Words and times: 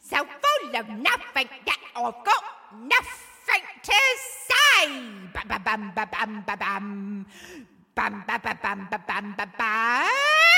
So 0.00 0.16
full 0.24 0.76
of 0.76 0.88
nothing 0.88 1.48
that 1.66 1.80
I've 1.96 2.24
got 2.24 2.44
nothing 2.72 3.66
to 3.82 4.00
say. 4.48 4.88
Bum 5.34 5.44
ba 5.48 5.58
bum 5.60 5.92
ba 5.94 6.04
bum 6.08 6.44
ba 6.46 6.56
bum 6.56 7.26
bum 7.94 8.14
ba 8.26 8.36
bum 8.40 8.88
ba 8.90 8.98
bum 9.06 9.34
ba 9.36 9.46
bum. 9.58 10.57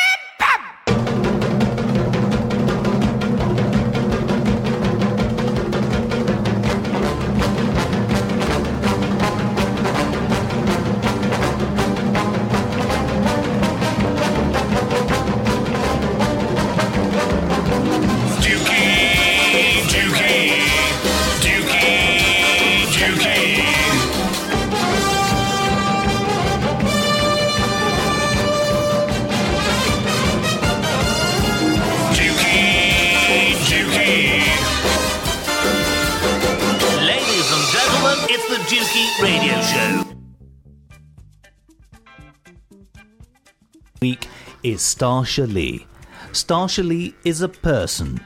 Starsha 45.01 45.51
Lee. 45.51 45.87
Starsha 46.33 46.87
Lee 46.87 47.15
is 47.25 47.41
a 47.41 47.49
person, 47.49 48.21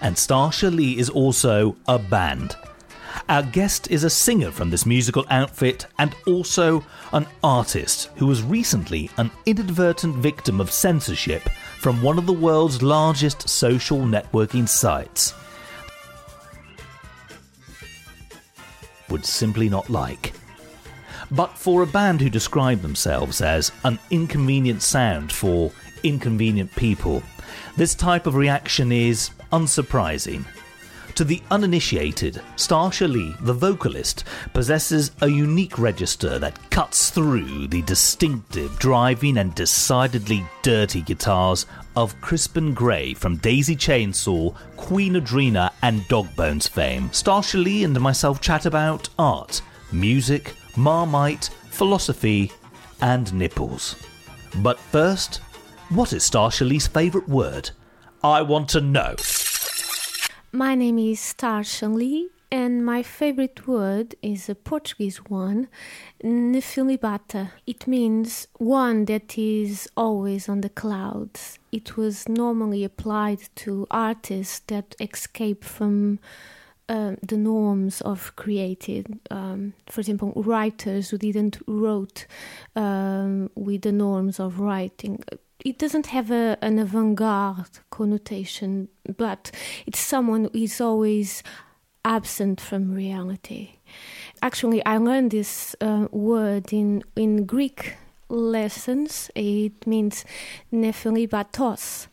and 0.00 0.16
Starsha 0.16 0.74
Lee 0.74 0.98
is 0.98 1.08
also 1.08 1.76
a 1.86 2.00
band. 2.00 2.56
Our 3.28 3.44
guest 3.44 3.92
is 3.92 4.02
a 4.02 4.10
singer 4.10 4.50
from 4.50 4.68
this 4.68 4.86
musical 4.86 5.24
outfit 5.30 5.86
and 6.00 6.16
also 6.26 6.84
an 7.12 7.28
artist 7.44 8.10
who 8.16 8.26
was 8.26 8.42
recently 8.42 9.08
an 9.18 9.30
inadvertent 9.46 10.16
victim 10.16 10.60
of 10.60 10.72
censorship 10.72 11.48
from 11.78 12.02
one 12.02 12.18
of 12.18 12.26
the 12.26 12.32
world's 12.32 12.82
largest 12.82 13.48
social 13.48 13.98
networking 13.98 14.68
sites. 14.68 15.32
Would 19.10 19.24
simply 19.24 19.68
not 19.68 19.88
like. 19.88 20.32
But 21.30 21.56
for 21.56 21.82
a 21.82 21.86
band 21.86 22.20
who 22.20 22.30
describe 22.30 22.82
themselves 22.82 23.40
as 23.40 23.70
an 23.84 24.00
inconvenient 24.10 24.82
sound 24.82 25.30
for 25.30 25.70
inconvenient 26.08 26.74
people, 26.76 27.22
this 27.76 27.94
type 27.94 28.26
of 28.26 28.34
reaction 28.34 28.92
is 28.92 29.30
unsurprising. 29.52 30.44
To 31.16 31.24
the 31.24 31.42
uninitiated, 31.50 32.42
Starsha 32.56 33.10
Lee, 33.10 33.34
the 33.40 33.54
vocalist, 33.54 34.24
possesses 34.52 35.12
a 35.22 35.28
unique 35.28 35.78
register 35.78 36.38
that 36.38 36.70
cuts 36.70 37.08
through 37.08 37.68
the 37.68 37.80
distinctive, 37.82 38.78
driving, 38.78 39.38
and 39.38 39.54
decidedly 39.54 40.44
dirty 40.60 41.00
guitars 41.00 41.64
of 41.96 42.20
Crispin 42.20 42.74
Gray 42.74 43.14
from 43.14 43.38
Daisy 43.38 43.74
Chainsaw, 43.74 44.54
Queenadreena, 44.76 45.72
and 45.80 46.06
Dogbones 46.08 46.68
fame. 46.68 47.08
Starsha 47.08 47.64
Lee 47.64 47.84
and 47.84 47.98
myself 47.98 48.42
chat 48.42 48.66
about 48.66 49.08
art, 49.18 49.62
music, 49.92 50.54
Marmite, 50.76 51.48
philosophy, 51.70 52.52
and 53.00 53.32
nipples. 53.32 53.96
But 54.56 54.78
first, 54.78 55.40
what 55.90 56.12
is 56.12 56.24
Star 56.24 56.50
Lee's 56.60 56.86
favourite 56.86 57.28
word? 57.28 57.70
I 58.22 58.42
want 58.42 58.68
to 58.70 58.80
know. 58.80 59.14
My 60.50 60.74
name 60.74 60.98
is 60.98 61.20
Star 61.20 61.62
Lee, 61.82 62.28
and 62.50 62.84
my 62.84 63.02
favorite 63.02 63.68
word 63.68 64.16
is 64.20 64.48
a 64.48 64.54
Portuguese 64.54 65.18
one, 65.18 65.68
nefilibata. 66.24 67.50
It 67.66 67.86
means 67.86 68.48
one 68.58 69.04
that 69.04 69.38
is 69.38 69.88
always 69.96 70.48
on 70.48 70.62
the 70.62 70.70
clouds. 70.70 71.58
It 71.70 71.96
was 71.96 72.28
normally 72.28 72.82
applied 72.82 73.42
to 73.56 73.86
artists 73.90 74.60
that 74.66 74.96
escape 74.98 75.62
from 75.62 76.18
um, 76.88 77.18
the 77.22 77.36
norms 77.36 78.00
of 78.00 78.34
created. 78.36 79.18
Um, 79.30 79.74
for 79.86 80.00
example, 80.00 80.32
writers 80.36 81.10
who 81.10 81.18
didn't 81.18 81.58
wrote 81.66 82.26
um, 82.74 83.50
with 83.54 83.82
the 83.82 83.92
norms 83.92 84.40
of 84.40 84.58
writing. 84.60 85.22
It 85.66 85.78
doesn't 85.78 86.06
have 86.06 86.30
a, 86.30 86.56
an 86.62 86.78
avant-garde 86.78 87.80
connotation, 87.90 88.88
but 89.16 89.50
it's 89.84 89.98
someone 89.98 90.48
who 90.52 90.62
is 90.62 90.80
always 90.80 91.42
absent 92.04 92.60
from 92.60 92.94
reality. 92.94 93.80
Actually, 94.42 94.80
I 94.86 94.98
learned 94.98 95.32
this 95.32 95.74
uh, 95.80 96.06
word 96.12 96.72
in 96.72 97.02
in 97.16 97.46
Greek 97.46 97.96
lessons. 98.28 99.30
It 99.34 99.86
means 99.86 100.24
nephilibatos, 100.72 102.06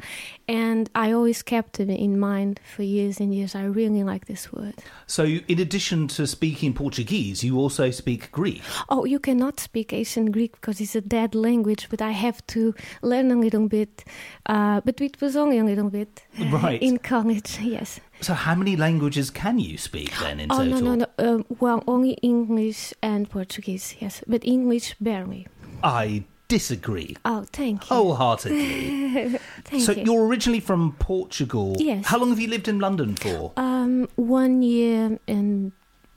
and 0.47 0.90
I 0.96 1.12
always 1.12 1.41
kept 1.41 1.79
it 1.79 1.90
in 1.90 2.19
mind 2.19 2.59
for 2.75 2.84
years 2.84 3.19
and 3.19 3.34
years. 3.34 3.56
I 3.56 3.63
really 3.66 4.03
like 4.03 4.25
this 4.25 4.51
word. 4.51 4.75
So, 5.07 5.24
in 5.25 5.59
addition 5.59 6.07
to 6.09 6.28
speaking 6.28 6.74
Portuguese, 6.74 7.44
you 7.44 7.57
also 7.57 7.91
speak 7.91 8.31
Greek. 8.31 8.62
Oh, 8.90 9.06
you 9.06 9.19
cannot 9.19 9.59
speak 9.59 9.94
ancient 9.94 10.31
Greek 10.31 10.53
because 10.53 10.79
it's 10.81 10.96
a 10.96 11.01
dead 11.01 11.35
language, 11.35 11.88
but 11.90 12.01
I 12.01 12.12
have 12.12 12.45
to 12.47 12.74
learn 13.01 13.31
a 13.31 13.35
little 13.35 13.68
bit. 13.68 14.03
Uh, 14.45 14.81
but 14.81 15.00
it 15.01 15.19
was 15.22 15.35
only 15.35 15.57
a 15.57 15.63
little 15.63 15.90
bit 15.90 16.24
uh, 16.40 16.45
Right. 16.45 16.81
in 16.81 16.97
college. 17.00 17.57
Yes. 17.74 18.00
So, 18.22 18.34
how 18.35 18.56
many 18.56 18.75
languages 18.78 19.31
can 19.31 19.57
you 19.59 19.78
speak 19.78 20.12
then 20.19 20.40
in 20.40 20.51
Oh 20.51 20.57
total? 20.63 20.80
no 20.81 20.95
no 20.95 21.06
no! 21.18 21.34
Um, 21.35 21.45
well, 21.59 21.84
only 21.88 22.12
English 22.22 22.94
and 23.01 23.30
Portuguese. 23.30 23.95
Yes, 24.00 24.22
but 24.28 24.45
English 24.45 24.95
barely. 25.01 25.47
I 25.83 26.25
disagree 26.47 27.17
Oh, 27.25 27.45
thank 27.51 27.89
you. 27.89 27.95
wholeheartedly. 27.95 29.39
thank 29.66 29.83
so, 29.83 29.91
you. 29.91 30.03
you're 30.03 30.25
originally 30.27 30.59
from 30.59 30.94
Portugal. 30.99 31.75
Yes. 31.79 32.05
How 32.05 32.19
long 32.19 32.29
have 32.29 32.39
you 32.39 32.47
lived 32.47 32.67
in 32.67 32.79
London 32.79 33.16
for? 33.16 33.53
Um, 33.57 34.07
one 34.16 34.61
year 34.61 35.19
and 35.27 35.71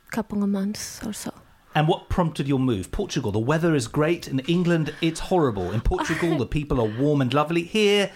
a 0.09 0.10
couple 0.10 0.43
of 0.43 0.49
months 0.49 1.04
or 1.06 1.12
so. 1.12 1.32
And 1.75 1.88
what 1.88 2.09
prompted 2.09 2.49
your 2.49 2.59
move? 2.59 2.91
Portugal, 2.91 3.32
the 3.32 3.38
weather 3.38 3.75
is 3.75 3.87
great. 3.87 4.28
In 4.28 4.41
England, 4.41 4.94
it's 5.03 5.21
horrible. 5.21 5.72
In 5.72 5.81
Portugal, 5.83 6.38
the 6.44 6.47
people 6.47 6.81
are 6.81 6.88
warm 7.00 7.21
and 7.21 7.33
lovely. 7.34 7.62
Here, 7.62 8.10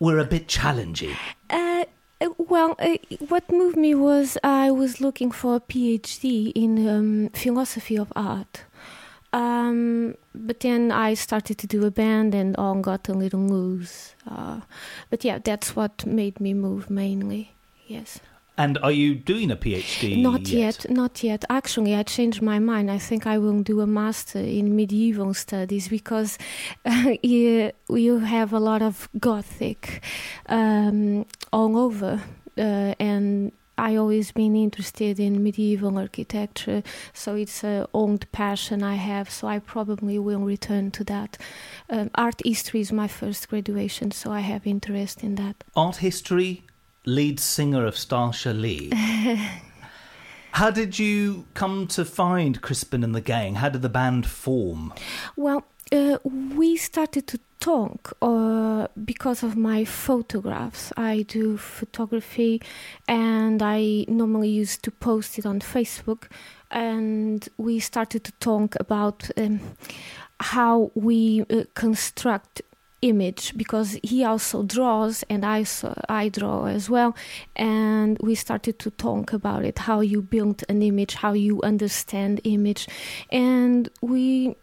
we're 0.00 0.18
a 0.18 0.24
bit 0.24 0.48
challenging. 0.48 1.14
Uh, 1.48 1.84
uh, 2.20 2.28
well, 2.38 2.74
uh, 2.78 2.96
what 3.28 3.50
moved 3.52 3.76
me 3.76 3.94
was 3.94 4.36
I 4.42 4.70
was 4.70 5.00
looking 5.00 5.30
for 5.30 5.56
a 5.56 5.60
PhD 5.60 6.50
in 6.54 6.88
um, 6.88 7.28
philosophy 7.34 7.96
of 7.96 8.12
art. 8.16 8.64
Um, 9.34 10.14
but 10.32 10.60
then 10.60 10.92
I 10.92 11.14
started 11.14 11.58
to 11.58 11.66
do 11.66 11.84
a 11.84 11.90
band 11.90 12.36
and 12.36 12.54
all 12.56 12.76
got 12.76 13.08
a 13.08 13.12
little 13.12 13.40
loose. 13.40 14.14
Uh, 14.30 14.60
but 15.10 15.24
yeah, 15.24 15.38
that's 15.42 15.74
what 15.74 16.06
made 16.06 16.38
me 16.38 16.54
move 16.54 16.88
mainly. 16.88 17.52
Yes. 17.88 18.20
And 18.56 18.78
are 18.78 18.92
you 18.92 19.16
doing 19.16 19.50
a 19.50 19.56
PhD? 19.56 20.22
Not 20.22 20.48
yet, 20.48 20.88
not 20.88 21.24
yet. 21.24 21.44
Actually, 21.50 21.96
I 21.96 22.04
changed 22.04 22.40
my 22.40 22.60
mind. 22.60 22.88
I 22.88 22.98
think 22.98 23.26
I 23.26 23.36
will 23.38 23.60
do 23.64 23.80
a 23.80 23.86
master 23.86 24.38
in 24.38 24.76
medieval 24.76 25.34
studies 25.34 25.88
because 25.88 26.38
uh, 26.84 27.14
you, 27.24 27.72
you 27.88 28.20
have 28.20 28.52
a 28.52 28.60
lot 28.60 28.82
of 28.82 29.08
Gothic 29.18 30.00
um, 30.48 31.26
all 31.52 31.76
over, 31.76 32.22
uh, 32.56 32.94
and 33.00 33.50
I 33.76 33.96
always 33.96 34.32
been 34.32 34.54
interested 34.54 35.18
in 35.18 35.42
medieval 35.42 35.98
architecture, 35.98 36.82
so 37.12 37.34
it's 37.34 37.64
a 37.64 37.88
old 37.92 38.30
passion 38.32 38.82
I 38.82 38.94
have. 38.94 39.30
So 39.30 39.48
I 39.48 39.58
probably 39.58 40.18
will 40.18 40.40
return 40.40 40.90
to 40.92 41.04
that. 41.04 41.38
Um, 41.90 42.10
art 42.14 42.40
history 42.44 42.80
is 42.80 42.92
my 42.92 43.08
first 43.08 43.48
graduation, 43.48 44.10
so 44.10 44.30
I 44.30 44.40
have 44.40 44.66
interest 44.66 45.22
in 45.22 45.34
that. 45.36 45.64
Art 45.74 45.96
history, 45.96 46.62
lead 47.04 47.40
singer 47.40 47.84
of 47.86 47.94
Starsha 47.94 48.58
Lee. 48.58 48.90
How 50.52 50.70
did 50.70 51.00
you 51.00 51.46
come 51.54 51.88
to 51.88 52.04
find 52.04 52.62
Crispin 52.62 53.02
and 53.02 53.12
the 53.12 53.20
gang? 53.20 53.56
How 53.56 53.70
did 53.70 53.82
the 53.82 53.88
band 53.88 54.24
form? 54.24 54.94
Well, 55.34 55.64
uh, 55.90 56.18
we 56.24 56.76
started 56.76 57.26
to 57.26 57.40
talk 57.64 58.12
uh, 58.20 58.86
because 59.04 59.42
of 59.42 59.56
my 59.56 59.86
photographs. 59.86 60.92
I 60.98 61.22
do 61.22 61.56
photography 61.56 62.60
and 63.08 63.62
I 63.62 64.04
normally 64.06 64.50
used 64.50 64.82
to 64.82 64.90
post 64.90 65.38
it 65.38 65.46
on 65.46 65.60
Facebook. 65.60 66.24
And 66.70 67.48
we 67.56 67.78
started 67.80 68.22
to 68.24 68.32
talk 68.32 68.76
about 68.78 69.30
um, 69.38 69.60
how 70.40 70.90
we 70.94 71.46
uh, 71.48 71.64
construct 71.74 72.60
image 73.00 73.56
because 73.56 73.98
he 74.02 74.24
also 74.24 74.62
draws 74.62 75.24
and 75.28 75.44
I 75.44 75.64
so 75.64 75.94
I 76.08 76.30
draw 76.30 76.64
as 76.64 76.88
well 76.88 77.14
and 77.54 78.18
we 78.20 78.34
started 78.34 78.78
to 78.78 78.90
talk 78.90 79.34
about 79.34 79.62
it 79.62 79.78
how 79.78 80.00
you 80.00 80.22
build 80.22 80.64
an 80.70 80.80
image 80.80 81.12
how 81.12 81.34
you 81.34 81.60
understand 81.60 82.40
image 82.44 82.88
and 83.30 83.90
we 84.00 84.56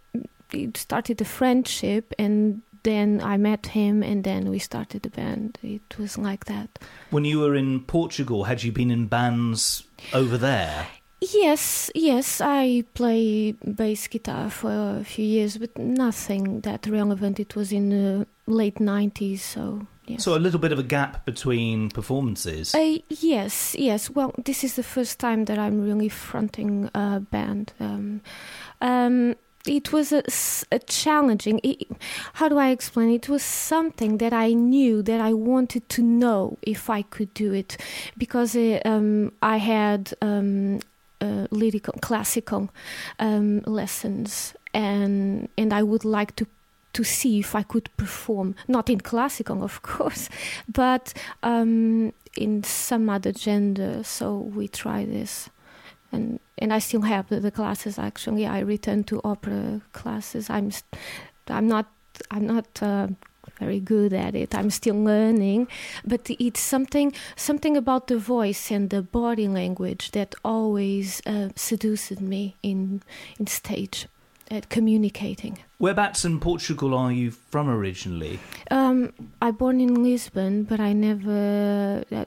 started 0.74 1.22
a 1.22 1.26
friendship 1.26 2.16
and 2.18 2.64
then 2.84 3.22
I 3.22 3.38
met 3.38 3.68
him, 3.68 4.04
and 4.04 4.24
then 4.24 4.50
we 4.50 4.60
started 4.60 5.04
the 5.04 5.10
band. 5.10 5.58
It 5.64 5.98
was 5.98 6.18
like 6.18 6.46
that. 6.46 6.80
When 7.10 7.26
you 7.26 7.40
were 7.40 7.56
in 7.56 7.82
Portugal, 7.82 8.46
had 8.46 8.64
you 8.64 8.72
been 8.72 8.92
in 8.92 9.08
bands 9.08 9.84
over 10.14 10.38
there? 10.38 10.88
Yes, 11.22 11.92
yes, 11.94 12.42
I 12.42 12.84
play 12.96 13.52
bass 13.52 14.08
guitar 14.08 14.50
for 14.50 14.98
a 15.00 15.04
few 15.04 15.26
years, 15.26 15.58
but 15.58 15.78
nothing 15.78 16.62
that 16.62 16.88
relevant. 16.88 17.40
It 17.40 17.56
was 17.56 17.72
in 17.72 17.90
the 17.90 18.28
late 18.48 18.80
90s, 18.80 19.40
so 19.40 19.86
yes. 20.08 20.24
So 20.24 20.36
a 20.36 20.40
little 20.42 20.60
bit 20.60 20.72
of 20.72 20.80
a 20.80 20.84
gap 20.84 21.24
between 21.26 21.92
performances. 21.92 22.74
Uh, 22.74 22.98
yes, 23.10 23.76
yes. 23.78 24.10
Well, 24.10 24.34
this 24.44 24.64
is 24.64 24.76
the 24.76 24.84
first 24.84 25.20
time 25.20 25.46
that 25.46 25.60
I'm 25.60 25.84
really 25.84 26.10
fronting 26.10 26.90
a 26.96 27.20
band. 27.20 27.74
Um, 27.80 28.22
um, 28.82 29.36
it 29.66 29.92
was 29.94 30.12
a 30.12 30.80
challenging. 30.80 31.60
It, 31.64 31.88
how 32.34 32.50
do 32.50 32.58
I 32.58 32.70
explain? 32.70 33.10
It 33.12 33.30
was 33.30 33.44
something 33.44 34.18
that 34.18 34.34
I 34.34 34.54
knew 34.54 35.02
that 35.04 35.22
I 35.22 35.34
wanted 35.34 35.88
to 35.90 36.02
know 36.02 36.58
if 36.62 36.90
I 36.90 37.04
could 37.04 37.34
do 37.34 37.54
it, 37.54 37.78
because 38.18 38.56
uh, 38.56 38.80
um, 38.86 39.32
I 39.42 39.58
had 39.58 40.14
um, 40.22 40.80
uh, 41.22 41.48
lyrical, 41.52 41.94
classical 42.02 42.70
um, 43.20 43.60
lessons, 43.66 44.54
and 44.74 45.50
and 45.58 45.74
I 45.74 45.84
would 45.84 46.06
like 46.06 46.36
to 46.38 46.48
to 46.94 47.04
see 47.04 47.40
if 47.40 47.56
I 47.56 47.64
could 47.64 47.90
perform, 47.98 48.56
not 48.68 48.90
in 48.90 49.00
classical, 49.00 49.64
of 49.64 49.82
course, 49.94 50.30
but 50.68 51.14
um, 51.44 52.14
in 52.36 52.64
some 52.64 53.10
other 53.10 53.32
gender. 53.32 54.04
So 54.04 54.38
we 54.38 54.68
try 54.68 55.06
this, 55.06 55.50
and 56.12 56.40
and 56.58 56.74
I 56.74 56.80
still 56.80 57.02
have 57.02 57.28
the, 57.30 57.40
the 57.40 57.52
classes. 57.52 57.98
Actually, 57.98 58.46
I 58.46 58.60
return 58.60 59.04
to 59.06 59.22
opera 59.24 59.82
classes. 59.94 60.50
I'm 60.50 60.72
I'm 61.48 61.68
not 61.68 61.88
I'm 62.30 62.48
not. 62.48 62.82
Uh, 62.82 63.08
very 63.60 63.80
good 63.80 64.12
at 64.12 64.36
it. 64.36 64.56
I'm 64.56 64.72
still 64.72 64.96
learning, 64.96 65.68
but 66.06 66.30
it's 66.40 66.60
something 66.60 67.14
something 67.36 67.78
about 67.78 68.08
the 68.08 68.18
voice 68.18 68.72
and 68.72 68.90
the 68.90 69.02
body 69.02 69.48
language 69.48 70.12
that 70.12 70.36
always 70.44 71.22
uh, 71.26 71.50
seduces 71.56 72.20
me 72.20 72.56
in 72.64 73.02
in 73.40 73.48
stage, 73.48 74.08
at 74.50 74.70
communicating. 74.70 75.60
Whereabouts 75.78 76.26
in 76.26 76.40
Portugal 76.40 76.94
are 76.94 77.12
you 77.12 77.32
from 77.32 77.70
originally? 77.70 78.40
Um, 78.70 79.14
I 79.42 79.52
born 79.52 79.80
in 79.80 80.04
Lisbon, 80.04 80.64
but 80.64 80.80
I 80.80 80.94
never. 80.94 82.04
Uh, 82.12 82.26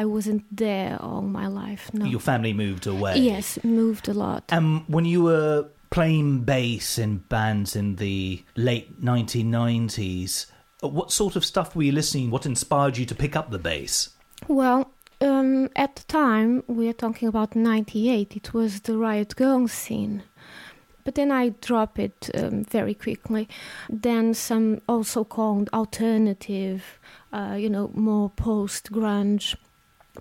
I 0.00 0.06
wasn't 0.06 0.44
there 0.50 0.96
all 0.98 1.20
my 1.20 1.46
life. 1.46 1.92
No. 1.92 2.06
Your 2.06 2.20
family 2.20 2.54
moved 2.54 2.86
away. 2.86 3.18
Yes, 3.18 3.62
moved 3.62 4.08
a 4.08 4.14
lot. 4.14 4.44
And 4.48 4.82
when 4.88 5.04
you 5.04 5.22
were 5.22 5.68
playing 5.90 6.44
bass 6.44 6.96
in 6.96 7.18
bands 7.18 7.76
in 7.76 7.96
the 7.96 8.42
late 8.56 8.98
1990s, 9.02 10.46
uh, 10.82 10.88
what 10.88 11.12
sort 11.12 11.36
of 11.36 11.44
stuff 11.44 11.76
were 11.76 11.82
you 11.82 11.92
listening? 11.92 12.30
What 12.30 12.46
inspired 12.46 12.96
you 12.96 13.04
to 13.04 13.14
pick 13.14 13.36
up 13.36 13.50
the 13.50 13.58
bass? 13.58 14.08
Well, 14.48 14.90
um, 15.20 15.68
at 15.76 15.96
the 15.96 16.04
time 16.04 16.64
we 16.66 16.88
are 16.88 16.94
talking 16.94 17.28
about 17.28 17.54
'98. 17.54 18.36
It 18.36 18.54
was 18.54 18.80
the 18.80 18.96
riot 18.96 19.36
girl 19.36 19.68
scene. 19.68 20.22
But 21.04 21.14
then 21.14 21.30
I 21.30 21.50
drop 21.60 21.98
it 21.98 22.30
um, 22.34 22.64
very 22.64 22.94
quickly. 22.94 23.48
Then 23.90 24.32
some 24.32 24.80
also 24.88 25.24
called 25.24 25.68
alternative, 25.74 26.98
uh, 27.34 27.56
you 27.58 27.68
know, 27.68 27.90
more 27.92 28.30
post 28.30 28.92
grunge. 28.92 29.56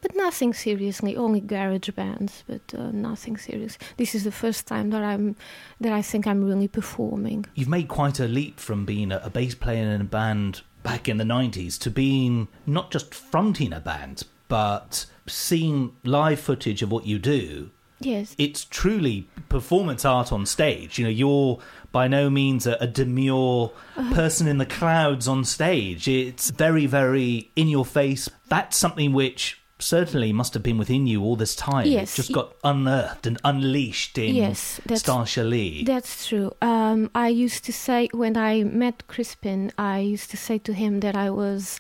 But 0.01 0.16
nothing 0.16 0.54
seriously, 0.54 1.16
only 1.18 1.42
garage 1.42 1.90
bands, 1.90 2.44
but 2.48 2.62
uh, 2.74 2.92
nothing 2.92 3.38
serious. 3.38 3.78
This 3.98 4.16
is 4.16 4.24
the 4.24 4.31
first 4.31 4.68
time 4.68 4.90
that 4.92 5.04
I'm, 5.04 5.36
that 5.81 5.92
I 5.92 6.01
think 6.01 6.25
I'm 6.28 6.44
really 6.44 6.68
performing. 6.68 7.46
You've 7.56 7.69
made 7.69 7.88
quite 7.88 8.19
a 8.19 8.28
leap 8.28 8.60
from 8.60 8.86
being 8.86 9.12
a, 9.12 9.18
a 9.24 9.30
bass 9.30 9.56
player 9.56 9.90
in 9.92 10.01
a 10.01 10.06
band 10.06 10.62
back 10.84 11.10
in 11.10 11.18
the 11.18 11.24
90s 11.24 11.78
to 11.80 11.92
being 11.92 12.48
not 12.66 12.92
just 12.92 13.13
fronting 13.13 13.74
a 13.74 13.80
band, 13.80 14.24
but 14.48 15.06
seeing 15.28 15.96
live 16.04 16.40
footage 16.40 16.81
of 16.81 16.92
what 16.92 17.06
you 17.06 17.19
do. 17.19 17.72
Yes, 18.01 18.34
It's 18.38 18.63
truly 18.63 19.28
performance 19.50 20.06
art 20.06 20.31
on 20.31 20.46
stage. 20.46 20.98
You 20.98 21.04
know, 21.04 21.12
you're 21.12 21.60
by 21.92 22.07
no 22.07 22.30
means 22.30 22.66
a, 22.66 22.78
a 22.80 22.88
demure 22.88 23.74
person 24.13 24.48
in 24.48 24.57
the 24.57 24.66
clouds 24.66 25.28
on 25.28 25.44
stage. 25.44 26.07
It's 26.07 26.50
very, 26.50 26.86
very 26.86 27.51
in 27.57 27.68
your 27.68 27.86
face. 27.86 28.30
That's 28.48 28.78
something 28.78 29.12
which 29.12 29.60
certainly 29.79 30.33
must 30.33 30.53
have 30.53 30.61
been 30.63 30.77
within 30.77 31.07
you 31.07 31.23
all 31.23 31.35
this 31.37 31.55
time. 31.55 31.87
Yes. 31.87 32.13
It 32.13 32.15
just 32.17 32.33
got 32.33 32.53
unearthed 32.63 33.25
and 33.25 33.37
unleashed 33.45 34.17
in 34.17 34.35
Yes, 34.35 34.79
that's- 34.85 35.03
Starsha 35.03 35.47
Lee. 35.47 35.83
That's 35.85 36.27
true. 36.27 36.51
Um, 36.61 37.09
I 37.15 37.29
used 37.29 37.63
to 37.65 37.73
say 37.73 38.09
when 38.11 38.35
I 38.35 38.63
met 38.63 39.07
Crispin, 39.07 39.71
I 39.77 39.99
used 39.99 40.29
to 40.31 40.37
say 40.37 40.57
to 40.59 40.73
him 40.73 40.99
that 40.99 41.15
I 41.15 41.29
was, 41.29 41.79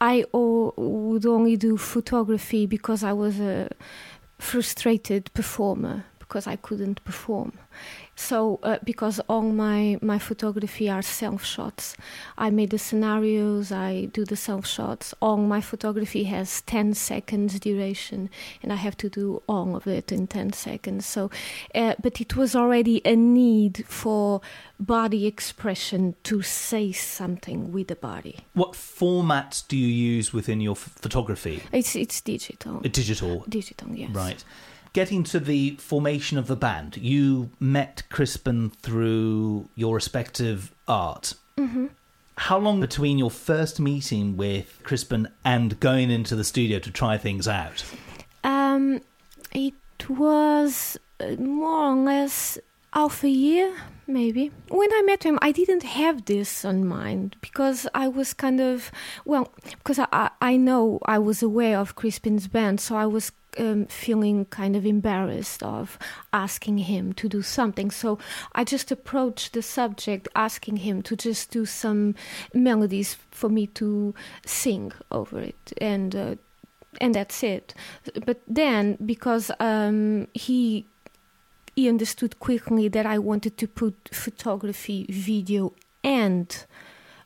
I 0.00 0.24
o- 0.32 0.72
would 0.76 1.26
only 1.26 1.56
do 1.56 1.76
photography 1.76 2.64
because 2.66 3.04
I 3.04 3.12
was 3.12 3.38
a 3.38 3.68
frustrated 4.38 5.30
performer 5.34 6.04
because 6.18 6.46
I 6.46 6.56
couldn't 6.56 7.04
perform. 7.04 7.52
So 8.20 8.60
uh, 8.62 8.78
because 8.84 9.18
all 9.28 9.42
my 9.42 9.98
my 10.02 10.18
photography 10.18 10.90
are 10.90 11.02
self 11.02 11.42
shots, 11.42 11.96
I 12.36 12.50
made 12.50 12.70
the 12.70 12.78
scenarios, 12.78 13.72
I 13.72 14.08
do 14.12 14.24
the 14.24 14.36
self 14.36 14.66
shots. 14.66 15.14
All 15.22 15.38
my 15.38 15.62
photography 15.62 16.24
has 16.24 16.60
ten 16.60 16.92
seconds 16.94 17.58
duration, 17.58 18.28
and 18.62 18.72
I 18.72 18.76
have 18.76 18.96
to 18.98 19.08
do 19.08 19.42
all 19.48 19.74
of 19.74 19.86
it 19.86 20.12
in 20.12 20.26
ten 20.26 20.52
seconds. 20.52 21.06
So, 21.06 21.30
uh, 21.74 21.94
but 22.02 22.20
it 22.20 22.36
was 22.36 22.54
already 22.54 23.00
a 23.06 23.16
need 23.16 23.84
for 23.86 24.42
body 24.78 25.26
expression 25.26 26.14
to 26.24 26.42
say 26.42 26.92
something 26.92 27.72
with 27.72 27.88
the 27.88 27.96
body. 27.96 28.36
What 28.52 28.72
formats 28.72 29.66
do 29.66 29.76
you 29.76 29.88
use 30.16 30.32
within 30.34 30.60
your 30.60 30.76
f- 30.76 30.92
photography? 31.00 31.62
It's 31.72 31.96
it's 31.96 32.20
digital, 32.20 32.80
Digital, 32.80 33.44
digital, 33.48 33.88
yes. 33.94 34.10
right. 34.10 34.44
Getting 34.92 35.22
to 35.24 35.38
the 35.38 35.76
formation 35.76 36.36
of 36.36 36.48
the 36.48 36.56
band, 36.56 36.96
you 36.96 37.50
met 37.60 38.02
Crispin 38.10 38.70
through 38.70 39.68
your 39.76 39.94
respective 39.94 40.74
art. 40.88 41.34
Mm-hmm. 41.56 41.86
How 42.36 42.58
long 42.58 42.80
between 42.80 43.16
your 43.16 43.30
first 43.30 43.78
meeting 43.78 44.36
with 44.36 44.80
Crispin 44.82 45.28
and 45.44 45.78
going 45.78 46.10
into 46.10 46.34
the 46.34 46.42
studio 46.42 46.80
to 46.80 46.90
try 46.90 47.18
things 47.18 47.46
out? 47.46 47.84
Um, 48.42 49.00
it 49.52 49.74
was 50.08 50.98
uh, 51.20 51.36
more 51.38 51.92
or 51.92 51.96
less 51.96 52.58
half 52.92 53.22
a 53.22 53.28
year, 53.28 53.72
maybe. 54.08 54.50
When 54.68 54.92
I 54.92 55.02
met 55.02 55.22
him, 55.22 55.38
I 55.40 55.52
didn't 55.52 55.84
have 55.84 56.24
this 56.24 56.64
on 56.64 56.84
mind 56.84 57.36
because 57.40 57.86
I 57.94 58.08
was 58.08 58.34
kind 58.34 58.60
of 58.60 58.90
well, 59.24 59.52
because 59.62 60.00
I 60.00 60.06
I, 60.10 60.30
I 60.40 60.56
know 60.56 60.98
I 61.04 61.18
was 61.18 61.42
aware 61.42 61.78
of 61.78 61.94
Crispin's 61.94 62.48
band, 62.48 62.80
so 62.80 62.96
I 62.96 63.06
was. 63.06 63.30
Um, 63.58 63.86
feeling 63.86 64.44
kind 64.44 64.76
of 64.76 64.86
embarrassed 64.86 65.62
of 65.64 65.98
asking 66.32 66.78
him 66.78 67.12
to 67.14 67.28
do 67.28 67.42
something, 67.42 67.90
so 67.90 68.18
I 68.54 68.62
just 68.62 68.92
approached 68.92 69.54
the 69.54 69.62
subject, 69.62 70.28
asking 70.36 70.76
him 70.78 71.02
to 71.02 71.16
just 71.16 71.50
do 71.50 71.66
some 71.66 72.14
melodies 72.54 73.16
for 73.32 73.48
me 73.48 73.66
to 73.66 74.14
sing 74.46 74.92
over 75.10 75.40
it, 75.40 75.72
and 75.80 76.14
uh, 76.14 76.36
and 77.00 77.14
that's 77.14 77.42
it. 77.42 77.74
But 78.24 78.40
then, 78.46 78.96
because 79.04 79.50
um, 79.58 80.28
he 80.32 80.86
he 81.74 81.88
understood 81.88 82.38
quickly 82.38 82.88
that 82.88 83.06
I 83.06 83.18
wanted 83.18 83.56
to 83.58 83.66
put 83.66 84.10
photography, 84.12 85.06
video, 85.08 85.72
and 86.04 86.66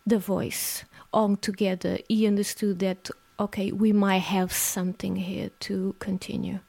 the 0.06 0.18
voice 0.18 0.84
all 1.12 1.36
together, 1.36 1.98
he 2.08 2.26
understood 2.26 2.78
that 2.80 3.10
okay, 3.38 3.72
we 3.72 3.92
might 3.92 4.18
have 4.18 4.52
something 4.52 5.16
here 5.16 5.50
to 5.60 5.94
continue. 5.98 6.60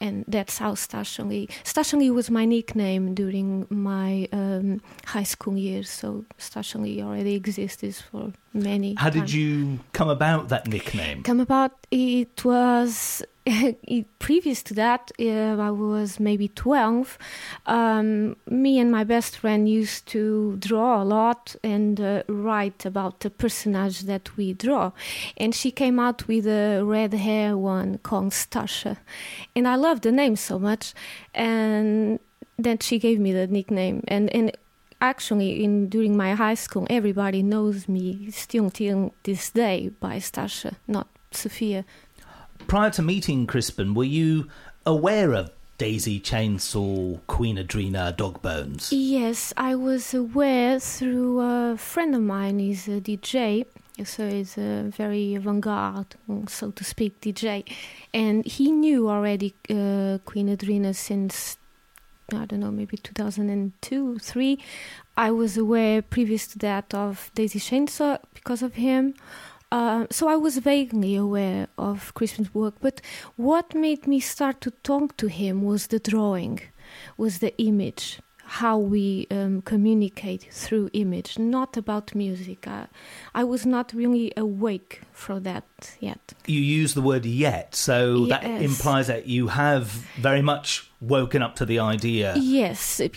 And 0.00 0.24
that's 0.28 0.58
how 0.58 0.72
Starsha 0.74 1.26
Lee. 1.26 1.48
Stashali 1.62 2.12
was 2.12 2.30
my 2.30 2.44
nickname 2.44 3.14
during 3.14 3.66
my 3.70 4.28
um, 4.32 4.82
high 5.06 5.22
school 5.22 5.56
years, 5.56 5.88
so 5.88 6.24
Starsha 6.38 6.82
Lee 6.82 7.00
already 7.00 7.34
existed 7.34 7.94
for 7.94 8.32
many. 8.52 8.96
How 8.98 9.08
did 9.08 9.32
you 9.32 9.78
come 9.92 10.08
about 10.10 10.48
that 10.48 10.66
nickname? 10.66 11.22
come 11.22 11.40
about 11.40 11.86
it 11.90 12.44
was 12.44 13.22
previous 14.18 14.62
to 14.62 14.72
that 14.74 15.12
uh, 15.20 15.56
i 15.60 15.70
was 15.70 16.18
maybe 16.18 16.48
12 16.48 17.18
um, 17.66 18.36
me 18.48 18.78
and 18.78 18.90
my 18.90 19.04
best 19.04 19.36
friend 19.36 19.68
used 19.68 20.06
to 20.06 20.56
draw 20.58 21.02
a 21.02 21.04
lot 21.04 21.56
and 21.62 22.00
uh, 22.00 22.22
write 22.28 22.84
about 22.84 23.20
the 23.20 23.30
personage 23.30 24.00
that 24.00 24.36
we 24.36 24.52
draw. 24.52 24.92
And 25.36 25.54
she 25.54 25.70
came 25.70 25.98
out 25.98 26.28
with 26.28 26.46
a 26.46 26.82
red 26.82 27.14
hair 27.14 27.56
one 27.56 27.98
called 27.98 28.32
stasha. 28.32 28.98
And 29.54 29.66
i 29.66 29.76
loved 29.76 30.02
the 30.02 30.12
name 30.12 30.36
so 30.36 30.58
much. 30.58 30.94
And 31.34 32.18
then 32.58 32.78
she 32.78 32.98
gave 32.98 33.18
me 33.18 33.32
the 33.32 33.46
nickname. 33.46 34.02
And 34.08 34.34
and 34.34 34.56
actually 35.00 35.62
in 35.62 35.88
during 35.88 36.16
my 36.16 36.34
high 36.34 36.54
school 36.54 36.86
everybody 36.88 37.42
knows 37.42 37.88
me 37.88 38.30
still 38.30 38.70
till 38.70 39.12
this 39.24 39.50
day 39.50 39.90
by 40.00 40.16
Stasha, 40.16 40.76
not 40.86 41.08
Sophia. 41.30 41.84
Prior 42.66 42.90
to 42.90 43.02
meeting 43.02 43.46
Crispin, 43.46 43.94
were 43.94 44.04
you 44.04 44.48
aware 44.86 45.32
of 45.32 45.50
Daisy 45.78 46.20
Chainsaw, 46.20 47.20
Queenadreena, 47.28 48.16
Dog 48.16 48.40
Bones? 48.42 48.92
Yes, 48.92 49.52
I 49.56 49.74
was 49.74 50.14
aware 50.14 50.78
through 50.78 51.40
a 51.40 51.76
friend 51.76 52.14
of 52.14 52.22
mine. 52.22 52.58
He's 52.58 52.86
a 52.88 53.00
DJ, 53.00 53.66
so 54.04 54.28
he's 54.28 54.56
a 54.56 54.84
very 54.84 55.34
avant-garde, 55.34 56.14
so 56.48 56.70
to 56.70 56.84
speak, 56.84 57.20
DJ, 57.20 57.64
and 58.12 58.44
he 58.46 58.70
knew 58.70 59.08
already 59.08 59.54
uh, 59.68 60.18
Queenadreena 60.24 60.94
since 60.94 61.56
I 62.32 62.46
don't 62.46 62.60
know, 62.60 62.70
maybe 62.70 62.96
2002, 62.96 64.18
three. 64.18 64.58
I 65.16 65.30
was 65.30 65.56
aware 65.56 66.00
previous 66.02 66.46
to 66.48 66.58
that 66.60 66.94
of 66.94 67.30
Daisy 67.34 67.58
Chainsaw 67.58 68.18
because 68.32 68.62
of 68.62 68.74
him. 68.74 69.14
Uh, 69.74 70.06
so 70.08 70.28
I 70.28 70.36
was 70.36 70.58
vaguely 70.58 71.16
aware 71.16 71.66
of 71.76 72.14
Crispin's 72.14 72.54
work, 72.54 72.74
but 72.80 73.00
what 73.34 73.74
made 73.74 74.06
me 74.06 74.20
start 74.20 74.60
to 74.60 74.70
talk 74.70 75.16
to 75.16 75.26
him 75.26 75.62
was 75.62 75.88
the 75.88 75.98
drawing, 75.98 76.60
was 77.16 77.40
the 77.40 77.52
image, 77.58 78.20
how 78.46 78.78
we 78.78 79.26
um, 79.30 79.62
communicate 79.62 80.48
through 80.50 80.90
image, 80.92 81.38
not 81.38 81.76
about 81.76 82.14
music. 82.14 82.66
I, 82.68 82.86
I 83.34 83.44
was 83.44 83.64
not 83.64 83.92
really 83.92 84.32
awake 84.36 85.02
for 85.12 85.40
that 85.40 85.64
yet. 86.00 86.34
You 86.46 86.60
use 86.60 86.94
the 86.94 87.02
word 87.02 87.24
yet, 87.24 87.74
so 87.74 88.26
that 88.26 88.44
implies 88.44 89.06
that 89.06 89.26
you 89.26 89.48
have 89.48 89.86
very 90.16 90.42
much 90.42 90.90
woken 91.00 91.42
up 91.42 91.56
to 91.56 91.66
the 91.66 91.78
idea 91.78 92.34
Yes, 92.36 93.00
of 93.00 93.12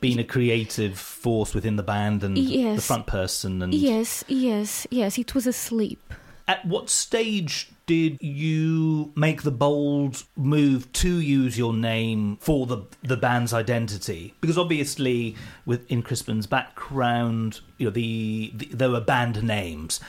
being 0.00 0.18
a 0.18 0.24
creative 0.24 0.98
force 0.98 1.54
within 1.54 1.76
the 1.76 1.82
band 1.82 2.24
and 2.24 2.36
the 2.36 2.80
front 2.80 3.06
person. 3.06 3.62
And 3.62 3.74
yes, 3.74 4.24
yes, 4.28 4.86
yes. 4.90 5.18
It 5.18 5.34
was 5.34 5.46
asleep. 5.46 6.12
At 6.48 6.64
what 6.64 6.90
stage 6.90 7.70
did 7.86 8.18
you 8.20 9.12
make 9.14 9.42
the 9.42 9.50
bold 9.50 10.24
move 10.36 10.92
to 10.92 11.20
use 11.20 11.58
your 11.58 11.72
name 11.72 12.38
for 12.40 12.66
the 12.66 12.82
the 13.02 13.16
band's 13.16 13.52
identity? 13.52 14.34
Because 14.40 14.58
obviously, 14.58 15.36
with 15.66 15.90
in 15.90 16.02
Crispin's 16.02 16.46
background, 16.46 17.60
you 17.78 17.86
know, 17.86 17.90
the, 17.90 18.52
the 18.54 18.66
there 18.66 18.90
were 18.90 19.00
band 19.00 19.42
names. 19.42 20.00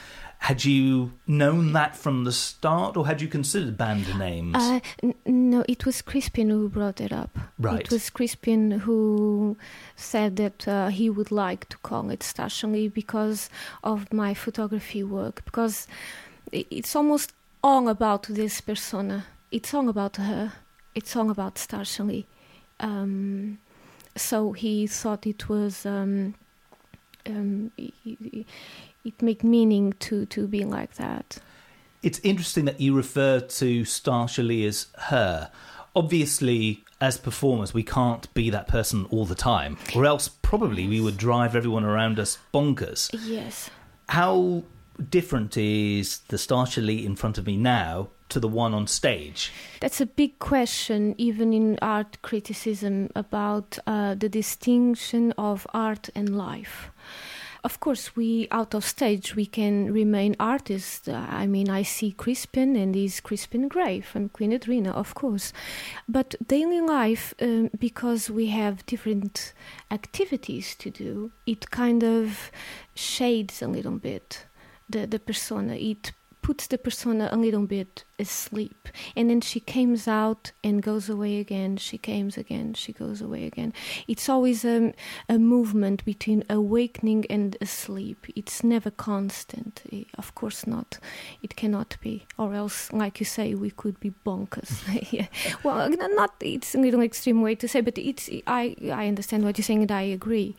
Had 0.43 0.65
you 0.65 1.13
known 1.25 1.71
that 1.71 1.95
from 1.95 2.25
the 2.25 2.33
start, 2.33 2.97
or 2.97 3.07
had 3.07 3.21
you 3.21 3.29
considered 3.29 3.77
band 3.77 4.19
names? 4.19 4.57
Uh, 4.57 4.81
n- 5.01 5.15
no, 5.25 5.63
it 5.69 5.85
was 5.85 6.01
Crispin 6.01 6.50
who 6.50 6.67
brought 6.67 7.00
it 7.00 7.13
up. 7.13 7.29
Right. 7.57 7.79
It 7.79 7.89
was 7.89 8.09
Crispin 8.09 8.71
who 8.71 9.55
said 9.95 10.35
that 10.35 10.67
uh, 10.67 10.89
he 10.89 11.09
would 11.09 11.31
like 11.31 11.69
to 11.69 11.77
call 11.77 12.09
it 12.09 12.19
Starsha 12.19 12.69
Lee 12.69 12.89
because 12.89 13.50
of 13.85 14.12
my 14.12 14.33
photography 14.33 15.01
work. 15.01 15.45
Because 15.45 15.88
it's 16.51 16.93
almost 16.93 17.31
all 17.63 17.88
about 17.88 18.23
this 18.23 18.59
persona. 18.59 19.27
It's 19.50 19.73
all 19.73 19.88
about 19.88 20.17
her. 20.17 20.51
It's 20.93 21.15
all 21.15 21.31
about 21.31 21.55
Starsha 21.55 22.05
Lee. 22.05 22.25
Um, 22.81 23.59
so 24.17 24.51
he 24.51 24.88
thought 24.88 25.25
it 25.25 25.47
was. 25.47 25.85
Um, 25.85 26.35
um, 27.25 27.71
it 29.03 29.22
made 29.22 29.43
meaning 29.43 29.93
to, 30.00 30.25
to 30.27 30.48
be 30.48 30.63
like 30.63 30.95
that. 30.95 31.38
It's 32.01 32.19
interesting 32.19 32.65
that 32.65 32.81
you 32.81 32.95
refer 32.95 33.39
to 33.39 33.81
Starsha 33.83 34.45
Lee 34.45 34.65
as 34.65 34.88
her. 34.98 35.50
Obviously, 35.95 36.83
as 37.00 37.17
performers, 37.17 37.74
we 37.74 37.83
can't 37.83 38.33
be 38.33 38.50
that 38.50 38.67
person 38.67 39.05
all 39.10 39.25
the 39.25 39.36
time, 39.36 39.77
or 39.95 40.05
else 40.05 40.27
probably 40.27 40.88
we 40.88 41.00
would 41.00 41.17
drive 41.17 41.55
everyone 41.55 41.83
around 41.83 42.19
us 42.19 42.38
bonkers. 42.53 43.10
Yes. 43.25 43.69
How 44.10 44.63
different 45.10 45.57
is 45.57 46.19
the 46.27 46.38
Starsha 46.38 46.83
Lee 46.86 47.05
in 47.05 47.15
front 47.15 47.38
of 47.38 47.45
me 47.45 47.57
now 47.57 48.10
to 48.29 48.39
the 48.39 48.48
one 48.48 48.74
on 48.74 48.88
stage? 48.88 49.51
That's 49.79 50.01
a 50.01 50.05
big 50.05 50.39
question, 50.39 51.13
even 51.17 51.53
in 51.53 51.77
art 51.81 52.22
criticism, 52.22 53.10
about 53.15 53.77
uh, 53.86 54.15
the 54.15 54.29
distinction 54.29 55.33
of 55.38 55.67
art 55.74 56.10
and 56.15 56.36
life. 56.38 56.89
Of 57.63 57.79
course, 57.79 58.13
we 58.13 58.50
out 58.51 58.74
of 58.74 58.84
stage 58.84 59.38
we 59.38 59.46
can 59.46 59.93
remain 59.93 60.36
artists. 60.38 61.08
Uh, 61.08 61.25
I 61.29 61.48
mean, 61.48 61.70
I 61.70 61.84
see 61.84 62.12
Crispin 62.12 62.75
and 62.75 62.93
his 62.93 63.22
Crispin 63.22 63.70
Gray 63.70 64.01
from 64.01 64.27
Queenadreena, 64.29 64.91
of 64.91 65.15
course. 65.15 65.53
But 66.08 66.36
daily 66.46 66.82
life, 66.82 67.34
um, 67.41 67.70
because 67.79 68.29
we 68.29 68.48
have 68.48 68.86
different 68.86 69.53
activities 69.89 70.75
to 70.75 70.89
do, 70.89 71.32
it 71.46 71.72
kind 71.72 72.03
of 72.03 72.51
shades 72.96 73.62
a 73.62 73.67
little 73.67 73.98
bit 73.98 74.46
the 74.89 75.08
the 75.08 75.20
persona. 75.20 75.75
It 75.75 76.12
puts 76.43 76.67
the 76.67 76.77
persona 76.77 77.29
a 77.31 77.38
little 77.38 77.65
bit 77.65 78.03
asleep. 78.19 78.89
And 79.15 79.29
then 79.29 79.41
she 79.41 79.59
comes 79.59 80.07
out 80.07 80.51
and 80.63 80.83
goes 80.83 81.09
away 81.09 81.39
again. 81.39 81.77
She 81.77 81.97
comes 81.97 82.38
again. 82.38 82.73
She 82.75 82.91
goes 82.91 83.21
away 83.21 83.45
again. 83.45 83.73
It's 84.07 84.27
always 84.29 84.63
a, 84.65 84.93
a 85.29 85.39
movement 85.39 86.03
between 86.05 86.43
awakening 86.50 87.25
and 87.29 87.57
asleep. 87.62 88.27
It's 88.35 88.63
never 88.63 88.91
constant. 88.91 89.81
Of 90.15 90.35
course 90.35 90.67
not. 90.67 91.00
It 91.41 91.55
cannot 91.55 91.97
be. 92.01 92.27
Or 92.38 92.53
else 92.53 92.91
like 92.91 93.19
you 93.21 93.25
say 93.25 93.55
we 93.55 93.71
could 93.71 94.00
be 94.00 94.12
bonkers. 94.25 94.71
Yeah. 95.13 95.27
well 95.63 95.89
not 95.89 96.33
it's 96.39 96.73
a 96.73 96.77
little 96.79 97.01
extreme 97.01 97.41
way 97.41 97.55
to 97.55 97.67
say 97.67 97.81
but 97.81 97.97
it's 97.97 98.29
i 98.47 98.75
i 98.91 99.07
understand 99.07 99.43
what 99.43 99.57
you're 99.57 99.63
saying 99.63 99.81
and 99.81 99.91
i 99.91 100.01
agree. 100.01 100.55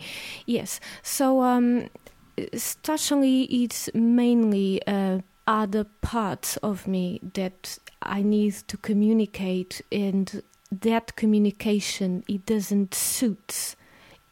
Yes. 0.47 0.81
So 1.03 1.43
um 1.43 1.89
it's 2.37 3.91
mainly 3.95 4.81
uh, 4.87 5.21
other 5.47 5.85
parts 6.01 6.57
of 6.59 6.87
me 6.87 7.21
that 7.35 7.79
I 8.03 8.23
need 8.23 8.55
to 8.69 8.77
communicate, 8.77 9.83
and 9.93 10.43
that 10.71 11.17
communication 11.17 12.25
it 12.29 12.47
doesn't 12.47 12.95
suit 12.95 13.77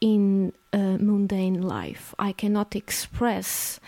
in 0.03 0.53
uh, 0.73 0.99
mundane 0.99 1.63
life. 1.63 2.13
I 2.19 2.33
cannot 2.33 2.75
express 2.75 3.79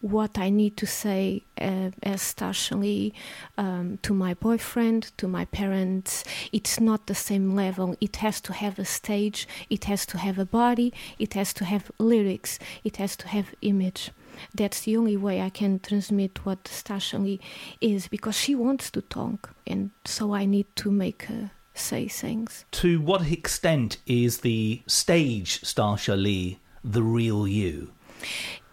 what 0.00 0.38
I 0.38 0.48
need 0.48 0.76
to 0.76 0.86
say 0.86 1.42
uh, 1.60 1.90
as 2.00 2.22
Starsha 2.22 2.78
Lee 2.78 3.12
um, 3.58 3.98
to 4.02 4.14
my 4.14 4.34
boyfriend, 4.34 5.10
to 5.16 5.26
my 5.26 5.46
parents. 5.46 6.22
It's 6.52 6.78
not 6.78 7.08
the 7.08 7.14
same 7.14 7.56
level. 7.56 7.96
It 8.00 8.16
has 8.16 8.40
to 8.42 8.52
have 8.52 8.78
a 8.78 8.84
stage, 8.84 9.48
it 9.68 9.84
has 9.86 10.06
to 10.06 10.18
have 10.18 10.38
a 10.38 10.46
body, 10.46 10.92
it 11.18 11.34
has 11.34 11.52
to 11.54 11.64
have 11.64 11.90
lyrics, 11.98 12.60
it 12.84 12.98
has 12.98 13.16
to 13.16 13.26
have 13.26 13.52
image. 13.60 14.12
That's 14.54 14.82
the 14.82 14.96
only 14.96 15.16
way 15.16 15.40
I 15.40 15.50
can 15.50 15.80
transmit 15.80 16.46
what 16.46 16.64
Starsha 16.64 17.20
Lee 17.20 17.40
is 17.80 18.06
because 18.06 18.36
she 18.38 18.54
wants 18.54 18.92
to 18.92 19.02
talk, 19.02 19.50
and 19.66 19.90
so 20.04 20.34
I 20.34 20.44
need 20.44 20.66
to 20.76 20.90
make 20.92 21.24
her 21.24 21.50
say 21.74 22.08
things. 22.08 22.64
To 22.72 23.00
what 23.00 23.30
extent 23.30 23.98
is 24.06 24.38
the 24.38 24.82
stage 24.86 25.60
Starsha 25.60 26.20
Lee 26.20 26.60
the 26.82 27.02
real 27.02 27.46
you? 27.46 27.90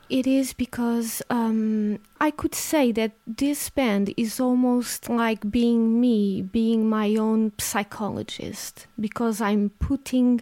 It 0.09 0.27
is 0.27 0.51
because 0.51 1.21
um, 1.29 1.99
I 2.19 2.31
could 2.31 2.53
say 2.53 2.91
that 2.91 3.13
this 3.25 3.69
band 3.69 4.13
is 4.17 4.41
almost 4.41 5.07
like 5.07 5.49
being 5.49 6.01
me, 6.01 6.41
being 6.41 6.89
my 6.89 7.15
own 7.15 7.53
psychologist, 7.57 8.87
because 8.99 9.39
I'm 9.39 9.69
putting 9.79 10.41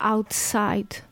outside, 0.00 1.02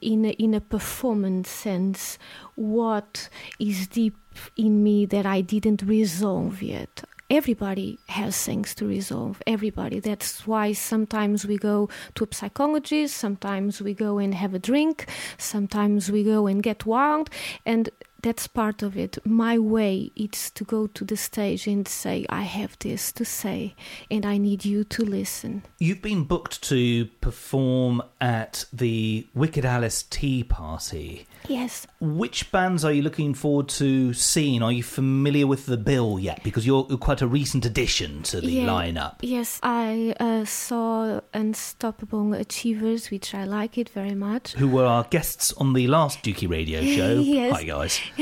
in 0.00 0.24
a, 0.24 0.30
in 0.30 0.52
a 0.52 0.60
performance 0.60 1.48
sense, 1.48 2.18
what 2.56 3.28
is 3.60 3.86
deep 3.86 4.16
in 4.56 4.82
me 4.82 5.06
that 5.06 5.24
I 5.24 5.40
didn't 5.40 5.82
resolve 5.82 6.60
yet. 6.60 7.04
Everybody 7.30 7.98
has 8.08 8.40
things 8.42 8.74
to 8.76 8.86
resolve. 8.86 9.42
Everybody. 9.46 10.00
That's 10.00 10.46
why 10.46 10.72
sometimes 10.72 11.46
we 11.46 11.56
go 11.56 11.88
to 12.14 12.28
a 12.30 12.34
psychologist, 12.34 13.16
sometimes 13.16 13.80
we 13.80 13.94
go 13.94 14.18
and 14.18 14.34
have 14.34 14.54
a 14.54 14.58
drink, 14.58 15.06
sometimes 15.38 16.10
we 16.10 16.22
go 16.22 16.46
and 16.46 16.62
get 16.62 16.86
wild, 16.86 17.30
and 17.64 17.90
that's 18.24 18.46
part 18.46 18.82
of 18.82 18.96
it. 18.96 19.18
My 19.26 19.58
way 19.58 20.10
is 20.16 20.50
to 20.52 20.64
go 20.64 20.86
to 20.86 21.04
the 21.04 21.16
stage 21.16 21.66
and 21.66 21.86
say, 21.86 22.24
I 22.30 22.42
have 22.42 22.78
this 22.78 23.12
to 23.12 23.24
say, 23.24 23.74
and 24.10 24.24
I 24.24 24.38
need 24.38 24.64
you 24.64 24.82
to 24.84 25.04
listen. 25.04 25.62
You've 25.78 26.00
been 26.00 26.24
booked 26.24 26.62
to 26.70 27.04
perform 27.20 28.02
at 28.22 28.64
the 28.72 29.26
Wicked 29.34 29.66
Alice 29.66 30.02
Tea 30.04 30.42
Party. 30.42 31.26
Yes. 31.48 31.86
Which 32.00 32.50
bands 32.50 32.84
are 32.84 32.92
you 32.92 33.02
looking 33.02 33.34
forward 33.34 33.68
to 33.80 34.12
seeing? 34.14 34.62
Are 34.62 34.72
you 34.72 34.82
familiar 34.82 35.46
with 35.46 35.66
the 35.66 35.76
bill 35.76 36.18
yet? 36.18 36.42
Because 36.42 36.66
you're 36.66 36.84
quite 36.98 37.20
a 37.22 37.26
recent 37.26 37.66
addition 37.66 38.22
to 38.24 38.40
the 38.40 38.50
Yeah. 38.50 38.66
lineup. 38.66 39.16
Yes, 39.20 39.60
I 39.62 40.14
uh, 40.18 40.44
saw 40.44 41.20
Unstoppable 41.34 42.32
Achievers, 42.34 43.10
which 43.10 43.34
I 43.34 43.44
like 43.44 43.76
it 43.78 43.88
very 43.90 44.14
much. 44.14 44.52
Who 44.54 44.68
were 44.68 44.86
our 44.86 45.04
guests 45.04 45.52
on 45.54 45.72
the 45.74 45.86
last 45.86 46.22
Dukey 46.22 46.48
Radio 46.48 46.80
show? 46.96 47.20
Yes. 47.20 47.52
Hi 47.56 47.64
guys. 47.64 48.00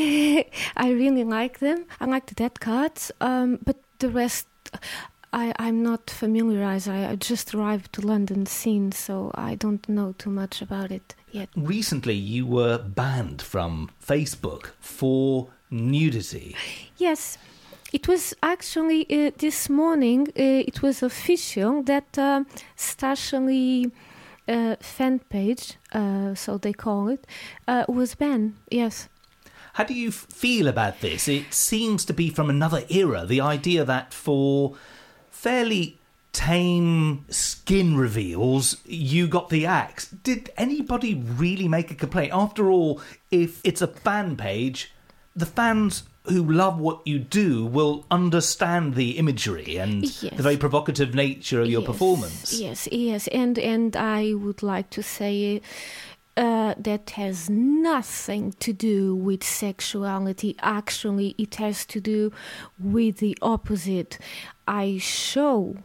I 0.76 0.90
really 0.90 1.24
like 1.24 1.60
them. 1.60 1.84
I 2.00 2.06
like 2.06 2.26
the 2.26 2.34
Dead 2.34 2.60
Cards, 2.60 3.12
um, 3.20 3.58
but 3.64 3.76
the 3.98 4.08
rest, 4.08 4.46
I, 5.32 5.52
I'm 5.58 5.82
not 5.82 6.10
familiarized. 6.10 6.88
I, 6.88 7.10
I 7.10 7.16
just 7.16 7.54
arrived 7.54 7.92
to 7.94 8.00
London 8.00 8.46
scene, 8.46 8.90
so 8.92 9.30
I 9.34 9.54
don't 9.54 9.88
know 9.88 10.14
too 10.18 10.30
much 10.30 10.60
about 10.60 10.90
it 10.90 11.14
yet. 11.32 11.48
Recently, 11.56 12.14
you 12.14 12.46
were 12.46 12.78
banned 12.78 13.42
from 13.42 13.90
Facebook 14.00 14.70
for 14.80 15.48
nudity. 15.70 16.54
Yes, 16.98 17.38
It 17.92 18.08
was 18.08 18.34
actually 18.42 19.04
uh, 19.10 19.32
this 19.36 19.68
morning. 19.68 20.28
Uh, 20.28 20.64
it 20.66 20.80
was 20.82 21.02
official 21.02 21.82
that 21.82 22.16
uh, 22.18 22.44
Starsha 22.76 23.38
Lee 23.46 23.90
uh, 24.48 24.76
fan 24.80 25.18
page, 25.28 25.76
uh, 25.92 26.34
so 26.34 26.56
they 26.58 26.72
call 26.72 27.08
it, 27.08 27.26
uh, 27.68 27.84
was 27.88 28.14
banned. 28.14 28.54
Yes. 28.70 29.08
How 29.74 29.84
do 29.84 29.92
you 29.94 30.08
f- 30.08 30.26
feel 30.32 30.68
about 30.68 31.00
this? 31.00 31.28
It 31.28 31.52
seems 31.52 32.04
to 32.06 32.14
be 32.14 32.30
from 32.30 32.48
another 32.50 32.84
era. 32.88 33.26
The 33.26 33.40
idea 33.42 33.84
that 33.84 34.14
for 34.14 34.74
fairly 35.30 35.98
tame 36.32 37.24
skin 37.28 37.96
reveals, 37.96 38.78
you 38.84 39.26
got 39.28 39.50
the 39.50 39.66
axe. 39.66 40.08
Did 40.08 40.50
anybody 40.56 41.14
really 41.14 41.68
make 41.68 41.90
a 41.90 41.94
complaint? 41.94 42.32
After 42.34 42.70
all, 42.70 43.00
if 43.30 43.60
it's 43.64 43.82
a 43.82 43.86
fan 43.86 44.36
page, 44.36 44.92
the 45.36 45.46
fans 45.46 46.04
who 46.24 46.42
love 46.44 46.78
what 46.78 47.04
you 47.06 47.18
do 47.18 47.66
will 47.66 48.06
understand 48.10 48.94
the 48.94 49.18
imagery 49.18 49.76
and 49.76 50.02
Yes. 50.04 50.36
the 50.36 50.42
very 50.42 50.56
provocative 50.56 51.14
nature 51.14 51.60
of 51.60 51.68
your 51.68 51.80
Yes, 51.80 51.86
performance. 51.86 52.52
Yes, 52.60 52.88
yes, 52.92 53.26
and 53.28 53.58
and 53.58 53.96
I 53.96 54.32
would 54.34 54.62
like 54.62 54.88
to 54.90 55.02
say 55.02 55.60
uh, 56.36 56.74
that 56.78 57.10
has 57.10 57.50
nothing 57.50 58.52
to 58.60 58.72
do 58.72 59.14
with 59.14 59.42
sexuality. 59.44 60.56
Actually, 60.62 61.34
it 61.38 61.56
has 61.56 61.84
to 61.86 62.00
do 62.00 62.32
with 62.78 63.18
the 63.18 63.36
opposite. 63.42 64.18
I 64.66 64.98
show 64.98 65.76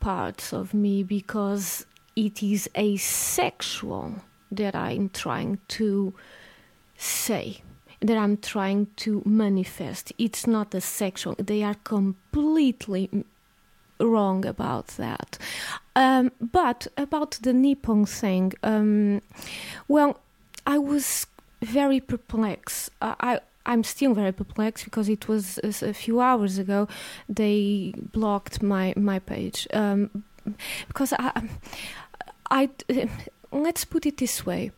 parts 0.00 0.52
of 0.52 0.74
me 0.74 1.02
because 1.02 1.86
it 2.16 2.42
is 2.42 2.68
asexual 2.76 4.16
that 4.50 4.74
I'm 4.74 5.10
trying 5.10 5.58
to 5.68 6.12
say 6.96 7.62
that 8.00 8.16
I'm 8.16 8.38
trying 8.38 8.88
to 8.96 9.22
manifest. 9.24 10.12
It's 10.18 10.46
not 10.46 10.74
a 10.74 10.80
sexual. 10.80 11.34
They 11.38 11.62
are 11.62 11.74
completely 11.84 13.24
wrong 13.98 14.46
about 14.46 14.88
that. 14.96 15.38
Um, 15.94 16.32
but 16.40 16.86
about 16.96 17.32
the 17.42 17.52
Nippon 17.52 18.06
thing, 18.06 18.52
um, 18.62 19.20
well, 19.86 20.20
I 20.66 20.78
was 20.78 21.26
very 21.62 22.00
perplexed. 22.00 22.90
I 23.02 23.40
I'm 23.70 23.84
still 23.84 24.14
very 24.14 24.32
perplexed 24.32 24.84
because 24.84 25.08
it 25.08 25.28
was 25.28 25.58
a, 25.62 25.94
few 25.94 26.20
hours 26.20 26.58
ago 26.58 26.88
they 27.28 27.94
blocked 28.12 28.62
my 28.62 28.94
my 28.96 29.20
page 29.20 29.68
um, 29.72 30.24
because 30.88 31.12
I 31.18 31.48
I 32.50 32.68
let's 33.52 33.84
put 33.84 34.06
it 34.06 34.16
this 34.16 34.44
way. 34.44 34.72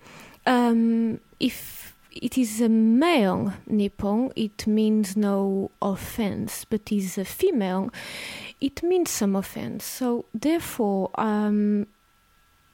Um, 0.44 1.20
if 1.40 1.96
it 2.10 2.36
is 2.36 2.60
a 2.60 2.68
male 2.68 3.54
Nippon, 3.66 4.32
it 4.36 4.66
means 4.66 5.16
no 5.16 5.70
offense, 5.80 6.66
but 6.66 6.92
is 6.92 7.16
a 7.16 7.24
female, 7.24 7.90
it 8.60 8.82
means 8.82 9.10
some 9.10 9.34
offense. 9.36 9.84
So 9.84 10.26
therefore, 10.34 11.10
um, 11.14 11.86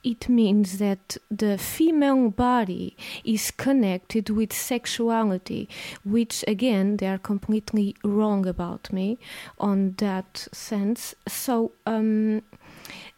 it 0.03 0.29
means 0.29 0.77
that 0.77 1.17
the 1.29 1.57
female 1.57 2.29
body 2.29 2.95
is 3.23 3.51
connected 3.51 4.29
with 4.29 4.53
sexuality, 4.53 5.67
which 6.03 6.43
again 6.47 6.97
they 6.97 7.07
are 7.07 7.17
completely 7.17 7.95
wrong 8.03 8.45
about 8.45 8.91
me 8.93 9.17
on 9.59 9.95
that 9.97 10.47
sense. 10.51 11.15
So 11.27 11.71
um, 11.85 12.41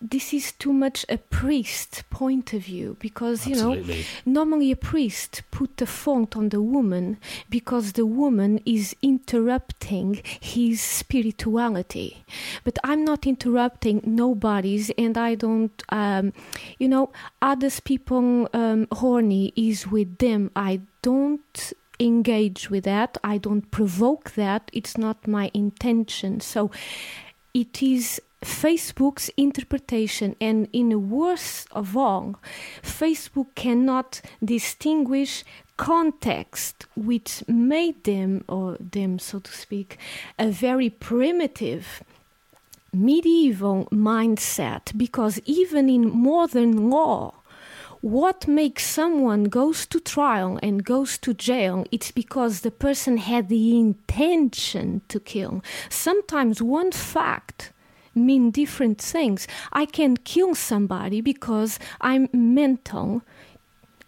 this 0.02 0.34
is 0.34 0.52
too 0.54 0.74
much 0.74 1.06
a 1.10 1.18
priest 1.18 2.04
point 2.10 2.54
of 2.54 2.64
view 2.64 2.98
because 3.00 3.48
you 3.48 3.56
know 3.56 3.84
normally 4.26 4.72
a 4.72 4.76
priest 4.76 5.42
put 5.52 5.78
the 5.78 5.86
font 5.86 6.36
on 6.36 6.50
the 6.50 6.62
woman 6.62 7.18
because 7.50 7.94
the 7.94 8.06
woman 8.06 8.60
is 8.66 8.96
interrupting 9.02 10.22
his 10.40 10.82
spirituality. 10.82 12.24
But 12.64 12.78
i'm 12.84 13.04
not 13.04 13.26
interrupting 13.28 14.02
nobody's 14.06 14.90
and 14.92 15.18
i 15.18 15.36
don't 15.36 15.84
um, 15.90 16.34
you 16.80 16.88
know 16.88 17.12
others 17.42 17.80
people 17.80 18.48
um, 18.54 18.88
horny 18.92 19.54
is 19.56 19.88
with 19.88 20.18
them. 20.18 20.52
I 20.56 20.82
don't 21.02 21.74
engage 22.00 22.70
with 22.70 22.84
that. 22.86 23.18
I 23.24 23.38
don't 23.38 23.70
provoke 23.72 24.32
that. 24.32 24.70
It's 24.74 24.98
not 24.98 25.28
my 25.28 25.52
intention. 25.54 26.40
So 26.40 26.72
it 27.54 27.82
is 27.84 28.22
Facebook's 28.42 29.30
interpretation, 29.38 30.36
and 30.42 30.68
in 30.74 30.90
the 30.90 31.00
worst 31.00 31.68
of 31.72 31.96
all, 31.96 32.36
Facebook 32.82 33.48
cannot 33.56 34.22
distinguish 34.44 35.44
context, 35.78 36.86
which 36.96 37.44
made 37.48 38.04
them, 38.04 38.44
or 38.48 38.78
them 38.80 39.20
so 39.20 39.40
to 39.40 39.52
speak, 39.52 39.98
a 40.40 40.50
very 40.50 40.90
primitive 40.90 42.04
medieval 42.94 43.88
mindset. 43.92 44.98
Because 44.98 45.40
even 45.46 45.90
in 45.90 46.16
modern 46.16 46.90
law 46.90 47.36
what 48.02 48.48
makes 48.48 48.84
someone 48.84 49.44
goes 49.44 49.86
to 49.86 50.00
trial 50.00 50.60
and 50.64 50.84
goes 50.84 51.20
to 51.20 51.36
jail 51.36 51.86
it's 51.92 52.10
because 52.10 52.62
the 52.62 52.72
person 52.72 53.18
had 53.18 53.48
the 53.48 53.78
intention 53.78 55.02
to 55.08 55.20
kill. 55.20 55.64
Sometimes 55.88 56.64
one 56.64 56.92
fact 56.92 57.72
mean 58.16 58.52
different 58.52 59.00
things 59.00 59.48
i 59.74 59.86
can 59.86 60.18
kill 60.18 60.54
somebody 60.56 61.22
because 61.22 61.80
i'm 62.02 62.28
mental 62.34 63.22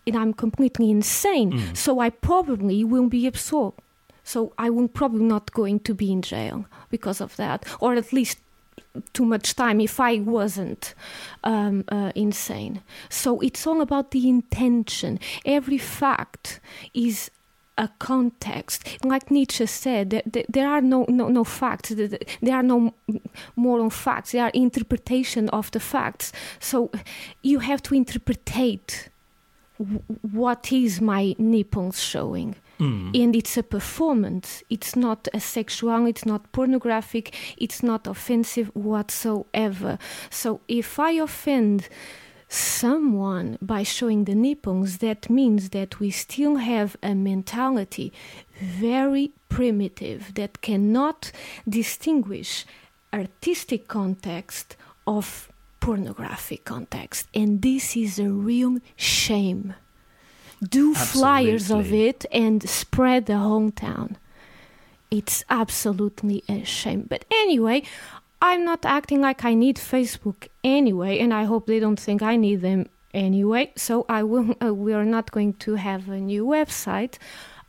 and 0.05 0.15
i'm 0.15 0.33
completely 0.33 0.89
insane 0.89 1.73
so 1.73 1.99
i 1.99 2.09
probably 2.09 2.83
will 2.83 3.07
be 3.07 3.25
absorbed 3.27 3.79
so 4.23 4.53
i 4.57 4.69
will 4.69 4.87
probably 4.87 5.23
not 5.23 5.51
going 5.53 5.79
to 5.79 5.93
be 5.93 6.11
in 6.11 6.21
jail 6.21 6.65
because 6.89 7.21
of 7.21 7.35
that 7.37 7.65
or 7.79 7.95
at 7.95 8.11
least 8.13 8.37
too 9.13 9.25
much 9.25 9.55
time 9.55 9.81
if 9.81 9.99
I 9.99 10.19
wasn't 10.19 10.93
um, 11.43 11.83
uh, 11.89 12.11
insane. 12.15 12.81
So 13.09 13.39
it's 13.39 13.65
all 13.65 13.81
about 13.81 14.11
the 14.11 14.29
intention. 14.29 15.19
Every 15.45 15.77
fact 15.77 16.59
is 16.93 17.31
a 17.77 17.89
context. 17.99 19.03
Like 19.03 19.31
Nietzsche 19.31 19.65
said, 19.65 20.21
there 20.49 20.67
are 20.67 20.81
no, 20.81 21.05
no, 21.09 21.27
no 21.27 21.43
facts, 21.43 21.89
there 21.89 22.55
are 22.55 22.63
no 22.63 22.93
moral 23.55 23.89
facts, 23.89 24.31
there 24.31 24.43
are 24.43 24.51
interpretation 24.53 25.49
of 25.49 25.71
the 25.71 25.79
facts. 25.79 26.31
So 26.59 26.91
you 27.41 27.59
have 27.59 27.81
to 27.83 27.95
interpretate 27.95 29.09
what 30.31 30.71
is 30.71 31.01
my 31.01 31.35
nipples 31.37 32.01
showing. 32.01 32.55
Mm. 32.79 33.23
And 33.23 33.35
it's 33.35 33.57
a 33.57 33.63
performance. 33.63 34.63
It's 34.69 34.95
not 34.95 35.27
a 35.33 35.39
sexual 35.39 36.05
it's 36.05 36.25
not 36.25 36.51
pornographic 36.51 37.35
it's 37.57 37.83
not 37.83 38.07
offensive 38.07 38.71
whatsoever. 38.73 39.97
So 40.29 40.61
if 40.67 40.99
i 40.99 41.11
offend 41.11 41.87
someone 42.53 43.57
by 43.61 43.83
showing 43.83 44.25
the 44.25 44.35
nipples 44.35 44.97
that 44.97 45.29
means 45.29 45.69
that 45.69 45.99
we 45.99 46.09
still 46.11 46.57
have 46.57 46.95
a 47.01 47.13
mentality 47.15 48.11
very 48.59 49.31
primitive 49.49 50.33
that 50.35 50.61
cannot 50.61 51.31
distinguish 51.67 52.65
artistic 53.13 53.87
context 53.87 54.75
of 55.05 55.49
pornographic 55.79 56.63
context 56.63 57.27
and 57.33 57.61
this 57.61 57.97
is 57.97 58.19
a 58.19 58.29
real 58.29 58.77
shame 58.95 59.73
do 60.69 60.93
flyers 60.93 61.71
of 61.71 61.91
it 61.91 62.25
and 62.31 62.67
spread 62.67 63.25
the 63.25 63.33
hometown. 63.33 64.15
It's 65.11 65.43
absolutely 65.49 66.43
a 66.49 66.63
shame. 66.63 67.05
But 67.07 67.25
anyway, 67.31 67.83
I'm 68.43 68.65
not 68.65 68.85
acting 68.85 69.21
like 69.21 69.45
I 69.45 69.53
need 69.53 69.77
Facebook 69.77 70.49
anyway, 70.65 71.19
and 71.19 71.33
I 71.33 71.45
hope 71.45 71.65
they 71.65 71.79
don't 71.79 71.99
think 71.99 72.21
I 72.21 72.35
need 72.35 72.59
them 72.59 72.89
anyway. 73.13 73.71
So 73.77 74.05
I 74.09 74.23
will. 74.23 74.57
Uh, 74.61 74.73
we 74.73 74.91
are 74.91 75.05
not 75.05 75.31
going 75.31 75.53
to 75.65 75.75
have 75.75 76.09
a 76.09 76.19
new 76.19 76.45
website, 76.45 77.17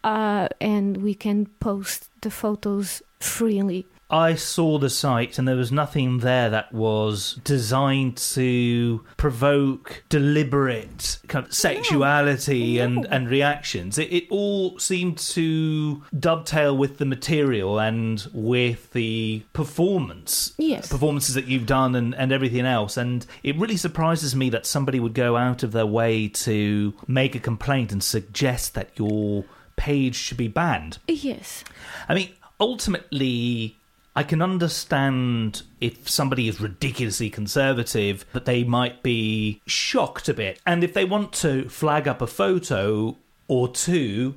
uh, 0.03 0.49
and 0.61 0.97
we 0.97 1.15
can 1.15 1.47
post 1.61 2.11
the 2.23 2.31
photos 2.31 3.03
freely. 3.21 3.87
I 4.11 4.35
saw 4.35 4.79
the 4.79 4.91
site 4.91 5.39
and 5.39 5.49
there 5.49 5.57
was 5.57 5.73
nothing 5.73 6.19
there 6.19 6.51
that 6.51 6.73
was 6.73 7.41
designed 7.45 8.17
to 8.19 9.05
provoke 9.17 10.05
deliberate 10.09 11.19
kind 11.27 11.47
of 11.47 11.55
sexuality 11.55 12.79
and, 12.79 13.07
and 13.11 13.29
reactions. 13.29 13.99
It, 13.99 14.13
it 14.13 14.25
all 14.31 14.79
seemed 14.79 15.19
to 15.19 16.03
dovetail 16.19 16.77
with 16.77 16.99
the 16.99 17.05
material 17.05 17.81
and 17.81 18.27
with 18.33 18.93
the 18.93 19.43
performance. 19.53 20.55
Yes. 20.59 20.89
Performances 20.89 21.35
that 21.35 21.47
you've 21.47 21.67
done 21.67 21.95
and, 21.95 22.15
and 22.15 22.31
everything 22.31 22.67
else. 22.67 22.97
And 22.97 23.27
it 23.43 23.57
really 23.57 23.77
surprises 23.77 24.37
me 24.37 24.51
that 24.51 24.67
somebody 24.67 25.01
would 25.01 25.15
go 25.15 25.37
out 25.37 25.63
of 25.63 25.73
their 25.73 25.87
way 25.87 26.29
to 26.29 26.95
make 27.07 27.35
a 27.35 27.41
complaint 27.41 27.91
and 27.91 28.03
suggest 28.03 28.75
that 28.75 28.91
your 28.99 29.45
page 29.77 30.15
should 30.15 30.37
be 30.39 30.49
banned. 30.49 30.99
Yes. 31.09 31.65
I 32.09 32.15
mean, 32.15 32.31
ultimately, 32.61 33.79
I 34.17 34.23
can 34.23 34.41
understand 34.41 35.63
if 35.81 36.09
somebody 36.09 36.47
is 36.49 36.61
ridiculously 36.61 37.31
conservative 37.31 38.25
that 38.33 38.45
they 38.45 38.63
might 38.63 39.03
be 39.03 39.61
shocked 39.67 40.29
a 40.29 40.35
bit. 40.35 40.61
And 40.65 40.85
if 40.85 40.95
they 40.95 41.05
want 41.05 41.33
to 41.35 41.69
flag 41.69 42.07
up 42.07 42.23
a 42.23 42.27
photo 42.29 43.17
or 43.49 43.69
two, 43.69 44.37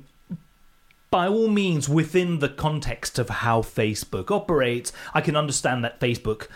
by 1.10 1.28
all 1.28 1.48
means, 1.48 1.88
within 1.88 2.40
the 2.40 2.48
context 2.48 3.18
of 3.18 3.28
how 3.28 3.62
Facebook 3.62 4.30
operates, 4.30 4.92
I 5.14 5.20
can 5.20 5.36
understand 5.36 5.84
that 5.84 6.00
Facebook 6.00 6.48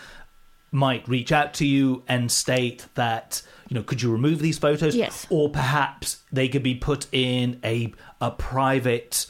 might 0.71 1.07
reach 1.07 1.31
out 1.31 1.53
to 1.55 1.65
you 1.65 2.03
and 2.07 2.31
state 2.31 2.87
that 2.95 3.41
you 3.69 3.75
know 3.75 3.83
could 3.83 4.01
you 4.01 4.11
remove 4.11 4.39
these 4.39 4.57
photos 4.57 4.95
Yes. 4.95 5.27
or 5.29 5.47
perhaps 5.49 6.17
they 6.31 6.47
could 6.49 6.63
be 6.63 6.73
put 6.73 7.05
in 7.11 7.59
a 7.63 7.93
a 8.19 8.31
private 8.31 9.27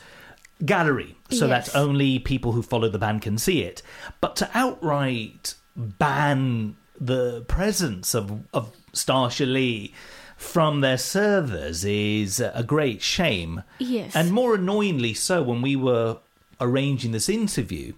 gallery 0.65 1.15
so 1.29 1.47
Yes. 1.47 1.71
that 1.71 1.75
only 1.77 2.19
people 2.19 2.51
who 2.53 2.61
follow 2.61 2.89
the 2.89 2.99
band 2.99 3.21
can 3.21 3.37
see 3.37 3.61
it 3.61 3.81
but 4.21 4.35
to 4.37 4.49
outright 4.53 5.55
ban 5.75 6.75
the 6.99 7.41
presence 7.47 8.13
of 8.13 8.41
of 8.53 8.71
Starsha 8.93 9.51
Lee 9.51 9.93
from 10.37 10.81
their 10.81 10.97
servers 10.97 11.83
is 11.83 12.39
a 12.39 12.63
great 12.63 13.01
shame 13.01 13.63
Yes. 13.79 14.15
and 14.15 14.31
more 14.31 14.55
annoyingly 14.55 15.13
so 15.13 15.41
when 15.41 15.61
we 15.61 15.75
were 15.75 16.17
arranging 16.61 17.11
this 17.11 17.27
interview 17.29 17.93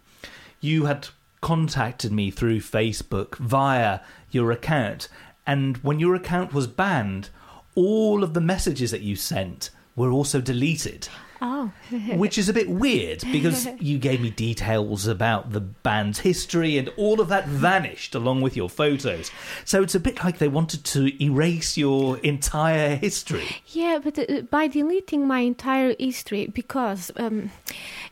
you 0.61 0.85
had 0.85 1.07
contacted 1.41 2.11
me 2.11 2.31
through 2.31 2.59
Facebook 2.59 3.35
via 3.37 3.99
your 4.31 4.51
account. 4.51 5.07
And 5.45 5.77
when 5.77 5.99
your 5.99 6.15
account 6.15 6.53
was 6.53 6.65
banned, 6.65 7.29
all 7.75 8.23
of 8.23 8.33
the 8.33 8.41
messages 8.41 8.89
that 8.89 9.01
you 9.01 9.15
sent 9.15 9.69
were 9.95 10.09
also 10.11 10.41
deleted. 10.41 11.07
Oh. 11.41 11.71
Which 12.13 12.37
is 12.37 12.49
a 12.49 12.53
bit 12.53 12.69
weird 12.69 13.23
because 13.31 13.67
you 13.79 13.97
gave 13.97 14.21
me 14.21 14.29
details 14.29 15.07
about 15.07 15.51
the 15.51 15.59
band's 15.59 16.19
history 16.19 16.77
and 16.77 16.89
all 16.97 17.19
of 17.19 17.27
that 17.29 17.47
vanished 17.47 18.15
along 18.15 18.41
with 18.41 18.55
your 18.55 18.69
photos. 18.69 19.31
So 19.65 19.83
it's 19.83 19.95
a 19.95 19.99
bit 19.99 20.23
like 20.23 20.37
they 20.37 20.47
wanted 20.47 20.83
to 20.85 21.23
erase 21.23 21.77
your 21.77 22.17
entire 22.19 22.95
history. 22.95 23.45
Yeah, 23.67 23.99
but 24.03 24.17
uh, 24.17 24.41
by 24.49 24.67
deleting 24.67 25.27
my 25.27 25.39
entire 25.39 25.95
history, 25.99 26.47
because, 26.47 27.11
um, 27.17 27.51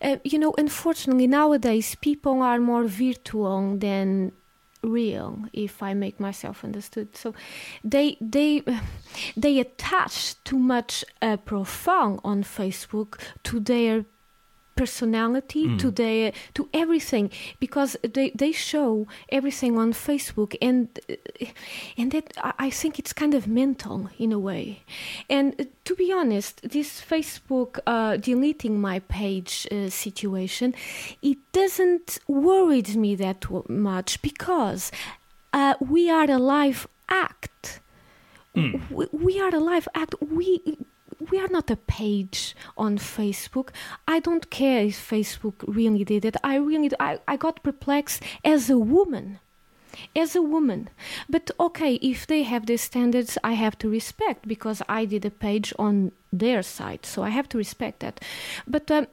uh, 0.02 0.18
you 0.24 0.38
know, 0.40 0.54
unfortunately 0.58 1.28
nowadays 1.28 1.96
people 1.96 2.42
are 2.42 2.60
more 2.60 2.86
virtual 2.86 3.78
than 3.78 4.32
real 4.84 5.46
if 5.54 5.82
i 5.82 5.94
make 5.94 6.20
myself 6.20 6.64
understood. 6.64 7.16
So 7.16 7.34
they 7.84 8.18
they 8.20 8.64
they 9.38 9.60
attach 9.60 10.36
too 10.44 10.60
much 10.60 11.06
uh, 11.22 11.38
on 12.24 12.44
facebook 12.44 13.20
to 13.44 13.60
their 13.60 14.06
personality 14.76 15.68
to 15.78 15.92
their 15.92 16.32
to 16.54 16.68
everything 16.74 17.30
because 17.60 17.96
they 18.14 18.32
they 18.32 18.52
show 18.52 19.08
everything 19.30 19.78
on 19.78 19.94
facebook 19.94 20.56
and 20.62 21.00
uh, 21.10 21.46
and 21.98 22.12
that 22.12 22.34
I- 22.38 22.70
think 22.70 22.98
it's 23.00 23.14
kind 23.14 23.34
of 23.34 23.48
mental 23.48 24.10
in 24.18 24.32
a 24.32 24.40
way. 24.40 24.82
And 25.30 25.54
uh, 25.60 25.66
to 25.86 25.96
be 25.96 26.12
honest 26.12 26.62
this 26.70 27.02
facebook 27.02 27.80
uh, 27.86 28.18
deleting 28.18 28.82
my 28.82 29.00
page 29.00 29.68
uh, 29.72 29.90
situation 29.90 30.74
it 31.22 31.38
doesn't 31.52 32.20
worry 32.28 32.82
me 32.96 33.16
that 33.16 33.46
much 33.70 34.22
because 34.22 34.92
uh, 35.54 35.76
we 35.80 36.10
are 36.10 36.30
a 36.30 36.38
live 36.38 36.88
act. 37.10 37.80
We, 38.56 39.08
we 39.12 39.40
are 39.40 39.54
a 39.54 39.60
live 39.60 39.88
act. 39.96 40.16
We 40.22 40.78
we 41.32 41.40
are 41.40 41.48
not 41.48 41.72
a 41.72 41.76
page 41.76 42.56
on 42.78 42.98
facebook. 42.98 43.70
I 44.08 44.20
don't 44.20 44.50
care 44.50 44.84
if 44.84 45.10
facebook 45.10 45.56
really 45.68 46.04
did 46.04 46.26
it. 46.26 46.36
I 46.44 46.56
really 46.56 46.92
i, 47.00 47.20
I 47.28 47.38
got 47.38 47.64
perplexed 47.64 48.24
as 48.44 48.70
a 48.70 48.78
woman 48.78 49.40
as 50.16 50.36
a 50.36 50.42
woman. 50.42 50.90
But 51.30 51.52
okay 51.60 51.96
if 51.96 52.26
they 52.28 52.44
have 52.44 52.66
their 52.66 52.78
standards 52.78 53.38
i 53.44 53.54
have 53.54 53.78
to 53.80 53.90
respect 53.90 54.48
because 54.48 54.82
i 54.90 55.06
did 55.06 55.26
a 55.26 55.30
page 55.30 55.74
on 55.78 56.12
their 56.32 56.64
site 56.64 57.06
so 57.06 57.24
i 57.24 57.30
have 57.30 57.48
to 57.50 57.58
respect 57.58 58.00
that. 58.00 58.20
But 58.68 58.90
um, 58.92 59.08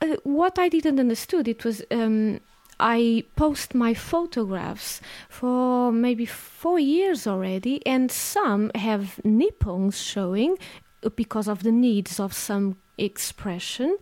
uh, 0.00 0.16
what 0.24 0.58
i 0.58 0.68
didn't 0.68 1.00
understood 1.00 1.48
it 1.48 1.64
was 1.64 1.82
um, 1.90 2.40
I 2.80 3.24
post 3.36 3.74
my 3.74 3.92
photographs 3.92 5.02
for 5.28 5.92
maybe 5.92 6.24
four 6.24 6.78
years 6.78 7.26
already, 7.26 7.86
and 7.86 8.10
some 8.10 8.70
have 8.74 9.22
nipples 9.22 10.00
showing 10.00 10.56
because 11.16 11.48
of 11.48 11.62
the 11.62 11.72
needs 11.72 12.20
of 12.20 12.32
some 12.32 12.76
expression, 12.98 13.96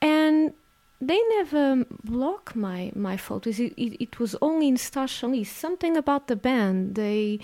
and 0.00 0.52
they 1.00 1.20
never 1.30 1.84
block 2.04 2.54
my 2.56 2.92
my 2.94 3.16
photos. 3.16 3.60
It, 3.60 3.74
it, 3.76 4.00
it 4.00 4.18
was 4.18 4.36
only 4.40 4.68
in 4.68 4.76
Starsha 4.76 5.46
something 5.46 5.96
about 5.96 6.28
the 6.28 6.36
band 6.36 6.94
they, 6.94 7.40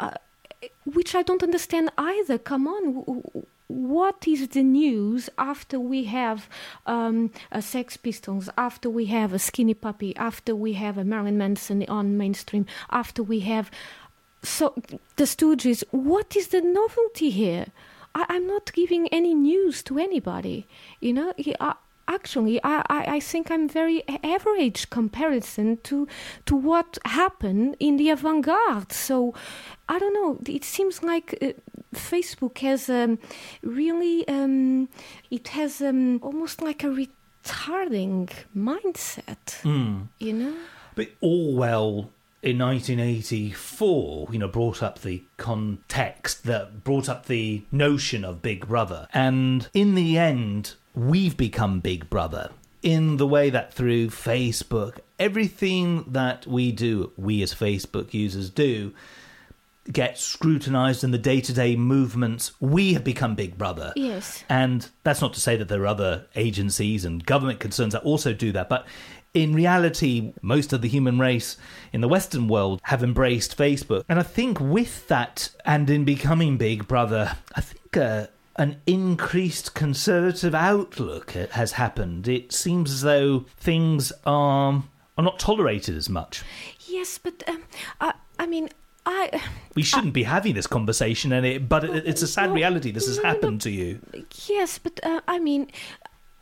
uh, 0.00 0.14
which 0.84 1.14
I 1.14 1.22
don't 1.22 1.42
understand 1.42 1.90
either. 1.98 2.38
Come 2.38 2.66
on. 2.66 3.44
What 3.68 4.28
is 4.28 4.48
the 4.48 4.62
news 4.62 5.30
after 5.38 5.80
we 5.80 6.04
have 6.04 6.46
um, 6.84 7.30
a 7.50 7.62
Sex 7.62 7.96
Pistols, 7.96 8.50
after 8.58 8.90
we 8.90 9.06
have 9.06 9.32
a 9.32 9.38
Skinny 9.38 9.72
Puppy, 9.72 10.14
after 10.16 10.54
we 10.54 10.74
have 10.74 10.98
a 10.98 11.04
Marilyn 11.04 11.38
Manson 11.38 11.82
on 11.88 12.18
mainstream, 12.18 12.66
after 12.90 13.22
we 13.22 13.40
have 13.40 13.70
so 14.42 14.74
the 15.16 15.24
Stooges? 15.24 15.84
What 15.90 16.36
is 16.36 16.48
the 16.48 16.60
novelty 16.60 17.30
here? 17.30 17.66
I, 18.14 18.26
I'm 18.28 18.46
not 18.46 18.72
giving 18.72 19.08
any 19.08 19.34
news 19.34 19.82
to 19.84 19.98
anybody. 19.98 20.66
You 21.00 21.12
know, 21.12 21.32
He- 21.36 21.56
I, 21.60 21.74
actually, 22.08 22.60
I, 22.64 22.82
I, 22.88 23.04
I 23.16 23.20
think 23.20 23.50
I'm 23.50 23.68
very 23.68 24.02
average 24.22 24.90
comparison 24.90 25.78
to 25.84 26.06
to 26.46 26.54
what 26.56 26.98
happened 27.04 27.76
in 27.80 27.96
the 27.96 28.10
avant-garde. 28.10 28.92
So 28.92 29.34
I 29.88 29.98
don't 29.98 30.14
know. 30.14 30.38
It 30.46 30.64
seems 30.64 31.02
like. 31.02 31.38
Uh, 31.42 31.52
Facebook 31.94 32.56
has 32.60 32.88
um, 32.88 33.18
really 33.62 34.26
um, 34.26 34.88
it 35.30 35.48
has 35.48 35.82
um, 35.82 36.20
almost 36.22 36.62
like 36.62 36.82
a 36.84 36.86
retarding 36.88 38.30
mindset, 38.56 39.62
you 40.18 40.32
know. 40.32 40.54
But 40.94 41.08
Orwell 41.20 42.10
in 42.42 42.58
1984, 42.58 44.28
you 44.32 44.38
know, 44.38 44.48
brought 44.48 44.82
up 44.82 45.00
the 45.00 45.22
context 45.36 46.44
that 46.44 46.82
brought 46.82 47.08
up 47.08 47.26
the 47.26 47.62
notion 47.70 48.24
of 48.24 48.42
Big 48.42 48.66
Brother. 48.66 49.06
And 49.14 49.68
in 49.72 49.94
the 49.94 50.18
end, 50.18 50.74
we've 50.94 51.36
become 51.36 51.80
Big 51.80 52.10
Brother 52.10 52.50
in 52.82 53.16
the 53.16 53.26
way 53.26 53.48
that 53.48 53.72
through 53.72 54.08
Facebook, 54.08 54.98
everything 55.18 56.04
that 56.08 56.46
we 56.46 56.72
do, 56.72 57.12
we 57.16 57.42
as 57.42 57.54
Facebook 57.54 58.12
users 58.12 58.50
do, 58.50 58.92
gets 59.90 60.22
scrutinized 60.22 61.02
in 61.02 61.10
the 61.12 61.18
day 61.18 61.40
to 61.40 61.52
day 61.52 61.76
movements. 61.76 62.52
We 62.60 62.94
have 62.94 63.04
become 63.04 63.36
Big 63.36 63.56
Brother. 63.56 63.92
Yes. 63.94 64.44
And 64.48 64.88
that's 65.04 65.20
not 65.20 65.32
to 65.34 65.40
say 65.40 65.56
that 65.56 65.68
there 65.68 65.82
are 65.82 65.86
other 65.86 66.26
agencies 66.34 67.04
and 67.04 67.24
government 67.24 67.60
concerns 67.60 67.92
that 67.92 68.02
also 68.02 68.32
do 68.32 68.50
that, 68.52 68.68
but 68.68 68.86
in 69.34 69.54
reality, 69.54 70.32
most 70.42 70.72
of 70.72 70.82
the 70.82 70.88
human 70.88 71.18
race 71.18 71.56
in 71.92 72.00
the 72.00 72.08
Western 72.08 72.48
world 72.48 72.80
have 72.84 73.02
embraced 73.02 73.56
Facebook. 73.56 74.04
And 74.08 74.18
I 74.18 74.22
think 74.22 74.60
with 74.60 75.08
that, 75.08 75.48
and 75.64 75.88
in 75.88 76.04
becoming 76.04 76.58
Big 76.58 76.86
Brother, 76.86 77.36
I 77.54 77.60
think 77.62 77.96
uh, 77.96 78.26
an 78.56 78.80
increased 78.86 79.74
conservative 79.74 80.54
outlook 80.54 81.30
has 81.30 81.72
happened. 81.72 82.28
It 82.28 82.52
seems 82.52 82.92
as 82.92 83.00
though 83.02 83.46
things 83.56 84.12
are, 84.26 84.82
are 85.16 85.24
not 85.24 85.38
tolerated 85.38 85.96
as 85.96 86.10
much. 86.10 86.42
Yes, 86.86 87.16
but 87.18 87.42
um, 87.48 87.62
I, 88.00 88.12
I 88.38 88.46
mean, 88.46 88.68
I. 89.06 89.42
We 89.74 89.82
shouldn't 89.82 90.12
be 90.12 90.24
having 90.24 90.54
this 90.54 90.66
conversation, 90.66 91.32
and 91.32 91.46
it, 91.46 91.66
but 91.66 91.84
it, 91.84 92.06
it's 92.06 92.20
a 92.20 92.26
sad 92.26 92.50
No, 92.50 92.56
reality. 92.56 92.90
This 92.90 93.06
has 93.06 93.16
no, 93.16 93.22
no, 93.22 93.28
no. 93.28 93.34
happened 93.34 93.60
to 93.62 93.70
you. 93.70 94.00
Yes, 94.46 94.76
but 94.76 95.00
uh, 95.02 95.22
I 95.26 95.38
mean, 95.38 95.68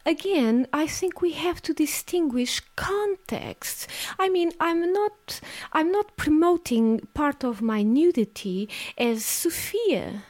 again, 0.06 0.66
I 0.72 0.86
think 0.86 1.20
we 1.20 1.32
have 1.32 1.60
to 1.62 1.74
distinguish 1.74 2.60
contexts. 2.76 3.86
I 4.18 4.28
mean, 4.28 4.52
I'm 4.60 4.92
not, 4.92 5.40
I'm 5.72 5.92
not 5.92 6.16
promoting 6.16 7.00
part 7.14 7.44
of 7.44 7.62
my 7.62 7.82
nudity 7.82 8.68
as 8.98 9.24
Sophia 9.24 10.22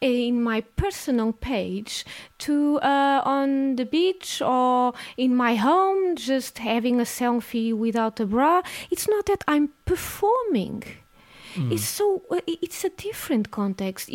in 0.00 0.42
my 0.42 0.62
personal 0.76 1.32
page 1.32 2.04
to 2.38 2.78
uh, 2.80 3.22
on 3.24 3.76
the 3.76 3.84
beach 3.84 4.40
or 4.40 4.94
in 5.16 5.34
my 5.34 5.54
home 5.54 6.16
just 6.16 6.58
having 6.58 7.00
a 7.00 7.04
selfie 7.04 7.74
without 7.74 8.18
a 8.20 8.26
bra 8.26 8.62
it's 8.90 9.08
not 9.08 9.26
that 9.26 9.44
i'm 9.46 9.68
performing 9.84 10.82
it's 11.56 11.88
so 11.88 12.22
uh, 12.30 12.40
it's 12.46 12.84
a 12.84 12.90
different 12.90 13.50
context 13.50 14.10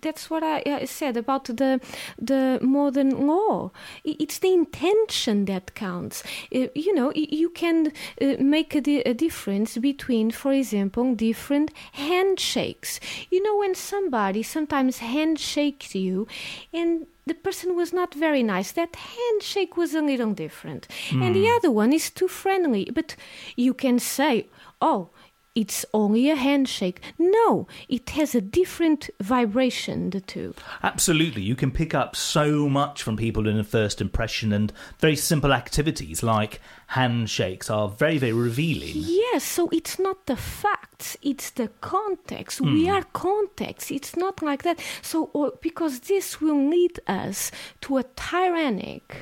that's 0.00 0.30
what 0.30 0.42
i 0.42 0.84
said 0.84 1.16
about 1.16 1.44
the 1.44 1.80
the 2.18 2.58
modern 2.62 3.26
law 3.26 3.70
it's 4.04 4.38
the 4.38 4.52
intention 4.52 5.44
that 5.46 5.74
counts 5.74 6.22
Uh, 6.54 6.68
you 6.74 6.94
know 6.94 7.12
you 7.14 7.50
can 7.50 7.92
uh, 8.20 8.36
make 8.38 8.74
a, 8.74 8.82
a 9.12 9.14
difference 9.14 9.78
between 9.78 10.30
for 10.30 10.52
example 10.52 11.14
different 11.14 11.70
handshakes 11.92 13.00
you 13.30 13.42
know 13.42 13.56
when 13.62 13.74
somebody 13.74 14.42
sometimes 14.42 14.98
handshakes 14.98 15.94
you 15.94 16.26
and 16.72 17.06
the 17.24 17.34
person 17.34 17.76
was 17.76 17.92
not 17.92 18.14
very 18.14 18.42
nice. 18.42 18.72
That 18.72 18.96
handshake 18.96 19.76
was 19.76 19.94
a 19.94 20.00
little 20.02 20.32
different. 20.32 20.88
And 21.12 21.36
the 21.36 21.48
other 21.56 21.70
one 21.70 21.92
is 21.92 22.10
too 22.10 22.26
friendly. 22.26 22.84
But 22.92 23.14
you 23.54 23.74
can 23.74 24.00
say, 24.00 24.48
oh, 24.80 25.10
it's 25.54 25.84
only 25.92 26.30
a 26.30 26.36
handshake. 26.36 27.00
No, 27.18 27.66
it 27.88 28.10
has 28.10 28.34
a 28.34 28.40
different 28.40 29.10
vibration, 29.20 30.10
the 30.10 30.20
two. 30.20 30.54
Absolutely. 30.82 31.42
You 31.42 31.54
can 31.54 31.70
pick 31.70 31.94
up 31.94 32.16
so 32.16 32.68
much 32.68 33.02
from 33.02 33.16
people 33.18 33.46
in 33.46 33.58
a 33.58 33.64
first 33.64 34.00
impression, 34.00 34.52
and 34.52 34.72
very 34.98 35.16
simple 35.16 35.52
activities 35.52 36.22
like 36.22 36.60
handshakes 36.88 37.68
are 37.68 37.88
very, 37.88 38.16
very 38.16 38.32
revealing. 38.32 38.92
Yes, 38.94 39.44
so 39.44 39.68
it's 39.72 39.98
not 39.98 40.26
the 40.26 40.36
facts, 40.36 41.18
it's 41.20 41.50
the 41.50 41.68
context. 41.80 42.60
We 42.60 42.86
hmm. 42.86 42.92
are 42.92 43.04
context. 43.12 43.90
It's 43.90 44.16
not 44.16 44.42
like 44.42 44.62
that. 44.62 44.80
So, 45.02 45.30
or, 45.34 45.52
because 45.60 46.00
this 46.00 46.40
will 46.40 46.68
lead 46.68 46.98
us 47.06 47.50
to 47.82 47.98
a 47.98 48.04
tyrannic 48.16 49.16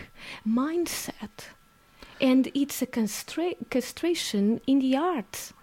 mindset. 0.47 1.47
And 2.21 2.51
it's 2.55 2.83
a 2.83 2.87
constra- 2.87 3.57
castration 3.71 4.61
in 4.67 4.79
the 4.81 4.97
arts. 4.97 5.55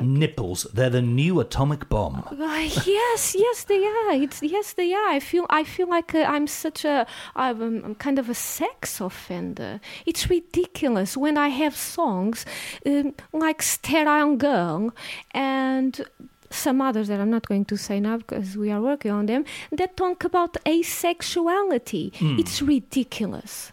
Nipples, 0.00 0.66
they're 0.74 0.90
the 0.90 1.02
new 1.02 1.40
atomic 1.40 1.88
bomb. 1.88 2.22
Uh, 2.46 2.68
yes, 2.86 3.34
yes, 3.38 3.64
they 3.64 3.84
are. 3.84 4.12
It's 4.12 4.42
yes, 4.42 4.72
they 4.74 4.92
are. 4.94 5.08
I 5.08 5.20
feel, 5.20 5.46
I 5.50 5.64
feel 5.64 5.88
like 5.88 6.14
uh, 6.14 6.20
I'm 6.20 6.46
such 6.46 6.84
a, 6.84 7.06
I'm, 7.34 7.60
I'm 7.84 7.94
kind 7.96 8.18
of 8.18 8.30
a 8.30 8.34
sex 8.34 9.00
offender. 9.00 9.80
It's 10.06 10.30
ridiculous 10.30 11.16
when 11.16 11.36
I 11.36 11.48
have 11.48 11.76
songs 11.76 12.46
um, 12.86 13.14
like 13.32 13.62
"Sterile 13.62 14.36
Girl" 14.36 14.94
and 15.32 16.06
some 16.50 16.80
others 16.80 17.08
that 17.08 17.20
I'm 17.20 17.30
not 17.30 17.46
going 17.46 17.64
to 17.66 17.76
say 17.76 18.00
now 18.00 18.18
because 18.18 18.56
we 18.56 18.70
are 18.70 18.80
working 18.80 19.10
on 19.10 19.26
them 19.26 19.44
that 19.72 19.96
talk 19.96 20.24
about 20.24 20.54
asexuality. 20.64 22.12
It's 22.38 22.62
ridiculous. 22.62 23.72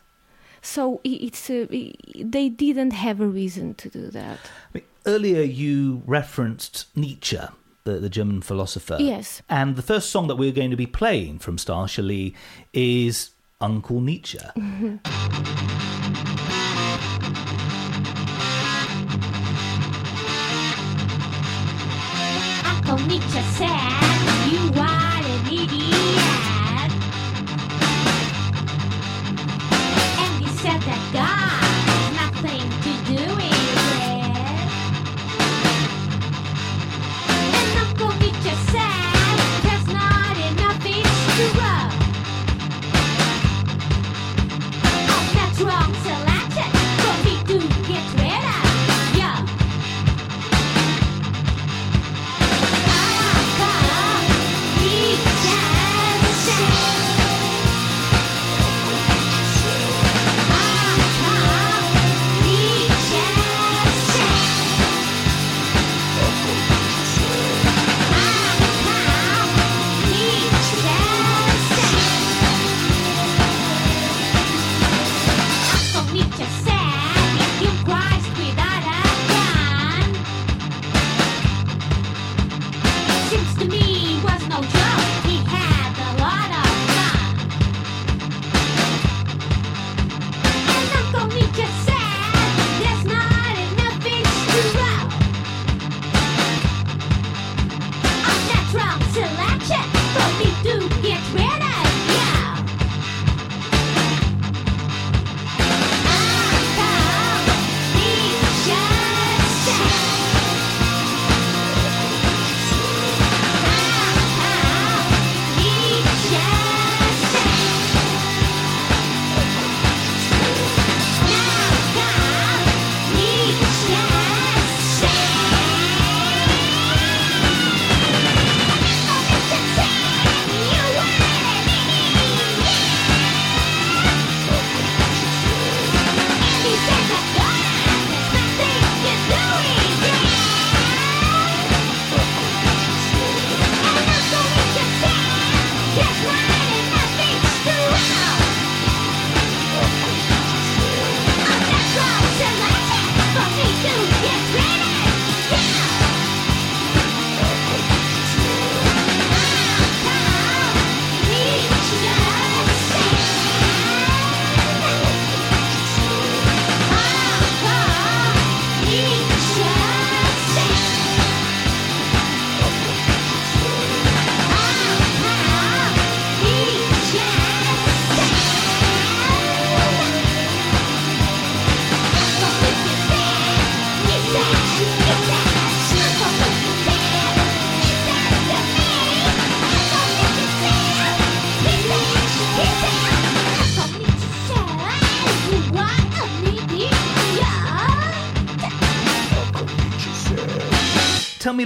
So 0.62 1.00
it's 1.04 1.50
uh, 1.50 1.68
they 1.70 2.50
didn't 2.50 2.92
have 2.92 3.22
a 3.22 3.28
reason 3.28 3.76
to 3.76 3.90
do 3.90 4.08
that. 4.12 4.40
I 4.44 4.78
mean, 4.78 4.84
earlier, 5.06 5.42
you 5.42 6.02
referenced 6.06 6.88
Nietzsche, 6.96 7.40
the, 7.84 7.94
the 8.00 8.10
German 8.10 8.42
philosopher. 8.42 8.98
Yes. 9.00 9.42
And 9.50 9.76
the 9.76 9.82
first 9.82 10.10
song 10.10 10.28
that 10.28 10.36
we're 10.36 10.52
going 10.52 10.72
to 10.72 10.78
be 10.78 10.88
playing 10.88 11.40
from 11.40 11.58
Starsha 11.58 12.06
Lee 12.06 12.36
is 12.74 13.32
Uncle 13.62 14.02
Nietzsche. 14.02 14.40
Uncle 22.66 22.98
Nietzsche 23.08 23.42
said 23.42 24.13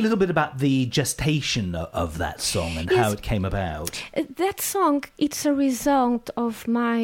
little 0.08 0.18
bit 0.26 0.30
about 0.38 0.60
the 0.60 0.86
gestation 1.00 1.76
of 1.76 2.18
that 2.18 2.40
song 2.42 2.78
and 2.78 2.90
how 2.92 3.12
it 3.12 3.22
came 3.22 3.46
about. 3.46 4.02
Uh, 4.16 4.24
That 4.36 4.62
song, 4.62 5.04
it's 5.18 5.46
a 5.46 5.54
result 5.54 6.30
of 6.36 6.68
my 6.68 7.02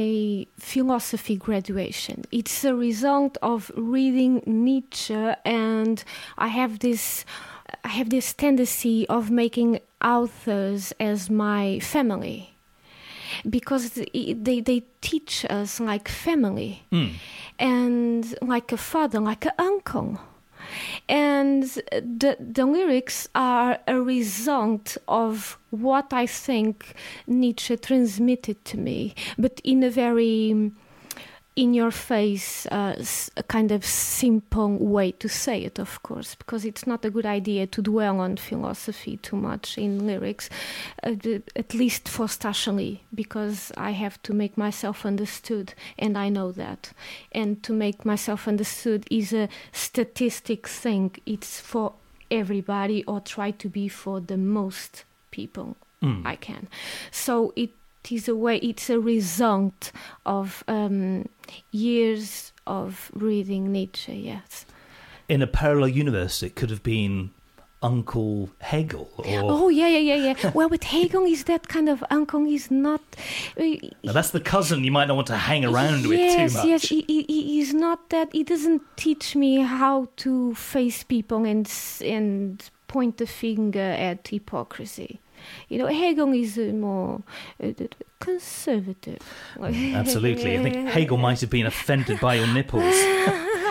philosophy 0.57 1.35
graduation. 1.47 2.17
It's 2.31 2.63
a 2.63 2.73
result 2.73 3.37
of 3.41 3.71
reading 3.75 4.41
Nietzsche, 4.45 5.23
and 5.43 5.97
I 6.37 6.47
have 6.47 6.79
this, 6.79 7.25
I 7.83 7.91
have 7.99 8.09
this 8.09 8.33
tendency 8.33 8.97
of 9.09 9.29
making 9.29 9.79
authors 10.01 10.93
as 10.99 11.29
my 11.29 11.79
family, 11.79 12.39
because 13.49 13.83
they 13.97 14.33
they, 14.47 14.61
they 14.69 14.79
teach 15.01 15.33
us 15.59 15.79
like 15.91 16.07
family, 16.07 16.71
and 17.59 18.23
like 18.41 18.71
a 18.71 18.77
father, 18.77 19.19
like 19.19 19.45
an 19.45 19.57
uncle 19.57 20.19
and 21.09 21.63
the 21.63 22.37
the 22.39 22.65
lyrics 22.65 23.27
are 23.35 23.79
a 23.87 23.99
result 23.99 24.97
of 25.07 25.57
what 25.69 26.13
I 26.13 26.25
think 26.25 26.93
Nietzsche 27.27 27.77
transmitted 27.77 28.63
to 28.65 28.77
me, 28.77 29.15
but 29.37 29.59
in 29.63 29.83
a 29.83 29.89
very 29.89 30.71
in 31.55 31.73
your 31.73 31.91
face 31.91 32.65
uh, 32.71 32.95
s- 32.97 33.29
a 33.37 33.43
kind 33.43 33.71
of 33.71 33.85
simple 33.85 34.77
way 34.77 35.11
to 35.11 35.29
say 35.29 35.63
it, 35.63 35.79
of 35.79 36.01
course, 36.01 36.35
because 36.35 36.65
it's 36.65 36.87
not 36.87 37.05
a 37.05 37.09
good 37.09 37.25
idea 37.25 37.67
to 37.67 37.81
dwell 37.81 38.19
on 38.19 38.37
philosophy 38.37 39.17
too 39.17 39.35
much 39.35 39.77
in 39.77 40.07
lyrics, 40.07 40.49
uh, 41.03 41.13
at 41.55 41.73
least 41.73 42.09
for 42.09 42.25
Starsha 42.25 42.75
Lee, 42.75 43.01
because 43.13 43.71
I 43.77 43.91
have 43.91 44.21
to 44.23 44.33
make 44.33 44.57
myself 44.57 45.05
understood, 45.05 45.73
and 45.99 46.17
I 46.17 46.29
know 46.29 46.51
that. 46.53 46.91
And 47.31 47.61
to 47.63 47.73
make 47.73 48.03
myself 48.05 48.47
understood 48.47 49.05
is 49.11 49.31
a 49.33 49.47
statistic 49.71 50.67
thing, 50.67 51.11
it's 51.25 51.59
for 51.59 51.93
everybody, 52.31 53.03
or 53.05 53.19
try 53.21 53.51
to 53.51 53.69
be 53.69 53.87
for 53.87 54.19
the 54.19 54.37
most 54.37 55.03
people 55.29 55.75
I 56.25 56.35
can. 56.35 56.67
So 57.11 57.53
it 57.55 57.69
is 58.11 58.27
a 58.27 58.35
way, 58.35 58.57
it's 58.57 58.89
a 58.89 58.99
result 58.99 59.91
of 60.25 60.63
um, 60.67 61.27
years 61.71 62.51
of 62.65 63.11
reading 63.13 63.71
Nietzsche, 63.71 64.15
yes. 64.15 64.65
In 65.29 65.41
a 65.41 65.47
parallel 65.47 65.89
universe, 65.89 66.43
it 66.43 66.55
could 66.55 66.69
have 66.69 66.83
been 66.83 67.31
Uncle 67.83 68.49
Hegel 68.59 69.09
or. 69.17 69.25
Oh, 69.27 69.69
yeah, 69.69 69.87
yeah, 69.87 70.15
yeah, 70.15 70.35
yeah. 70.41 70.51
well, 70.53 70.69
with 70.69 70.83
Hegel, 70.83 71.25
is 71.25 71.43
that 71.43 71.67
kind 71.67 71.89
of 71.89 72.03
uncle 72.09 72.45
is 72.45 72.71
not. 72.71 73.01
Uh, 73.59 73.75
Now, 74.03 74.13
that's 74.13 74.31
the 74.31 74.39
cousin 74.39 74.83
you 74.83 74.91
might 74.91 75.07
not 75.07 75.15
want 75.15 75.27
to 75.27 75.37
hang 75.37 75.65
around 75.65 76.05
yes, 76.05 76.07
with 76.07 76.53
too 76.53 76.57
much. 76.57 76.65
Yes, 76.65 76.83
he, 76.83 77.03
he, 77.07 77.23
he 77.23 77.59
is 77.59 77.73
not 77.73 78.09
that. 78.09 78.29
He 78.31 78.43
doesn't 78.43 78.81
teach 78.95 79.35
me 79.35 79.59
how 79.59 80.07
to 80.17 80.55
face 80.55 81.03
people 81.03 81.43
and 81.43 81.69
and 82.01 82.63
point 82.87 83.17
the 83.17 83.27
finger 83.27 83.79
at 83.79 84.27
hypocrisy. 84.27 85.19
You 85.69 85.79
know, 85.79 85.87
Hegel 85.87 86.33
is 86.33 86.57
more 86.57 87.21
conservative. 88.19 89.19
Mm, 89.57 89.95
absolutely. 89.95 90.57
I 90.57 90.63
think 90.63 90.87
Hegel 90.89 91.17
might 91.17 91.41
have 91.41 91.49
been 91.49 91.65
offended 91.65 92.19
by 92.19 92.35
your 92.35 92.47
nipples. 92.47 92.83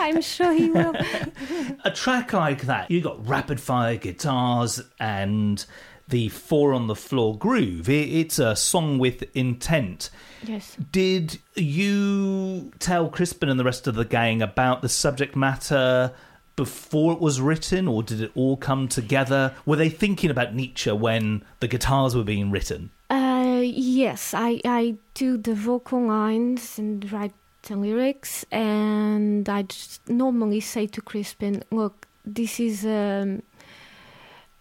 I'm 0.03 0.21
sure 0.21 0.53
he 0.53 0.69
will. 0.69 0.93
a 1.85 1.91
track 1.91 2.33
like 2.33 2.63
that—you've 2.63 3.03
got 3.03 3.25
rapid 3.27 3.59
fire 3.59 3.95
guitars 3.95 4.81
and 4.99 5.65
the 6.07 6.27
four 6.29 6.73
on 6.73 6.87
the 6.87 6.95
floor 6.95 7.37
groove. 7.37 7.89
It's 7.89 8.37
a 8.37 8.55
song 8.55 8.99
with 8.99 9.23
intent. 9.33 10.09
yes. 10.43 10.75
Did 10.91 11.39
you 11.55 12.71
tell 12.79 13.09
Crispin 13.09 13.47
and 13.49 13.59
the 13.59 13.63
rest 13.63 13.87
of 13.87 13.95
the 13.95 14.03
gang 14.05 14.41
about 14.41 14.81
the 14.81 14.89
subject 14.89 15.35
matter 15.35 16.13
before 16.55 17.13
it 17.13 17.19
was 17.19 17.41
written, 17.41 17.87
or 17.87 18.03
did 18.03 18.21
it 18.21 18.31
all 18.35 18.57
come 18.57 18.87
together? 18.87 19.53
Were 19.65 19.75
they 19.75 19.89
thinking 19.89 20.29
about 20.29 20.53
Nietzsche 20.53 20.91
when 20.91 21.43
the 21.59 21.67
guitars 21.67 22.15
were 22.15 22.23
being 22.23 22.51
written? 22.51 22.91
Uh, 23.09 23.61
yes, 23.63 24.33
I, 24.33 24.61
I 24.65 24.95
do 25.13 25.37
the 25.37 25.53
vocal 25.53 26.05
lines 26.05 26.77
and 26.77 27.11
write 27.11 27.33
the 27.63 27.75
lyrics, 27.75 28.45
and 28.51 29.47
I 29.47 29.63
just 29.63 30.07
normally 30.09 30.59
say 30.59 30.87
to 30.87 31.01
Crispin, 31.01 31.63
"Look, 31.71 32.07
this 32.25 32.59
is 32.59 32.85
um, 32.85 33.41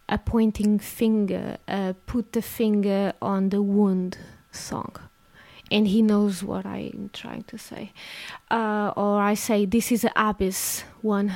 a 0.08 0.18
pointing 0.18 0.78
finger. 0.78 1.58
Uh, 1.68 1.94
put 2.06 2.32
the 2.32 2.42
finger 2.42 3.12
on 3.20 3.50
the 3.50 3.62
wound 3.62 4.18
song." 4.50 4.96
And 5.70 5.88
he 5.88 6.02
knows 6.02 6.44
what 6.44 6.66
I'm 6.66 7.08
trying 7.14 7.44
to 7.44 7.56
say. 7.56 7.92
Uh, 8.50 8.92
or 8.94 9.22
I 9.22 9.32
say, 9.32 9.64
This 9.64 9.90
is 9.90 10.04
a 10.04 10.12
abyss 10.14 10.84
one. 11.00 11.32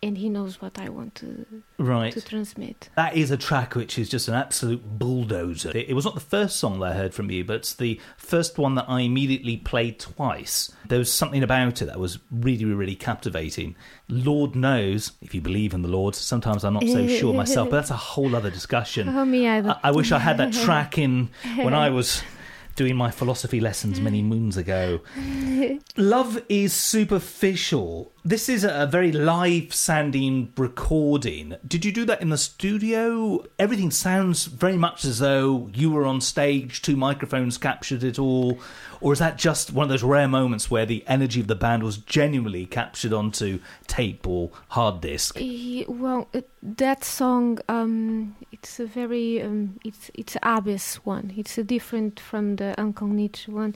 And 0.00 0.16
he 0.16 0.28
knows 0.28 0.62
what 0.62 0.78
I 0.78 0.88
want 0.90 1.16
to, 1.16 1.44
Right. 1.76 2.12
to 2.12 2.20
transmit. 2.20 2.88
That 2.94 3.16
is 3.16 3.32
a 3.32 3.36
track 3.36 3.74
which 3.74 3.98
is 3.98 4.08
just 4.08 4.28
an 4.28 4.34
absolute 4.34 4.96
bulldozer. 4.98 5.70
It, 5.76 5.88
it 5.88 5.94
was 5.94 6.04
not 6.04 6.14
the 6.14 6.20
first 6.20 6.56
song 6.58 6.78
that 6.78 6.92
I 6.92 6.94
heard 6.94 7.14
from 7.14 7.32
you, 7.32 7.42
but 7.44 7.56
it's 7.56 7.74
the 7.74 8.00
first 8.16 8.58
one 8.58 8.76
that 8.76 8.84
I 8.88 9.00
immediately 9.00 9.56
played 9.56 9.98
twice. 9.98 10.70
There 10.86 11.00
was 11.00 11.12
something 11.12 11.42
about 11.42 11.82
it 11.82 11.86
that 11.86 11.98
was 11.98 12.20
really, 12.30 12.64
really 12.64 12.94
captivating. 12.94 13.74
Lord 14.08 14.54
knows, 14.54 15.12
if 15.20 15.34
you 15.34 15.40
believe 15.40 15.74
in 15.74 15.82
the 15.82 15.88
Lord, 15.88 16.14
sometimes 16.14 16.64
I'm 16.64 16.74
not 16.74 16.86
so 16.86 17.08
sure 17.18 17.34
myself, 17.34 17.70
but 17.70 17.76
that's 17.78 17.90
a 17.90 17.96
whole 17.96 18.36
other 18.36 18.50
discussion. 18.52 19.08
Oh, 19.08 19.24
me 19.24 19.48
either. 19.48 19.80
I, 19.82 19.88
I 19.88 19.90
wish 19.90 20.12
I 20.12 20.20
had 20.20 20.36
that 20.36 20.52
track 20.52 20.96
in 20.96 21.28
when 21.56 21.74
I 21.74 21.90
was 21.90 22.22
doing 22.76 22.94
my 22.94 23.10
philosophy 23.10 23.58
lessons 23.58 24.00
many 24.00 24.22
moons 24.22 24.56
ago. 24.56 25.00
Love 25.96 26.40
is 26.48 26.72
superficial. 26.72 28.12
This 28.28 28.50
is 28.50 28.62
a 28.62 28.86
very 28.86 29.10
live 29.10 29.72
sounding 29.72 30.52
recording. 30.58 31.56
Did 31.66 31.86
you 31.86 31.90
do 31.90 32.04
that 32.04 32.20
in 32.20 32.28
the 32.28 32.36
studio? 32.36 33.42
Everything 33.58 33.90
sounds 33.90 34.44
very 34.44 34.76
much 34.76 35.06
as 35.06 35.20
though 35.20 35.70
you 35.72 35.90
were 35.90 36.04
on 36.04 36.20
stage, 36.20 36.82
two 36.82 36.94
microphones 36.94 37.56
captured 37.56 38.04
it 38.04 38.18
all. 38.18 38.60
Or 39.00 39.14
is 39.14 39.18
that 39.20 39.38
just 39.38 39.72
one 39.72 39.84
of 39.84 39.88
those 39.88 40.02
rare 40.02 40.28
moments 40.28 40.70
where 40.70 40.84
the 40.84 41.02
energy 41.06 41.40
of 41.40 41.46
the 41.46 41.54
band 41.54 41.82
was 41.82 41.96
genuinely 41.96 42.66
captured 42.66 43.14
onto 43.14 43.60
tape 43.86 44.26
or 44.26 44.50
hard 44.68 45.00
disk? 45.00 45.38
Well, 45.88 46.28
that 46.62 47.04
song, 47.04 47.60
um, 47.66 48.36
it's 48.52 48.78
a 48.78 48.84
very, 48.84 49.40
um, 49.40 49.80
it's 49.86 50.10
it's 50.12 50.36
Abyss 50.42 50.96
one. 50.96 51.32
It's 51.34 51.56
a 51.56 51.64
different 51.64 52.20
from 52.20 52.56
the 52.56 52.78
Uncle 52.78 53.06
Nietzsche 53.06 53.50
one. 53.50 53.74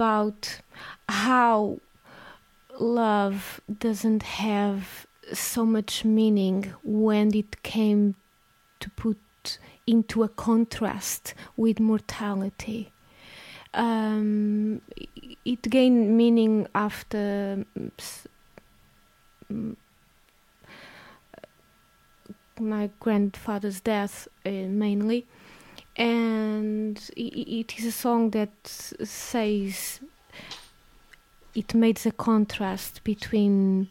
About 0.00 0.60
how 1.10 1.78
love 2.78 3.60
doesn't 3.78 4.22
have 4.22 5.06
so 5.34 5.66
much 5.66 6.06
meaning 6.06 6.72
when 6.82 7.34
it 7.36 7.62
came 7.62 8.14
to 8.78 8.88
put 8.90 9.18
into 9.86 10.22
a 10.22 10.28
contrast 10.28 11.34
with 11.54 11.78
mortality. 11.80 12.92
Um, 13.74 14.80
it 15.44 15.62
gained 15.68 16.16
meaning 16.16 16.66
after 16.74 17.66
mm, 17.78 17.90
mm, 19.52 19.76
my 22.58 22.88
grandfather's 23.00 23.80
death, 23.82 24.28
uh, 24.46 24.50
mainly, 24.50 25.26
and 25.96 27.10
it 27.16 27.78
is 27.78 27.84
a 27.84 27.92
song 27.92 28.30
that 28.30 28.50
says 28.64 30.00
it 31.54 31.74
makes 31.74 32.06
a 32.06 32.12
contrast 32.12 33.02
between 33.04 33.88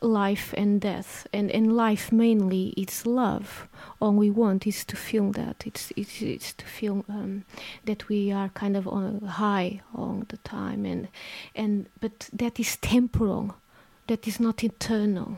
life 0.00 0.54
and 0.56 0.80
death. 0.80 1.26
And 1.32 1.50
and 1.50 1.76
life 1.76 2.12
mainly 2.12 2.72
it's 2.76 3.06
love. 3.06 3.68
All 4.00 4.12
we 4.12 4.30
want 4.30 4.66
is 4.66 4.84
to 4.86 4.96
feel 4.96 5.32
that. 5.32 5.64
It's 5.66 5.92
it's, 5.96 6.22
it's 6.22 6.52
to 6.54 6.64
feel 6.64 7.04
um, 7.08 7.44
that 7.84 8.08
we 8.08 8.32
are 8.32 8.48
kind 8.50 8.76
of 8.76 8.88
on 8.88 9.20
high 9.20 9.80
all 9.94 10.22
the 10.28 10.38
time. 10.38 10.84
And 10.84 11.08
and 11.54 11.86
but 12.00 12.30
that 12.32 12.58
is 12.58 12.76
temporal 12.76 13.56
that 14.10 14.26
is 14.26 14.38
not 14.40 14.64
eternal 14.64 15.30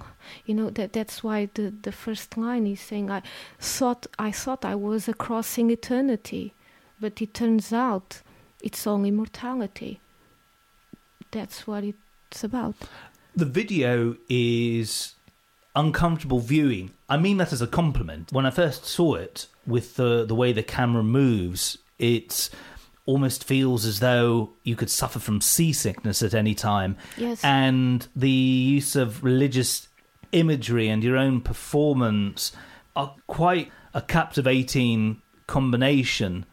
you 0.46 0.54
know 0.58 0.70
that 0.78 0.90
that's 0.96 1.22
why 1.26 1.38
the 1.56 1.66
the 1.86 1.92
first 1.92 2.38
line 2.38 2.66
is 2.66 2.80
saying 2.80 3.10
i 3.10 3.20
thought 3.60 4.06
i 4.18 4.30
thought 4.42 4.64
i 4.64 4.74
was 4.74 5.02
crossing 5.18 5.70
eternity 5.70 6.54
but 7.02 7.20
it 7.24 7.34
turns 7.34 7.72
out 7.88 8.22
it's 8.62 8.86
only 8.86 9.10
mortality 9.10 10.00
that's 11.30 11.66
what 11.66 11.82
it's 11.84 12.42
about 12.50 12.76
The 13.34 13.52
video 13.62 14.16
is 14.28 15.14
uncomfortable 15.74 16.40
viewing. 16.40 16.86
I 17.08 17.16
mean 17.16 17.36
that 17.38 17.52
as 17.52 17.62
a 17.62 17.66
compliment. 17.66 18.24
When 18.30 18.44
I 18.44 18.50
first 18.50 18.84
saw 18.84 19.14
it, 19.14 19.46
with 19.66 19.96
the 19.96 20.24
the 20.26 20.34
way 20.34 20.52
the 20.52 20.62
camera 20.62 21.02
moves, 21.02 21.78
it 21.98 22.50
almost 23.06 23.44
feels 23.44 23.84
as 23.84 24.00
though 24.00 24.50
you 24.62 24.76
could 24.76 24.90
suffer 24.90 25.18
from 25.18 25.40
seasickness 25.40 26.22
at 26.22 26.34
any 26.34 26.54
time. 26.54 26.96
Yes. 27.16 27.42
And 27.44 28.06
the 28.14 28.30
use 28.30 28.96
of 28.96 29.24
religious 29.24 29.88
imagery 30.32 30.88
and 30.88 31.02
your 31.02 31.16
own 31.16 31.40
performance 31.40 32.52
are 32.94 33.14
quite 33.26 33.70
a 33.94 34.02
captivating 34.02 35.20
combination. 35.46 36.46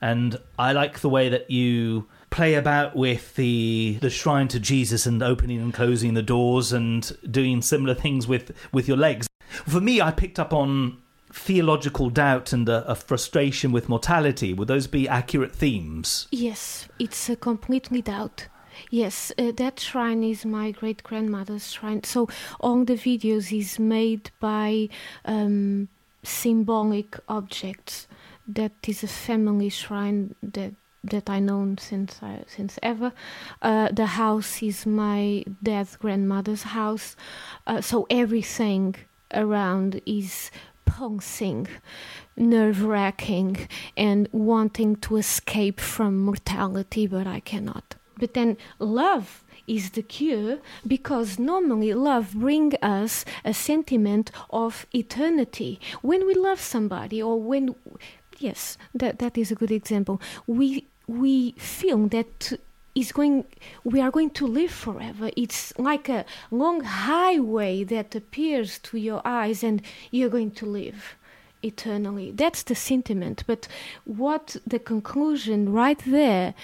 And 0.00 0.38
I 0.58 0.72
like 0.72 1.00
the 1.00 1.08
way 1.08 1.28
that 1.28 1.50
you 1.50 2.06
play 2.30 2.54
about 2.54 2.94
with 2.94 3.34
the 3.36 3.98
the 4.00 4.10
shrine 4.10 4.48
to 4.48 4.60
Jesus 4.60 5.06
and 5.06 5.22
opening 5.22 5.60
and 5.60 5.72
closing 5.72 6.14
the 6.14 6.22
doors 6.22 6.72
and 6.72 7.16
doing 7.30 7.62
similar 7.62 7.94
things 7.94 8.26
with 8.26 8.52
with 8.72 8.88
your 8.88 8.96
legs. 8.96 9.26
For 9.48 9.80
me, 9.80 10.00
I 10.00 10.10
picked 10.10 10.38
up 10.38 10.52
on 10.52 10.98
theological 11.32 12.10
doubt 12.10 12.52
and 12.52 12.68
a, 12.68 12.88
a 12.90 12.94
frustration 12.94 13.72
with 13.72 13.88
mortality. 13.88 14.52
Would 14.52 14.68
those 14.68 14.86
be 14.86 15.08
accurate 15.08 15.54
themes? 15.54 16.28
Yes, 16.30 16.88
it's 16.98 17.28
a 17.28 17.36
completely 17.36 18.02
doubt. 18.02 18.48
Yes, 18.90 19.32
uh, 19.38 19.52
that 19.56 19.80
shrine 19.80 20.22
is 20.22 20.44
my 20.44 20.70
great 20.70 21.02
grandmother's 21.02 21.72
shrine. 21.72 22.04
So 22.04 22.28
all 22.60 22.84
the 22.84 22.94
videos 22.94 23.56
is 23.56 23.78
made 23.78 24.30
by 24.40 24.88
um, 25.24 25.88
symbolic 26.22 27.18
objects. 27.28 28.06
That 28.46 28.72
is 28.86 29.02
a 29.02 29.08
family 29.08 29.70
shrine 29.70 30.34
that 30.42 30.74
that 31.04 31.30
I 31.30 31.38
know 31.38 31.76
since 31.78 32.18
I, 32.20 32.42
since 32.48 32.78
ever. 32.82 33.12
Uh, 33.62 33.88
the 33.92 34.06
house 34.06 34.60
is 34.60 34.86
my 34.86 35.44
dad's 35.62 35.94
grandmother's 35.96 36.64
house. 36.64 37.14
Uh, 37.66 37.80
so 37.80 38.06
everything 38.10 38.96
around 39.32 40.00
is 40.04 40.50
pulsing, 40.86 41.68
nerve 42.36 42.82
wracking, 42.82 43.68
and 43.96 44.28
wanting 44.32 44.96
to 44.96 45.16
escape 45.16 45.78
from 45.78 46.18
mortality, 46.18 47.06
but 47.06 47.26
I 47.26 47.40
cannot. 47.40 47.96
But 48.18 48.32
then 48.32 48.56
love 48.78 49.44
is 49.66 49.90
the 49.90 50.02
cure 50.02 50.58
because 50.86 51.38
normally 51.38 51.92
love 51.92 52.34
brings 52.34 52.74
us 52.80 53.24
a 53.44 53.52
sentiment 53.52 54.30
of 54.50 54.86
eternity. 54.94 55.80
When 56.02 56.26
we 56.26 56.34
love 56.34 56.60
somebody 56.60 57.22
or 57.22 57.40
when 57.40 57.74
yes, 58.38 58.78
that 58.94 59.18
that 59.18 59.36
is 59.36 59.50
a 59.50 59.54
good 59.54 59.72
example. 59.72 60.20
We 60.46 60.86
we 61.06 61.52
feel 61.52 62.08
that 62.08 62.52
is 62.96 63.12
going 63.12 63.44
we 63.84 64.00
are 64.00 64.10
going 64.10 64.30
to 64.30 64.46
live 64.46 64.72
forever. 64.72 65.30
It's 65.36 65.72
like 65.78 66.08
a 66.08 66.24
long 66.50 66.80
highway 66.82 67.84
that 67.84 68.14
appears 68.14 68.78
to 68.80 68.98
your 68.98 69.22
eyes 69.24 69.62
and 69.62 69.82
you're 70.10 70.30
going 70.30 70.50
to 70.52 70.66
live 70.66 71.14
eternally. 71.62 72.32
That's 72.32 72.62
the 72.62 72.74
sentiment. 72.74 73.44
But 73.46 73.68
what 74.04 74.56
the 74.66 74.78
conclusion 74.78 75.72
right 75.72 76.00
there 76.04 76.54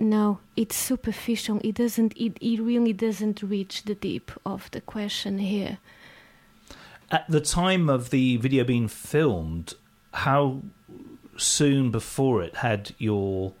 no 0.00 0.40
it's 0.56 0.76
superficial. 0.76 1.60
It 1.62 1.76
doesn't 1.76 2.16
it, 2.16 2.36
it 2.40 2.60
really 2.60 2.92
doesn't 2.92 3.42
reach 3.42 3.84
the 3.84 3.94
deep 3.94 4.32
of 4.44 4.70
the 4.72 4.80
question 4.80 5.38
here. 5.38 5.78
At 7.10 7.30
the 7.30 7.40
time 7.40 7.88
of 7.88 8.10
the 8.10 8.36
video 8.38 8.64
being 8.64 8.88
filmed, 8.88 9.74
how 10.12 10.62
soon 11.36 11.90
before 11.90 12.42
it 12.42 12.56
had 12.56 12.92
your 12.98 13.52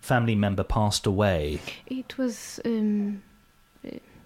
family 0.00 0.34
member 0.34 0.64
passed 0.64 1.06
away? 1.06 1.60
it 1.86 2.16
was 2.18 2.60
um 2.64 3.22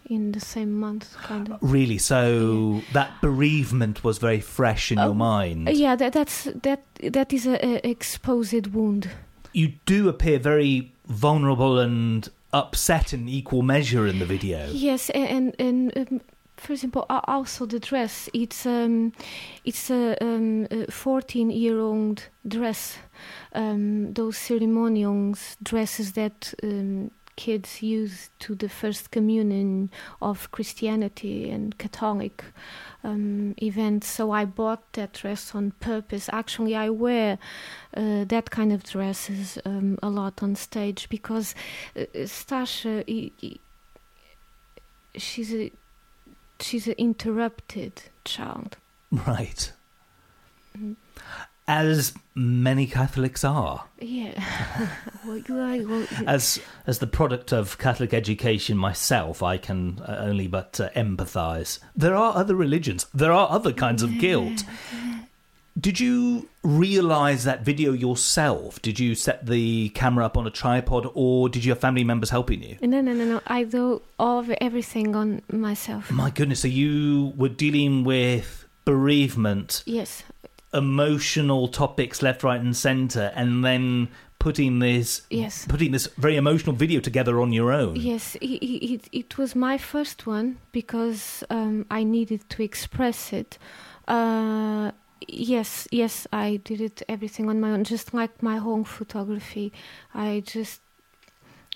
in 0.07 0.33
the 0.33 0.41
same 0.41 0.72
month 0.79 1.16
kind 1.22 1.49
of 1.51 1.59
Really? 1.62 1.97
So 1.99 2.83
that 2.93 3.11
bereavement 3.22 4.05
was 4.05 4.18
very 4.18 4.41
fresh 4.41 4.93
in 4.93 4.99
your 4.99 5.11
Um, 5.12 5.16
mind. 5.18 5.68
yeah 5.70 5.97
that 5.97 6.12
that's 6.12 6.45
that 6.62 6.83
that 7.03 7.33
is 7.33 7.47
a, 7.47 7.57
a 7.64 7.81
exposed 7.89 8.66
wound 8.75 9.09
You 9.55 9.72
do 9.87 10.09
appear 10.09 10.39
very 10.39 10.93
vulnerable 11.07 11.79
and 11.79 12.29
upset 12.53 13.12
in 13.14 13.29
equal 13.29 13.62
measure 13.62 14.07
in 14.07 14.18
the 14.18 14.27
video. 14.27 14.68
Yes, 14.72 15.09
a- 15.11 15.16
and 15.16 15.55
and 15.59 16.20
for 16.65 16.73
example, 16.73 17.05
also 17.11 17.67
the 17.67 17.79
dress. 17.79 18.29
It's 18.33 18.67
um, 18.67 19.12
it's 19.65 19.91
a 19.91 20.17
um, 20.25 20.67
fourteen-year-old 20.91 22.29
dress. 22.47 22.99
Um, 23.53 24.12
those 24.15 24.37
ceremonial 24.39 25.35
dresses 25.62 26.12
that 26.12 26.55
um, 26.62 27.11
kids 27.37 27.83
use 27.83 28.31
to 28.39 28.55
the 28.55 28.69
first 28.69 29.11
communion 29.11 29.91
of 30.21 30.51
Christianity 30.53 31.51
and 31.51 31.77
Catholic 31.79 32.45
um, 33.03 33.55
events. 33.61 34.07
So 34.07 34.31
I 34.31 34.45
bought 34.45 34.93
that 34.93 35.12
dress 35.15 35.55
on 35.55 35.73
purpose. 35.81 36.29
Actually, 36.33 36.75
I 36.77 36.91
wear 36.91 37.39
uh, 37.97 38.25
that 38.25 38.51
kind 38.51 38.73
of 38.73 38.85
dresses 38.85 39.59
um, 39.65 39.99
a 40.03 40.09
lot 40.09 40.43
on 40.43 40.55
stage 40.57 41.09
because 41.09 41.55
uh, 41.97 42.03
Starsha, 42.25 43.05
i- 43.09 43.33
i- 43.47 43.59
she's 45.19 45.53
a 45.55 45.71
she's 46.61 46.87
an 46.87 46.95
interrupted 46.99 48.03
child. 48.25 48.77
Right. 49.27 49.71
Mhm. 50.77 50.97
As 51.67 52.13
many 52.35 52.87
Catholics 52.87 53.43
are. 53.45 53.85
Yeah. 53.99 54.35
well, 55.27 55.39
you 55.39 55.55
are- 55.57 55.89
well, 55.89 56.01
you- 56.01 56.27
As 56.27 56.61
as 56.87 56.99
the 56.99 57.07
product 57.07 57.53
of 57.53 57.79
Catholic 57.79 58.13
education 58.13 58.77
myself, 58.77 59.43
I 59.43 59.57
can 59.57 60.01
uh, 60.07 60.17
only 60.21 60.47
but 60.47 60.79
uh, 60.81 60.91
empathise. 60.91 61.79
There 61.97 62.15
are 62.17 62.37
other 62.37 62.55
religions. 62.57 63.07
There 63.15 63.33
are 63.33 63.49
other 63.51 63.73
kinds 63.73 64.03
of 64.03 64.19
guilt. 64.19 64.65
Did 65.79 65.99
you 65.99 66.49
realise 66.62 67.45
that 67.45 67.64
video 67.64 67.93
yourself? 67.93 68.81
Did 68.81 69.01
you 69.01 69.14
set 69.16 69.47
the 69.47 69.89
camera 69.91 70.25
up 70.25 70.37
on 70.37 70.47
a 70.47 70.51
tripod, 70.51 71.11
or 71.14 71.49
did 71.49 71.64
you 71.64 71.72
have 71.72 71.81
family 71.81 72.05
members 72.05 72.31
helping 72.31 72.62
you? 72.62 72.77
no, 72.81 73.01
no, 73.01 73.12
no, 73.12 73.25
no. 73.25 73.41
I 73.47 73.64
do 73.64 74.01
all 74.18 74.39
of 74.39 74.51
everything 74.61 75.16
on 75.16 75.43
myself. 75.51 76.11
My 76.11 76.31
goodness, 76.31 76.61
so 76.61 76.68
you 76.68 77.33
were 77.37 77.49
dealing 77.49 78.05
with 78.05 78.66
bereavement, 78.85 79.83
Yes, 79.85 80.22
emotional 80.72 81.68
topics 81.68 82.22
left, 82.22 82.43
right, 82.45 82.61
and 82.61 82.77
centre, 82.77 83.33
and 83.35 83.64
then 83.64 84.09
putting 84.39 84.79
this 84.79 85.22
yes. 85.31 85.64
putting 85.66 85.91
this 85.91 86.07
very 86.18 86.37
emotional 86.37 86.77
video 86.77 87.01
together 87.01 87.41
on 87.41 87.53
your 87.53 87.72
own. 87.72 87.97
Yes, 87.97 88.37
it, 88.37 88.47
it, 88.62 89.09
it 89.11 89.39
was 89.39 89.57
my 89.57 89.79
first 89.79 90.27
one 90.27 90.59
because 90.70 91.43
um, 91.51 91.87
I 91.91 92.05
needed 92.05 92.49
to 92.51 92.62
express 92.62 93.33
it. 93.33 93.59
Uh, 94.07 94.93
yes, 95.29 95.89
yes, 95.91 96.27
I 96.33 96.61
did 96.64 96.81
it 96.81 97.03
everything 97.09 97.49
on 97.49 97.61
my 97.61 97.70
own, 97.70 97.85
just 97.85 98.14
like 98.14 98.43
my 98.43 98.59
home 98.59 98.85
photography. 98.85 99.72
I 100.14 100.43
just 100.47 100.81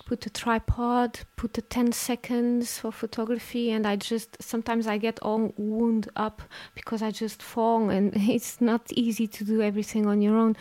put 0.05 0.25
a 0.25 0.29
tripod, 0.29 1.19
put 1.35 1.57
a 1.57 1.61
10 1.61 1.91
seconds 1.91 2.79
for 2.79 2.91
photography, 2.91 3.71
and 3.71 3.85
I 3.85 3.95
just 3.95 4.41
sometimes 4.41 4.87
I 4.87 4.97
get 4.97 5.19
all 5.21 5.53
wound 5.57 6.09
up 6.15 6.41
because 6.73 7.03
I 7.03 7.11
just 7.11 7.41
fall, 7.43 7.89
and 7.89 8.11
it's 8.15 8.59
not 8.59 8.91
easy 8.91 9.27
to 9.27 9.43
do 9.43 9.61
everything 9.61 10.07
on 10.07 10.21
your 10.21 10.35
own. 10.35 10.55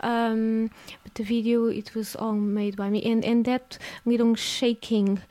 Um, 0.00 0.70
but 1.02 1.14
the 1.14 1.24
video, 1.24 1.66
it 1.66 1.94
was 1.94 2.14
all 2.14 2.34
made 2.34 2.76
by 2.76 2.90
me, 2.90 3.02
and 3.02 3.24
and 3.24 3.44
that 3.46 3.78
little 4.04 4.34
shaking, 4.34 5.22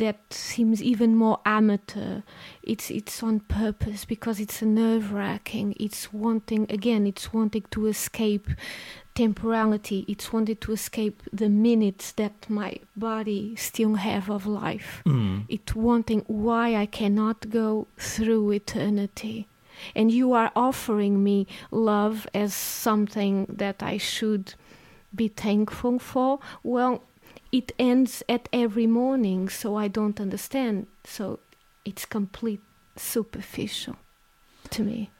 that 0.00 0.32
seems 0.32 0.82
even 0.82 1.14
more 1.14 1.38
amateur. 1.44 2.22
It's 2.62 2.90
it's 2.90 3.22
on 3.22 3.40
purpose 3.40 4.04
because 4.04 4.40
it's 4.40 4.62
a 4.62 4.66
nerve 4.66 5.12
wracking. 5.12 5.74
It's 5.78 6.12
wanting 6.12 6.66
again. 6.70 7.06
It's 7.06 7.32
wanting 7.32 7.64
to 7.70 7.86
escape 7.86 8.48
temporality. 9.14 10.06
It's 10.08 10.32
wanted 10.32 10.60
to 10.62 10.72
escape 10.72 11.22
the 11.32 11.50
minutes 11.50 12.12
that 12.12 12.48
my 12.48 12.80
body 12.96 13.54
still 13.56 13.96
have 13.96 14.30
of 14.30 14.46
life. 14.46 15.02
Mm. 15.04 15.44
It's 15.48 15.74
wanting 15.76 16.24
why 16.26 16.74
I 16.74 16.86
cannot 16.86 17.50
go 17.50 17.86
through 17.98 18.52
eternity. 18.52 19.46
And 19.94 20.10
you 20.10 20.32
are 20.32 20.50
offering 20.56 21.22
me 21.22 21.46
love 21.70 22.26
as 22.34 22.54
something 22.54 23.46
that 23.48 23.82
I 23.82 23.98
should 23.98 24.54
be 25.14 25.28
thankful 25.28 25.98
for. 25.98 26.38
Well, 26.62 27.02
it 27.52 27.72
ends 27.78 28.22
at 28.28 28.48
every 28.52 28.86
morning, 28.86 29.48
so 29.48 29.76
I 29.76 29.88
don't 29.88 30.20
understand. 30.20 30.86
So 31.04 31.40
it's 31.84 32.04
complete 32.04 32.60
superficial 32.96 33.96
to 34.70 34.82
me. 34.84 35.10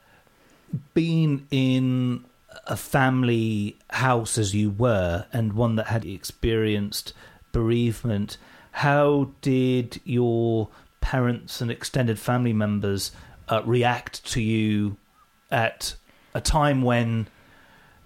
being 0.93 1.47
in 1.51 2.23
a 2.67 2.77
family 2.77 3.77
house 3.89 4.37
as 4.37 4.53
you 4.53 4.69
were 4.69 5.25
and 5.33 5.53
one 5.53 5.75
that 5.75 5.87
had 5.87 6.05
experienced 6.05 7.13
bereavement 7.51 8.37
how 8.71 9.29
did 9.41 9.99
your 10.03 10.69
parents 11.01 11.59
and 11.61 11.71
extended 11.71 12.19
family 12.19 12.53
members 12.53 13.11
uh, 13.49 13.61
react 13.65 14.25
to 14.25 14.41
you 14.41 14.95
at 15.49 15.95
a 16.33 16.39
time 16.41 16.81
when 16.81 17.27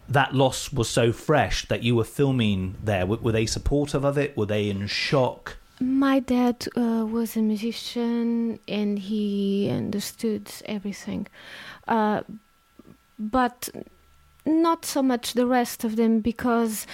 that 0.07 0.35
loss 0.35 0.71
was 0.71 0.89
so 0.89 1.11
fresh 1.11 1.67
that 1.67 1.83
you 1.83 1.95
were 1.95 2.03
filming 2.03 2.75
there 2.83 3.05
were, 3.05 3.17
were 3.17 3.31
they 3.31 3.45
supportive 3.45 4.03
of 4.03 4.17
it 4.17 4.35
were 4.37 4.45
they 4.45 4.69
in 4.69 4.87
shock 4.87 5.57
My 5.79 6.19
dad 6.19 6.67
uh, 6.77 7.05
was 7.05 7.35
a 7.35 7.41
musician 7.41 8.59
and 8.67 8.97
he 8.97 9.69
understood 9.69 10.49
everything. 10.65 11.27
Uh, 11.87 12.21
but 13.19 13.69
not 14.45 14.85
so 14.85 15.01
much 15.01 15.33
the 15.33 15.45
rest 15.45 15.83
of 15.83 15.95
them 15.95 16.19
because, 16.19 16.87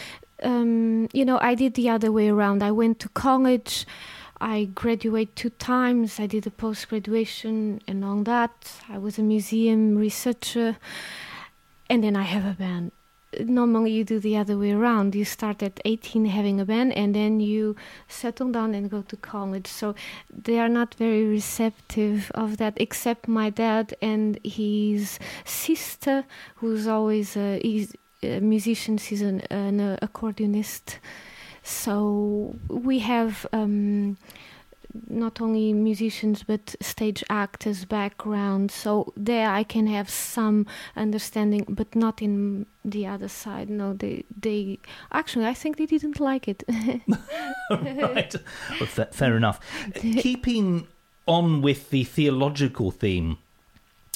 um, 0.43 1.09
you 1.13 1.25
know, 1.25 1.37
I 1.39 1.55
did 1.55 1.75
the 1.75 1.89
other 1.89 2.11
way 2.11 2.29
around. 2.29 2.63
I 2.63 2.71
went 2.71 2.99
to 2.99 3.09
college. 3.09 3.85
I 4.39 4.69
graduated 4.73 5.35
two 5.35 5.49
times. 5.51 6.19
I 6.19 6.25
did 6.25 6.47
a 6.47 6.51
post 6.51 6.89
graduation 6.89 7.81
and 7.87 8.03
all 8.03 8.23
that. 8.23 8.73
I 8.89 8.97
was 8.97 9.19
a 9.19 9.23
museum 9.23 9.95
researcher. 9.95 10.77
And 11.89 12.03
then 12.03 12.15
I 12.15 12.23
have 12.23 12.45
a 12.45 12.53
band. 12.53 12.91
Normally, 13.39 13.91
you 13.91 14.03
do 14.03 14.19
the 14.19 14.37
other 14.37 14.57
way 14.57 14.71
around. 14.71 15.15
You 15.15 15.25
start 15.25 15.63
at 15.63 15.79
18 15.85 16.25
having 16.25 16.59
a 16.59 16.65
band, 16.65 16.93
and 16.93 17.15
then 17.15 17.39
you 17.39 17.75
settle 18.07 18.49
down 18.51 18.75
and 18.75 18.89
go 18.89 19.01
to 19.03 19.15
college. 19.15 19.67
So 19.67 19.95
they 20.29 20.59
are 20.59 20.69
not 20.69 20.95
very 20.95 21.25
receptive 21.25 22.31
of 22.35 22.57
that, 22.57 22.73
except 22.77 23.27
my 23.27 23.49
dad 23.49 23.95
and 24.01 24.39
his 24.43 25.19
sister, 25.45 26.25
who's 26.55 26.87
always 26.87 27.37
a, 27.37 27.87
a 28.23 28.39
musician. 28.39 28.97
She's 28.97 29.21
an, 29.21 29.41
an 29.49 29.97
accordionist. 30.01 30.97
So 31.63 32.55
we 32.67 32.99
have 32.99 33.45
um, 33.53 34.17
not 35.07 35.41
only 35.41 35.73
musicians 35.73 36.43
but 36.43 36.75
stage 36.81 37.23
actors 37.29 37.85
background. 37.85 38.71
So 38.71 39.13
there 39.15 39.49
I 39.49 39.63
can 39.63 39.87
have 39.87 40.09
some 40.09 40.65
understanding, 40.95 41.65
but 41.69 41.95
not 41.95 42.21
in 42.21 42.65
the 42.83 43.07
other 43.07 43.27
side. 43.27 43.69
No, 43.69 43.93
they 43.93 44.23
they 44.39 44.79
actually 45.11 45.45
I 45.45 45.53
think 45.53 45.77
they 45.77 45.85
didn't 45.85 46.19
like 46.19 46.47
it. 46.47 46.63
right. 47.69 48.35
Well, 48.79 48.87
fa- 48.87 49.09
fair 49.11 49.37
enough. 49.37 49.59
Keeping 49.95 50.87
on 51.25 51.61
with 51.61 51.89
the 51.89 52.03
theological 52.03 52.91
theme 52.91 53.37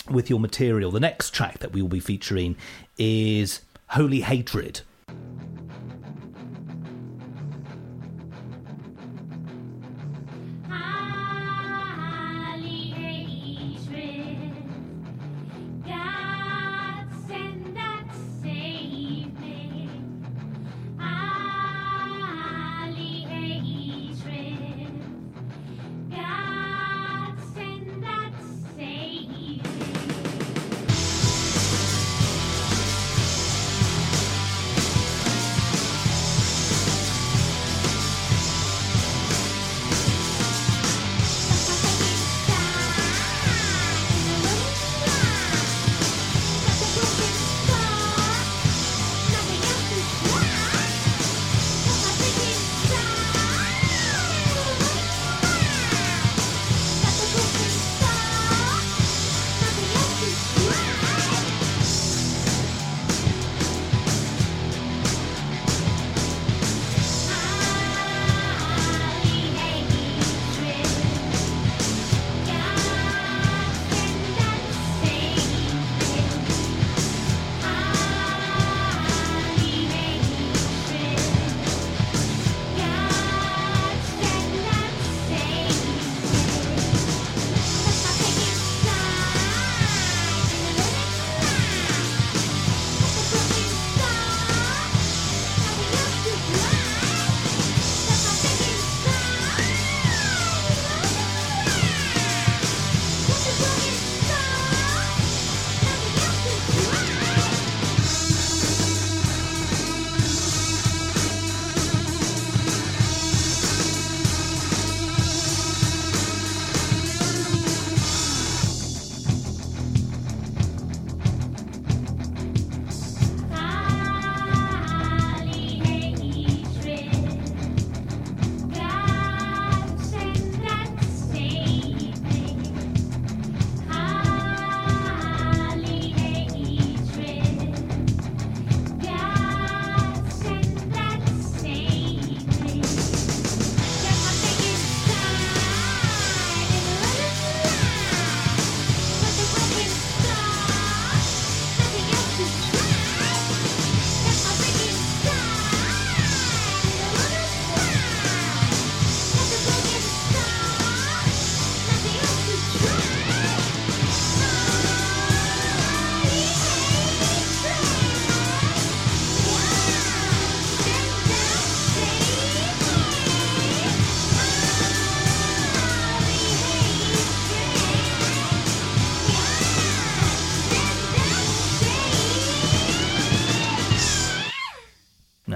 with 0.09 0.29
your 0.29 0.39
material, 0.39 0.91
the 0.91 0.99
next 0.99 1.33
track 1.33 1.59
that 1.59 1.71
we 1.71 1.81
will 1.81 1.89
be 1.89 1.99
featuring 1.99 2.55
is 2.97 3.61
Holy 3.89 4.21
Hatred. 4.21 4.81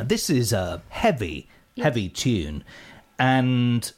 This 0.09 0.29
is 0.29 0.51
a 0.51 0.81
heavy, 0.89 1.47
heavy 1.77 2.09
tune, 2.09 2.63
and 3.17 3.91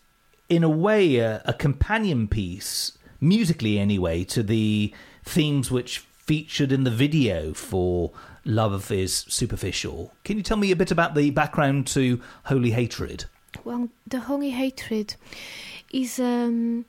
in 0.49 0.63
a 0.63 0.69
way, 0.69 1.17
a, 1.17 1.41
a 1.45 1.53
companion 1.53 2.27
piece, 2.27 2.97
musically 3.19 3.79
anyway, 3.79 4.23
to 4.25 4.43
the 4.43 4.93
themes 5.23 5.71
which 5.71 5.99
featured 5.99 6.71
in 6.71 6.83
the 6.83 6.91
video 6.91 7.53
for 7.53 8.11
Love 8.43 8.91
is 8.91 9.25
Superficial. 9.29 10.13
Can 10.23 10.37
you 10.37 10.43
tell 10.43 10.57
me 10.57 10.71
a 10.71 10.75
bit 10.75 10.91
about 10.91 11.15
the 11.15 11.29
background 11.31 11.87
to 11.87 12.21
Holy 12.45 12.71
Hatred? 12.71 13.25
Well, 13.63 13.89
the 14.07 14.21
holy 14.21 14.51
hatred 14.51 15.15
is 15.91 16.19
um, 16.19 16.85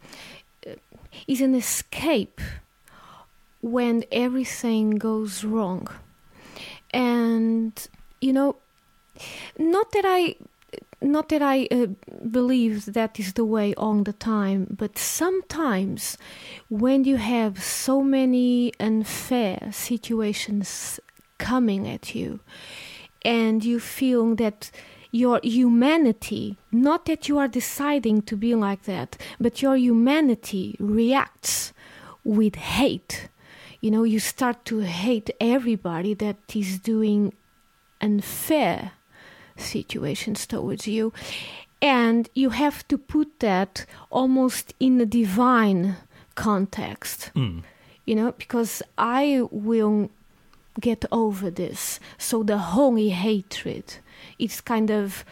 is 1.26 1.40
an 1.40 1.54
escape 1.54 2.40
when 3.60 4.04
everything 4.10 4.92
goes 4.92 5.44
wrong, 5.44 5.88
and 6.92 7.72
you 8.20 8.32
know, 8.32 8.56
not 9.58 9.92
that 9.92 10.04
I. 10.06 10.36
Not 11.02 11.30
that 11.30 11.42
I 11.42 11.66
uh, 11.72 11.86
believe 12.30 12.94
that 12.94 13.18
is 13.18 13.32
the 13.32 13.44
way 13.44 13.74
all 13.74 14.04
the 14.04 14.12
time, 14.12 14.68
but 14.70 14.96
sometimes 14.96 16.16
when 16.70 17.02
you 17.02 17.16
have 17.16 17.60
so 17.60 18.04
many 18.04 18.72
unfair 18.78 19.70
situations 19.72 21.00
coming 21.38 21.88
at 21.88 22.14
you, 22.14 22.38
and 23.24 23.64
you 23.64 23.80
feel 23.80 24.36
that 24.36 24.70
your 25.10 25.40
humanity, 25.42 26.56
not 26.70 27.04
that 27.04 27.28
you 27.28 27.36
are 27.36 27.48
deciding 27.48 28.22
to 28.22 28.36
be 28.36 28.54
like 28.54 28.84
that, 28.84 29.16
but 29.38 29.60
your 29.60 29.76
humanity 29.76 30.76
reacts 30.78 31.72
with 32.24 32.54
hate. 32.54 33.28
You 33.80 33.90
know, 33.90 34.04
you 34.04 34.20
start 34.20 34.64
to 34.66 34.80
hate 34.80 35.30
everybody 35.40 36.14
that 36.14 36.36
is 36.54 36.78
doing 36.78 37.34
unfair 38.00 38.92
situations 39.62 40.46
towards 40.46 40.86
you. 40.86 41.12
And 41.80 42.28
you 42.34 42.50
have 42.50 42.86
to 42.88 42.98
put 42.98 43.40
that 43.40 43.86
almost 44.10 44.74
in 44.78 45.00
a 45.00 45.06
divine 45.06 45.96
context. 46.34 47.30
Hmm. 47.34 47.60
You 48.04 48.14
know, 48.14 48.32
because 48.32 48.82
I 48.98 49.42
will 49.50 50.10
get 50.80 51.04
over 51.12 51.50
this. 51.50 52.00
So 52.18 52.42
the 52.42 52.58
holy 52.58 53.10
hatred, 53.10 53.96
it's 54.38 54.60
kind 54.60 54.90
of, 54.90 55.24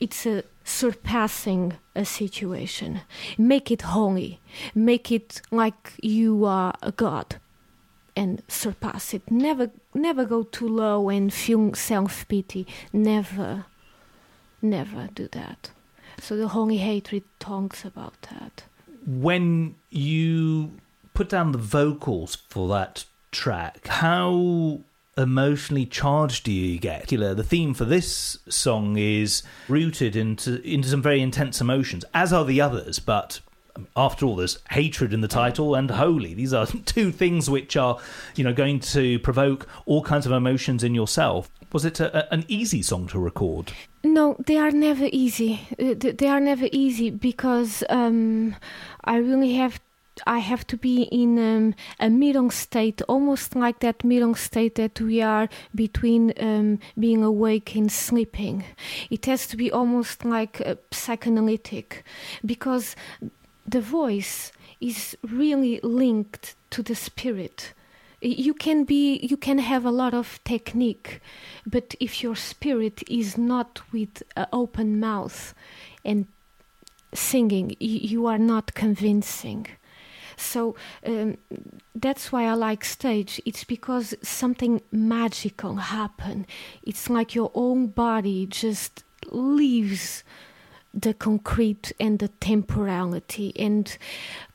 it's 0.00 0.26
a 0.26 0.44
surpassing 0.64 1.74
a 1.96 2.04
situation. 2.04 3.00
Make 3.36 3.70
it 3.70 3.82
holy. 3.82 4.40
Make 4.74 5.10
it 5.10 5.40
like 5.50 5.94
you 6.02 6.44
are 6.44 6.74
a 6.82 6.92
god 6.92 7.36
and 8.16 8.42
surpass 8.48 9.14
it. 9.14 9.30
Never, 9.30 9.70
never 9.94 10.24
go 10.24 10.42
too 10.42 10.68
low 10.68 11.08
and 11.08 11.32
feel 11.32 11.74
self 11.74 12.26
pity. 12.28 12.66
Never, 12.92 13.66
never 14.62 15.08
do 15.14 15.28
that. 15.32 15.70
So 16.18 16.36
the 16.36 16.48
holy 16.48 16.78
hatred 16.78 17.24
talks 17.38 17.84
about 17.84 18.20
that. 18.30 18.64
When 19.06 19.76
you 19.88 20.72
put 21.14 21.28
down 21.28 21.52
the 21.52 21.58
vocals 21.58 22.36
for 22.48 22.68
that 22.68 23.04
track, 23.32 23.86
how 23.86 24.80
emotionally 25.16 25.86
charged 25.86 26.44
do 26.44 26.52
you 26.52 26.78
get? 26.78 27.08
The 27.08 27.44
theme 27.44 27.74
for 27.74 27.84
this 27.84 28.38
song 28.48 28.96
is 28.96 29.42
rooted 29.68 30.16
into 30.16 30.60
into 30.62 30.88
some 30.88 31.02
very 31.02 31.20
intense 31.20 31.60
emotions, 31.60 32.04
as 32.12 32.32
are 32.32 32.44
the 32.44 32.60
others, 32.60 32.98
but 32.98 33.40
after 33.96 34.26
all, 34.26 34.36
there's 34.36 34.58
hatred 34.70 35.12
in 35.12 35.20
the 35.20 35.28
title 35.28 35.74
and 35.74 35.90
holy. 35.90 36.34
These 36.34 36.52
are 36.52 36.66
two 36.84 37.12
things 37.12 37.48
which 37.50 37.76
are, 37.76 37.98
you 38.36 38.44
know, 38.44 38.52
going 38.52 38.80
to 38.80 39.18
provoke 39.20 39.66
all 39.86 40.02
kinds 40.02 40.26
of 40.26 40.32
emotions 40.32 40.82
in 40.84 40.94
yourself. 40.94 41.50
Was 41.72 41.84
it 41.84 42.00
a, 42.00 42.16
a- 42.26 42.32
an 42.34 42.44
easy 42.48 42.82
song 42.82 43.06
to 43.08 43.18
record? 43.18 43.72
No, 44.02 44.34
they 44.46 44.56
are 44.56 44.70
never 44.72 45.08
easy. 45.12 45.60
Uh, 45.78 45.94
They 45.94 46.26
are 46.28 46.40
never 46.40 46.68
easy 46.72 47.10
because 47.10 47.84
um, 47.88 48.56
I 49.04 49.16
really 49.16 49.54
have. 49.54 49.80
I 50.26 50.38
have 50.40 50.66
to 50.66 50.76
be 50.76 51.04
in 51.04 51.38
um, 51.38 51.74
a 51.98 52.10
middle 52.10 52.50
state, 52.50 53.00
almost 53.08 53.54
like 53.54 53.78
that 53.80 54.04
middle 54.04 54.34
state 54.34 54.74
that 54.74 55.00
we 55.00 55.22
are 55.22 55.48
between 55.74 56.34
um, 56.38 56.78
being 56.98 57.22
awake 57.24 57.74
and 57.74 57.90
sleeping. 57.90 58.64
It 59.08 59.24
has 59.26 59.46
to 59.46 59.56
be 59.56 59.72
almost 59.72 60.24
like 60.24 60.60
uh, 60.66 60.74
psychoanalytic, 60.90 62.04
because 62.44 62.96
the 63.70 63.80
voice 63.80 64.52
is 64.80 65.16
really 65.22 65.80
linked 65.82 66.54
to 66.70 66.82
the 66.82 66.94
spirit. 66.94 67.72
You 68.20 68.52
can 68.52 68.84
be 68.84 69.18
you 69.22 69.36
can 69.36 69.58
have 69.58 69.84
a 69.84 69.90
lot 69.90 70.12
of 70.12 70.40
technique 70.44 71.20
but 71.66 71.94
if 72.00 72.22
your 72.22 72.36
spirit 72.36 73.02
is 73.08 73.38
not 73.38 73.80
with 73.92 74.22
an 74.36 74.46
open 74.52 75.00
mouth 75.00 75.54
and 76.04 76.26
singing 77.14 77.76
you 77.80 78.26
are 78.26 78.38
not 78.38 78.74
convincing. 78.74 79.66
So 80.36 80.74
um, 81.06 81.36
that's 81.94 82.32
why 82.32 82.44
i 82.44 82.54
like 82.54 82.84
stage. 82.84 83.40
It's 83.44 83.64
because 83.64 84.14
something 84.22 84.80
magical 84.90 85.76
happen. 85.76 86.46
It's 86.82 87.10
like 87.10 87.34
your 87.34 87.50
own 87.54 87.88
body 87.88 88.46
just 88.46 89.04
leaves 89.30 90.24
the 90.92 91.14
concrete 91.14 91.92
and 92.00 92.18
the 92.18 92.28
temporality 92.28 93.52
and 93.56 93.96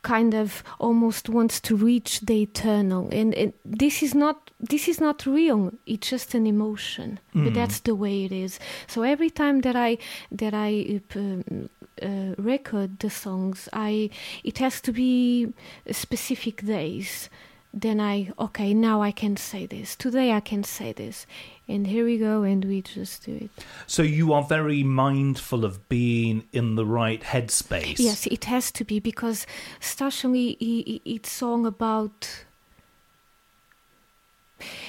kind 0.02 0.34
of 0.34 0.64
almost 0.80 1.30
wants 1.30 1.60
to 1.62 1.76
reach 1.76 2.22
the 2.22 2.42
eternal. 2.42 3.08
And, 3.12 3.34
and 3.34 3.54
this 3.64 4.04
is 4.04 4.14
not 4.14 4.52
this 4.60 4.88
is 4.88 5.00
not 5.00 5.26
real. 5.26 5.74
It's 5.86 6.10
just 6.10 6.34
an 6.34 6.48
emotion. 6.48 7.20
But 7.46 7.54
that's 7.54 7.80
the 7.82 7.96
way 7.96 8.26
it 8.26 8.32
is. 8.32 8.60
So 8.88 9.04
every 9.04 9.30
time 9.30 9.62
that 9.62 9.76
i 9.76 9.98
that 10.32 10.54
i 10.54 11.02
um, 11.16 11.70
uh, 12.02 12.36
record 12.38 13.00
the 13.00 13.10
songs 13.10 13.70
i 13.72 14.10
it 14.44 14.58
has 14.58 14.82
to 14.82 14.92
be 14.92 15.54
specific 15.92 16.66
days 16.66 17.30
then 17.78 18.00
i 18.00 18.32
okay 18.40 18.74
now 18.74 19.02
i 19.02 19.12
can 19.12 19.36
say 19.36 19.66
this 19.66 19.96
today 19.98 20.32
i 20.32 20.40
can 20.40 20.64
say 20.64 20.94
this 20.94 21.28
and 21.68 21.88
here 21.88 22.06
we 22.06 22.18
go 22.18 22.44
and 22.44 22.64
we 22.64 22.82
just 22.82 23.26
do 23.26 23.34
it 23.36 23.50
So 23.86 24.02
you 24.02 24.32
are 24.34 24.44
very 24.44 24.82
mindful 24.84 25.66
of 25.66 25.90
being 25.90 26.48
in 26.54 26.76
the 26.76 26.86
right 26.86 27.22
headspace. 27.22 28.00
Yes, 28.00 28.26
it 28.28 28.46
has 28.46 28.72
to 28.72 28.84
be 28.86 29.00
because 29.00 29.46
Starsha 29.82 30.32
Lee, 30.32 30.58
i- 30.62 30.92
i- 30.94 31.02
it's 31.16 31.32
song 31.32 31.66
about 31.66 32.46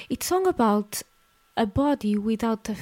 it's 0.09 0.25
song 0.27 0.47
about 0.47 1.01
a 1.55 1.65
body 1.65 2.17
without 2.17 2.69
a 2.69 2.75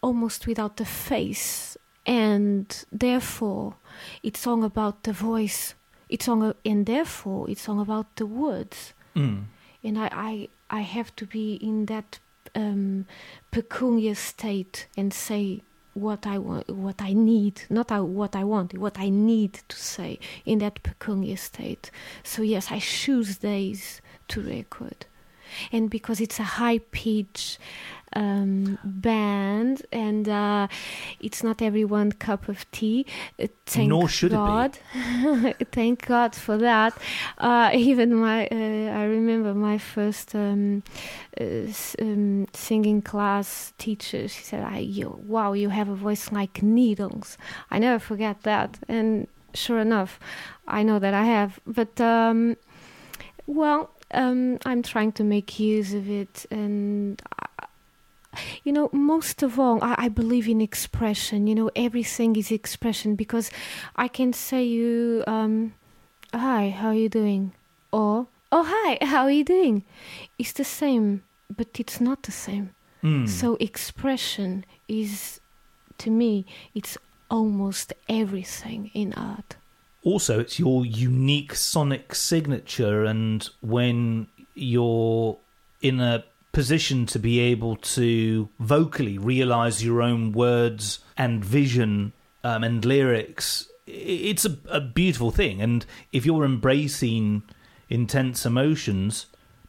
almost 0.00 0.46
without 0.46 0.80
a 0.80 0.84
face, 0.84 1.76
and 2.06 2.84
therefore 2.92 3.74
it's 4.22 4.40
song 4.40 4.64
about 4.64 5.02
the 5.02 5.12
voice. 5.12 5.74
It's 6.08 6.24
song 6.26 6.42
a- 6.42 6.54
and 6.64 6.86
therefore 6.86 7.50
it's 7.50 7.62
song 7.62 7.80
about 7.80 8.16
the 8.16 8.26
words. 8.26 8.94
Mm. 9.14 9.44
And 9.82 9.98
I, 9.98 10.08
I, 10.12 10.48
I 10.70 10.80
have 10.80 11.14
to 11.16 11.26
be 11.26 11.54
in 11.54 11.86
that 11.86 12.18
um, 12.54 13.06
peculiar 13.50 14.14
state 14.14 14.86
and 14.96 15.12
say 15.12 15.62
what 15.94 16.26
I 16.26 16.38
want, 16.38 16.70
what 16.70 17.00
I 17.00 17.12
need, 17.12 17.62
not 17.68 17.90
what 17.90 18.36
I 18.36 18.44
want, 18.44 18.78
what 18.78 18.98
I 18.98 19.08
need 19.08 19.60
to 19.68 19.76
say 19.76 20.18
in 20.44 20.58
that 20.60 20.82
peculiar 20.82 21.36
state. 21.36 21.90
So 22.22 22.42
yes, 22.42 22.70
I 22.70 22.78
choose 22.78 23.38
days 23.38 24.00
to 24.28 24.40
record, 24.40 25.06
and 25.72 25.90
because 25.90 26.20
it's 26.20 26.38
a 26.38 26.44
high 26.44 26.78
pitch 26.78 27.58
um, 28.14 28.78
band 28.84 29.82
and 29.92 30.28
uh, 30.28 30.68
it's 31.20 31.42
not 31.42 31.60
everyone 31.62 32.12
cup 32.12 32.48
of 32.48 32.70
tea. 32.70 33.06
uh, 33.42 33.46
Thank 33.66 33.88
Nor 33.90 34.08
should 34.08 34.32
it 34.32 34.36
be. 34.36 34.38
God. 34.38 34.78
Thank 35.72 36.06
God 36.06 36.34
for 36.34 36.56
that. 36.58 36.96
Uh, 37.36 37.70
even 37.74 38.14
my, 38.14 38.46
uh, 38.48 38.54
I 39.00 39.04
remember 39.04 39.52
my 39.54 39.78
first 39.78 40.34
um, 40.34 40.82
uh, 41.40 41.44
s- 41.44 41.96
um, 42.00 42.46
singing 42.54 43.02
class 43.02 43.72
teacher. 43.78 44.26
She 44.28 44.42
said, 44.42 44.62
I, 44.64 44.78
you, 44.78 45.20
"Wow, 45.26 45.52
you 45.52 45.68
have 45.68 45.88
a 45.88 45.94
voice 45.94 46.32
like 46.32 46.62
needles." 46.62 47.36
I 47.70 47.78
never 47.78 47.98
forget 47.98 48.42
that. 48.42 48.78
And 48.88 49.26
sure 49.54 49.78
enough, 49.80 50.18
I 50.66 50.82
know 50.82 50.98
that 50.98 51.12
I 51.14 51.24
have. 51.24 51.60
But 51.66 52.00
um, 52.00 52.56
well, 53.46 53.90
um, 54.12 54.58
I'm 54.64 54.82
trying 54.82 55.12
to 55.12 55.24
make 55.24 55.58
use 55.60 55.92
of 55.94 56.08
it, 56.08 56.46
and 56.50 57.20
you 58.64 58.72
know, 58.72 58.88
most 58.92 59.42
of 59.42 59.58
all, 59.58 59.82
I, 59.82 59.94
I 59.98 60.08
believe 60.08 60.48
in 60.48 60.60
expression. 60.60 61.46
You 61.46 61.54
know, 61.54 61.70
everything 61.76 62.36
is 62.36 62.50
expression 62.50 63.14
because 63.14 63.50
I 63.96 64.08
can 64.08 64.32
say 64.32 64.64
you, 64.64 65.24
um, 65.26 65.74
"Hi, 66.32 66.70
how 66.70 66.88
are 66.88 66.94
you 66.94 67.08
doing?" 67.08 67.52
or 67.92 68.26
"Oh, 68.50 68.64
hi, 68.66 68.98
how 69.04 69.24
are 69.24 69.30
you 69.30 69.44
doing?" 69.44 69.84
It's 70.38 70.52
the 70.52 70.64
same, 70.64 71.22
but 71.54 71.68
it's 71.78 72.00
not 72.00 72.22
the 72.22 72.32
same. 72.32 72.70
Mm. 73.02 73.28
So 73.28 73.56
expression 73.60 74.64
is, 74.88 75.40
to 75.98 76.10
me, 76.10 76.44
it's 76.74 76.98
almost 77.30 77.92
everything 78.08 78.90
in 78.94 79.12
art. 79.14 79.56
also 80.02 80.40
it's 80.40 80.58
your 80.58 80.86
unique 80.86 81.54
sonic 81.54 82.14
signature 82.14 83.04
and 83.04 83.50
when 83.60 84.26
you're 84.54 85.36
in 85.82 86.00
a 86.00 86.24
position 86.58 87.06
to 87.06 87.20
be 87.20 87.38
able 87.38 87.76
to 87.76 88.48
vocally 88.58 89.16
realize 89.16 89.84
your 89.84 90.02
own 90.02 90.32
words 90.32 90.98
and 91.16 91.44
vision 91.44 92.12
um, 92.42 92.64
and 92.64 92.84
lyrics, 92.84 93.70
it's 93.86 94.44
a, 94.44 94.58
a 94.68 94.80
beautiful 94.80 95.30
thing. 95.30 95.62
And 95.62 95.86
if 96.10 96.26
you're 96.26 96.44
embracing 96.44 97.44
intense 97.88 98.44
emotions, 98.44 99.26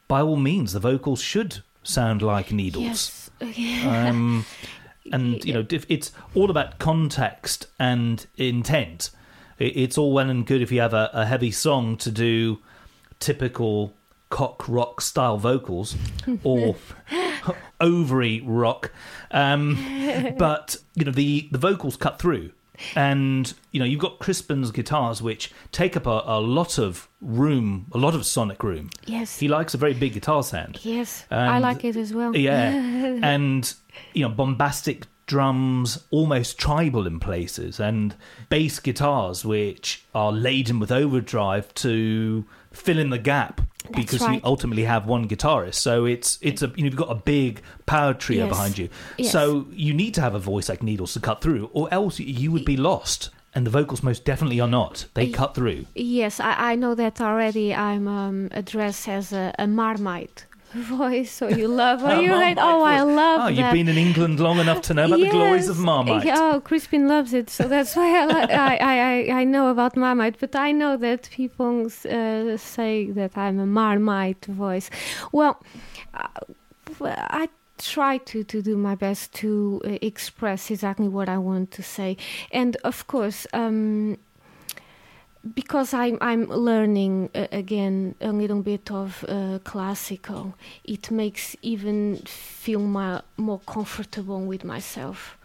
by 0.08 0.20
all 0.20 0.34
means, 0.34 0.72
the 0.72 0.80
vocals 0.80 1.22
should 1.22 1.62
sound 1.84 2.22
like 2.22 2.50
needles. 2.50 3.30
Yes. 3.40 3.86
Um, 3.86 4.44
and 5.12 5.44
you 5.44 5.54
know, 5.54 5.64
it's 5.70 6.10
all 6.34 6.50
about 6.50 6.80
context 6.80 7.68
and 7.78 8.26
intent. 8.36 9.10
It's 9.60 9.96
all 9.96 10.12
well 10.12 10.28
and 10.28 10.44
good 10.44 10.60
if 10.60 10.72
you 10.72 10.80
have 10.80 10.94
a, 10.94 11.08
a 11.12 11.24
heavy 11.24 11.52
song 11.52 11.96
to 11.98 12.10
do 12.10 12.58
typical 13.20 13.94
cock 14.30 14.66
rock 14.68 15.00
style 15.00 15.36
vocals 15.36 15.96
or 16.44 16.76
ovary 17.80 18.40
rock, 18.40 18.92
um, 19.32 19.76
but 20.38 20.76
you 20.94 21.04
know 21.04 21.12
the 21.12 21.48
the 21.52 21.58
vocals 21.58 21.96
cut 21.96 22.18
through. 22.18 22.52
And 22.96 23.52
you 23.72 23.78
know 23.78 23.84
you've 23.84 24.00
got 24.00 24.20
Crispin's 24.20 24.70
guitars, 24.70 25.20
which 25.20 25.52
take 25.70 25.98
up 25.98 26.06
a, 26.06 26.22
a 26.24 26.40
lot 26.40 26.78
of 26.78 27.08
room, 27.20 27.86
a 27.92 27.98
lot 27.98 28.14
of 28.14 28.24
sonic 28.24 28.62
room. 28.62 28.88
Yes. 29.04 29.38
He 29.38 29.48
likes 29.48 29.74
a 29.74 29.76
very 29.76 29.92
big 29.92 30.14
guitar 30.14 30.42
sound. 30.42 30.78
Yes, 30.82 31.26
I 31.30 31.58
like 31.58 31.84
it 31.84 31.96
as 31.96 32.14
well. 32.14 32.34
Yeah, 32.34 32.70
and 33.22 33.74
you 34.14 34.26
know, 34.26 34.30
bombastic 34.34 35.06
drums, 35.26 36.06
almost 36.10 36.58
tribal 36.58 37.06
in 37.06 37.20
places, 37.20 37.78
and 37.78 38.14
bass 38.48 38.80
guitars 38.80 39.44
which 39.44 40.06
are 40.14 40.32
laden 40.32 40.80
with 40.80 40.90
overdrive 40.90 41.74
to 41.74 42.46
fill 42.72 42.98
in 42.98 43.10
the 43.10 43.18
gap 43.18 43.60
because 43.94 44.20
you 44.28 44.40
ultimately 44.44 44.84
have 44.84 45.06
one 45.06 45.28
guitarist. 45.28 45.74
So 45.76 46.04
it's 46.04 46.38
it's 46.42 46.62
a 46.62 46.68
you 46.76 46.82
know, 46.82 46.84
you've 46.86 46.96
got 46.96 47.10
a 47.10 47.14
big 47.14 47.62
power 47.86 48.14
trio 48.14 48.44
Yes. 48.44 48.48
behind 48.50 48.78
you. 48.78 48.88
Yes. 49.18 49.32
So 49.32 49.66
you 49.72 49.94
need 49.94 50.14
to 50.14 50.20
have 50.20 50.34
a 50.34 50.38
voice 50.38 50.68
like 50.68 50.82
Needles 50.82 51.12
to 51.14 51.20
cut 51.20 51.40
through, 51.40 51.70
or 51.72 51.92
else 51.92 52.18
you 52.18 52.52
would 52.52 52.64
be 52.64 52.76
lost. 52.76 53.30
And 53.52 53.66
the 53.66 53.70
vocals 53.70 54.04
most 54.04 54.24
definitely 54.24 54.60
are 54.60 54.68
not. 54.68 55.06
They 55.14 55.28
cut 55.28 55.56
through. 55.56 55.86
Yes, 55.96 56.38
I, 56.38 56.70
I 56.70 56.74
know 56.76 56.94
that 56.94 57.20
already. 57.20 57.74
I'm 57.74 58.06
um, 58.06 58.48
addressed 58.52 59.08
as 59.08 59.32
a, 59.32 59.52
a 59.58 59.66
marmite 59.66 60.46
voice, 60.72 61.30
so 61.32 61.48
you 61.48 61.68
love 61.68 62.02
or 62.04 62.14
you 62.20 62.32
hate. 62.38 62.58
Oh, 62.60 62.82
I 62.82 63.02
love 63.02 63.40
Oh, 63.44 63.48
you've 63.48 63.72
been 63.72 63.88
in 63.88 63.96
England 63.96 64.40
long 64.40 64.58
enough 64.58 64.80
to 64.82 64.94
know 64.94 65.06
about 65.06 65.20
the 65.20 65.28
glories 65.30 65.68
of 65.68 65.78
Marmite. 65.78 66.24
Yeah, 66.24 66.52
Oh, 66.54 66.60
Crispin 66.60 67.08
loves 67.08 67.32
it, 67.32 67.50
so 67.50 67.68
that's 67.68 67.94
why 67.96 68.22
I, 68.22 68.26
li- 68.26 68.52
I, 68.54 68.76
I, 68.76 68.96
I, 69.34 69.40
I 69.40 69.44
know 69.44 69.68
about 69.68 69.96
Marmite. 69.96 70.36
But 70.40 70.54
I 70.56 70.72
know 70.72 70.96
that 70.96 71.28
people 71.30 71.86
uh, 71.86 72.56
say 72.56 73.10
that 73.10 73.36
I'm 73.36 73.58
a 73.58 73.66
Marmite 73.66 74.44
voice. 74.46 74.90
Well, 75.32 75.62
uh, 76.14 76.28
I 77.00 77.48
try 77.78 78.18
to, 78.18 78.44
to 78.44 78.60
do 78.62 78.76
my 78.76 78.94
best 78.94 79.32
to 79.34 79.80
uh, 79.84 79.98
express 80.02 80.70
exactly 80.70 81.08
what 81.08 81.28
I 81.28 81.38
want 81.38 81.70
to 81.72 81.82
say, 81.82 82.16
and 82.52 82.76
of 82.84 83.06
course. 83.06 83.46
Um, 83.52 84.18
because 85.54 85.94
I'm 85.94 86.18
I'm 86.20 86.46
learning 86.48 87.30
uh, 87.34 87.46
again 87.50 88.14
a 88.20 88.32
little 88.32 88.62
bit 88.62 88.90
of 88.90 89.24
uh, 89.28 89.58
classical, 89.64 90.54
it 90.84 91.10
makes 91.10 91.56
even 91.62 92.16
feel 92.26 92.80
my, 92.80 93.22
more 93.36 93.60
comfortable 93.60 94.40
with 94.40 94.64
myself, 94.64 95.38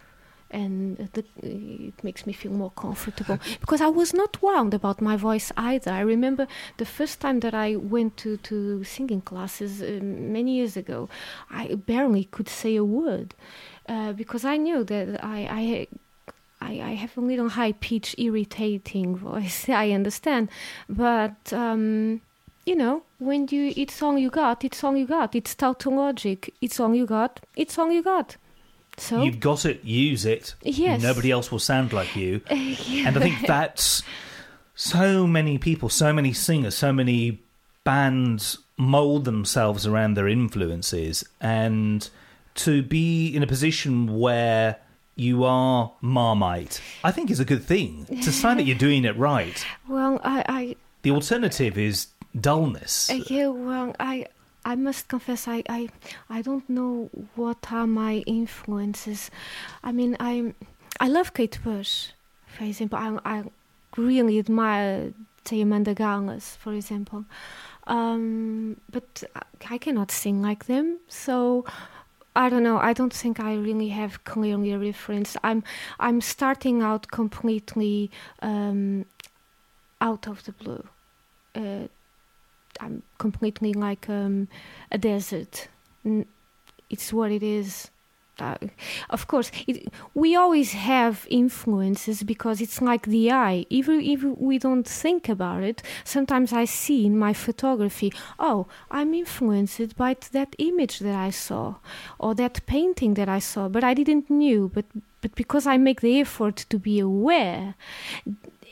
and 0.52 1.10
the, 1.14 1.24
it 1.42 2.04
makes 2.04 2.26
me 2.28 2.34
feel 2.34 2.52
more 2.52 2.72
comfortable 2.72 3.40
because 3.62 3.80
I 3.80 3.88
was 3.88 4.14
not 4.14 4.42
wound 4.42 4.74
about 4.74 5.00
my 5.00 5.16
voice 5.16 5.52
either. 5.56 5.92
I 5.92 6.02
remember 6.02 6.48
the 6.78 6.86
first 6.86 7.22
time 7.22 7.40
that 7.40 7.54
I 7.54 7.78
went 7.78 8.18
to 8.18 8.36
to 8.38 8.84
singing 8.84 9.22
classes 9.22 9.82
uh, 9.82 10.00
many 10.02 10.58
years 10.58 10.76
ago, 10.76 11.10
I 11.50 11.76
barely 11.76 12.26
could 12.26 12.50
say 12.50 12.76
a 12.76 12.84
word 12.84 13.34
uh, 13.88 14.12
because 14.12 14.44
I 14.44 14.58
knew 14.58 14.84
that 14.84 15.24
I. 15.24 15.40
I 15.50 15.88
I, 16.66 16.82
I 16.82 16.94
have 16.94 17.18
a 17.18 17.22
little 17.22 17.50
high 17.50 17.74
pitch, 17.74 18.16
irritating 18.18 19.16
voice. 19.16 19.70
I 19.84 19.92
understand, 19.92 20.50
but 20.90 21.54
um, 21.54 22.22
you 22.66 22.76
know, 22.76 23.04
when 23.20 23.48
you 23.52 23.74
it's 23.76 24.02
all 24.02 24.18
you 24.18 24.30
got, 24.30 24.64
it's 24.64 24.84
all 24.84 24.96
you 24.96 25.06
got. 25.06 25.36
It's 25.36 25.56
tautologic. 25.56 26.50
It's 26.62 26.80
all 26.80 26.94
you 26.96 27.06
got. 27.06 27.40
It's 27.56 27.78
all 27.78 27.92
you 27.92 28.04
got. 28.04 28.38
So 28.98 29.24
You've 29.24 29.40
got 29.40 29.66
it, 29.66 29.84
use 29.84 30.26
it. 30.26 30.56
Yes. 30.64 31.02
Nobody 31.02 31.32
else 31.32 31.52
will 31.52 31.60
sound 31.60 31.92
like 31.94 32.16
you. 32.16 32.42
And 32.50 33.18
I 33.18 33.20
think 33.20 33.46
that's 33.46 34.04
so 34.74 35.28
many 35.28 35.58
people, 35.58 35.90
so 35.90 36.14
many 36.14 36.34
singers, 36.34 36.76
so 36.76 36.94
many 36.94 37.42
bands 37.84 38.60
mold 38.78 39.26
themselves 39.26 39.86
around 39.86 40.16
their 40.16 40.28
influences. 40.28 41.26
And 41.42 42.10
to 42.56 42.82
be 42.82 43.28
in 43.36 43.44
a 43.44 43.48
position 43.48 44.18
where 44.18 44.78
you 45.16 45.44
are 45.46 45.92
Marmite, 46.02 46.82
I 47.04 47.12
think 47.12 47.30
is 47.32 47.40
a 47.40 47.46
good 47.46 47.64
thing. 47.64 48.06
To 48.24 48.32
sign 48.32 48.58
that 48.58 48.64
you're 48.64 48.78
doing 48.78 49.06
it 49.06 49.16
right. 49.18 49.66
well, 49.88 50.20
I, 50.24 50.44
I 50.48 50.76
The 51.04 51.12
alternative 51.12 51.78
is 51.78 52.08
dullness. 52.40 53.10
Uh, 53.10 53.22
yeah, 53.28 53.48
well, 53.48 53.96
I 54.00 54.28
I 54.66 54.76
must 54.76 55.08
confess, 55.08 55.48
I, 55.48 55.64
I 55.70 55.90
I 56.30 56.42
don't 56.42 56.68
know 56.70 57.10
what 57.36 57.72
are 57.72 57.88
my 57.88 58.24
influences. 58.26 59.30
I 59.84 59.92
mean, 59.92 60.18
I 60.20 60.54
I 61.00 61.08
love 61.08 61.34
Kate 61.34 61.60
Bush, 61.64 62.10
for 62.48 62.64
example. 62.66 62.98
I 63.00 63.18
I 63.38 63.44
really 63.98 64.40
admire 64.40 65.14
Diamanda 65.46 65.94
Galás, 65.96 66.58
for 66.58 66.74
example. 66.74 67.26
Um, 67.88 68.78
but 68.92 69.24
I- 69.36 69.42
I 69.76 69.78
cannot 69.78 70.12
sing 70.12 70.42
like 70.42 70.66
them, 70.66 71.00
so 71.08 71.66
I 72.36 72.50
don't 72.50 72.64
know. 72.64 72.78
I 72.78 72.94
don't 72.94 73.14
think 73.14 73.40
I 73.40 73.56
really 73.56 73.90
have 73.90 74.24
clearly 74.26 74.72
a 74.72 74.80
reference. 74.80 75.38
I'm 75.44 75.64
I'm 76.00 76.20
starting 76.22 76.82
out 76.82 77.10
completely 77.10 78.12
um, 78.42 79.06
out 80.02 80.28
of 80.28 80.44
the 80.44 80.52
blue. 80.52 80.84
Uh, 81.56 81.88
I'm 82.82 83.04
completely 83.18 83.74
like 83.74 84.10
um, 84.10 84.50
a 84.92 84.98
desert. 84.98 85.70
It's 86.90 87.14
what 87.14 87.32
it 87.32 87.42
is. 87.42 87.90
Uh, 88.38 88.58
of 89.10 89.28
course, 89.28 89.50
it, 89.66 89.88
we 90.14 90.36
always 90.36 90.74
have 90.74 91.26
influences 91.30 92.24
because 92.24 92.60
it's 92.60 92.82
like 92.82 93.06
the 93.08 93.32
eye. 93.32 93.66
Even 93.70 94.02
if 94.02 94.24
we 94.24 94.58
don't 94.60 94.88
think 94.88 95.30
about 95.30 95.64
it, 95.64 95.82
sometimes 96.04 96.52
I 96.52 96.66
see 96.66 97.06
in 97.06 97.18
my 97.18 97.34
photography, 97.34 98.12
oh, 98.38 98.68
I'm 98.92 99.14
influenced 99.14 99.96
by 99.96 100.18
that 100.34 100.56
image 100.58 101.00
that 101.00 101.16
I 101.16 101.30
saw 101.30 101.76
or 102.20 102.36
that 102.36 102.66
painting 102.66 103.14
that 103.14 103.30
I 103.30 103.40
saw, 103.40 103.70
but 103.70 103.84
I 103.84 103.94
didn't 103.94 104.30
knew. 104.30 104.70
But 104.74 104.86
but 105.22 105.34
because 105.36 105.66
I 105.66 105.78
make 105.78 106.02
the 106.02 106.20
effort 106.20 106.58
to 106.70 106.78
be 106.78 107.00
aware, 107.00 107.74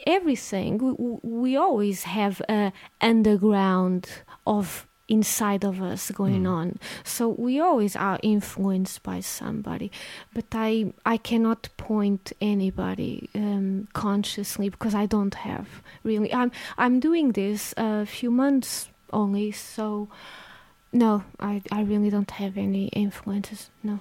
everything 0.05 0.77
we, 0.77 1.17
we- 1.23 1.55
always 1.55 2.03
have 2.03 2.41
a 2.49 2.71
underground 3.01 4.07
of 4.45 4.85
inside 5.07 5.65
of 5.65 5.81
us 5.81 6.11
going 6.11 6.47
on 6.47 6.79
so 7.03 7.27
we 7.27 7.59
always 7.59 7.95
are 7.95 8.19
influenced 8.23 9.03
by 9.03 9.19
somebody 9.19 9.91
but 10.33 10.45
i 10.53 10.93
i 11.05 11.17
cannot 11.17 11.67
point 11.75 12.31
anybody 12.39 13.29
um, 13.35 13.87
consciously 13.93 14.69
because 14.69 14.95
i 14.95 15.05
don't 15.05 15.35
have 15.35 15.81
really 16.03 16.33
i'm 16.33 16.51
i'm 16.77 16.99
doing 17.01 17.33
this 17.33 17.73
a 17.75 18.05
few 18.05 18.31
months 18.31 18.87
only 19.11 19.51
so 19.51 20.07
no 20.93 21.23
i 21.39 21.61
i 21.71 21.81
really 21.81 22.09
don't 22.09 22.31
have 22.31 22.57
any 22.57 22.87
influences 22.87 23.69
no 23.83 23.99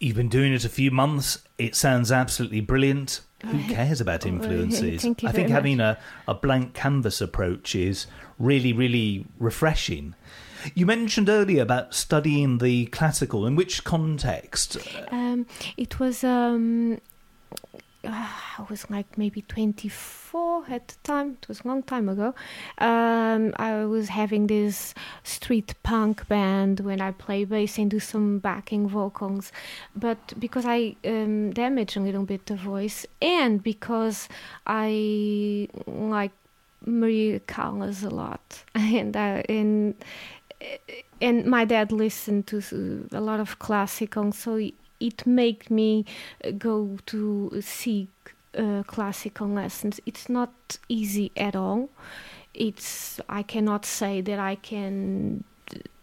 You've 0.00 0.16
been 0.16 0.30
doing 0.30 0.54
it 0.54 0.64
a 0.64 0.70
few 0.70 0.90
months. 0.90 1.42
It 1.58 1.76
sounds 1.76 2.10
absolutely 2.10 2.62
brilliant. 2.62 3.20
Who 3.46 3.62
cares 3.72 4.00
about 4.00 4.26
influences? 4.26 5.02
thank 5.02 5.24
I 5.24 5.32
think 5.32 5.48
having 5.48 5.80
a, 5.80 5.98
a 6.28 6.34
blank 6.34 6.74
canvas 6.74 7.20
approach 7.20 7.74
is 7.74 8.06
really, 8.38 8.72
really 8.72 9.26
refreshing. 9.38 10.14
You 10.74 10.84
mentioned 10.84 11.28
earlier 11.28 11.62
about 11.62 11.94
studying 11.94 12.58
the 12.58 12.86
classical. 12.86 13.46
In 13.46 13.56
which 13.56 13.82
context? 13.84 14.76
Um, 15.10 15.46
it 15.76 15.98
was 15.98 16.22
um, 16.22 17.00
I 18.04 18.64
was 18.68 18.88
like 18.88 19.18
maybe 19.18 19.42
24 19.42 20.64
at 20.70 20.88
the 20.88 20.94
time. 21.02 21.36
It 21.42 21.48
was 21.48 21.60
a 21.60 21.68
long 21.68 21.82
time 21.82 22.08
ago. 22.08 22.34
Um, 22.78 23.52
I 23.56 23.84
was 23.84 24.08
having 24.08 24.46
this 24.46 24.94
street 25.22 25.74
punk 25.82 26.26
band 26.28 26.80
when 26.80 27.00
I 27.00 27.12
play 27.12 27.44
bass 27.44 27.78
and 27.78 27.90
do 27.90 28.00
some 28.00 28.38
backing 28.38 28.88
vocals. 28.88 29.52
But 29.94 30.38
because 30.38 30.64
I 30.66 30.96
um, 31.04 31.52
damaged 31.52 31.96
a 31.96 32.00
little 32.00 32.24
bit 32.24 32.46
the 32.46 32.56
voice, 32.56 33.06
and 33.20 33.62
because 33.62 34.28
I 34.66 35.68
like 35.86 36.32
Maria 36.86 37.40
Callas 37.40 38.02
a 38.02 38.10
lot, 38.10 38.64
and 38.74 39.16
I, 39.16 39.44
and 39.48 39.94
and 41.20 41.44
my 41.46 41.64
dad 41.64 41.92
listened 41.92 42.46
to 42.48 43.08
a 43.12 43.20
lot 43.20 43.40
of 43.40 43.58
classical, 43.58 44.32
so 44.32 44.58
it 45.00 45.26
made 45.26 45.70
me 45.70 46.04
uh, 46.44 46.50
go 46.52 46.98
to 47.06 47.60
seek 47.60 48.10
uh, 48.56 48.82
classical 48.86 49.48
lessons. 49.48 50.00
It's 50.06 50.28
not 50.28 50.52
easy 50.88 51.32
at 51.36 51.56
all. 51.56 51.88
It's 52.54 53.20
I 53.28 53.42
cannot 53.42 53.84
say 53.84 54.20
that 54.20 54.38
I 54.38 54.56
can 54.56 55.44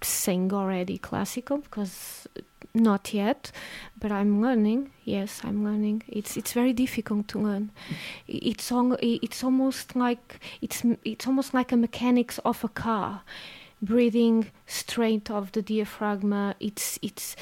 sing 0.01 0.53
already 0.53 0.97
classical 0.97 1.57
because 1.57 2.27
not 2.73 3.13
yet, 3.13 3.51
but 3.99 4.11
I'm 4.11 4.41
learning. 4.41 4.91
Yes, 5.03 5.41
I'm 5.43 5.63
learning. 5.63 6.03
It's 6.07 6.37
it's 6.37 6.53
very 6.53 6.73
difficult 6.73 7.27
to 7.29 7.39
learn. 7.39 7.71
It's 8.27 8.71
it's 9.01 9.43
almost 9.43 9.95
like 9.95 10.39
it's 10.61 10.83
it's 11.03 11.27
almost 11.27 11.53
like 11.53 11.71
a 11.71 11.77
mechanics 11.77 12.39
of 12.45 12.63
a 12.63 12.69
car, 12.69 13.21
breathing 13.81 14.51
straight 14.65 15.29
of 15.29 15.51
the 15.51 15.61
diaphragm. 15.61 16.53
It's 16.59 16.99
it's, 17.01 17.35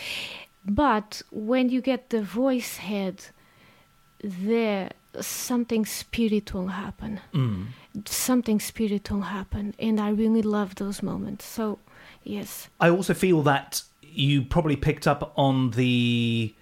but 0.66 1.22
when 1.32 1.70
you 1.70 1.82
get 1.82 2.10
the 2.10 2.22
voice 2.22 2.78
head, 2.78 3.26
there 4.24 4.90
something 5.22 5.86
spiritual 5.86 6.68
happen. 6.68 7.22
Mm. 7.34 7.68
Something 8.06 8.60
spiritual 8.60 9.22
happen, 9.22 9.76
and 9.80 10.00
I 10.00 10.10
really 10.10 10.42
love 10.42 10.76
those 10.76 11.02
moments. 11.02 11.46
So, 11.46 11.80
yes. 12.24 12.68
I 12.80 12.90
also 12.90 13.14
feel 13.14 13.42
that 13.44 13.84
you 14.02 14.42
probably 14.42 14.76
picked 14.76 15.08
up 15.08 15.34
on 15.38 15.72
the 15.72 16.54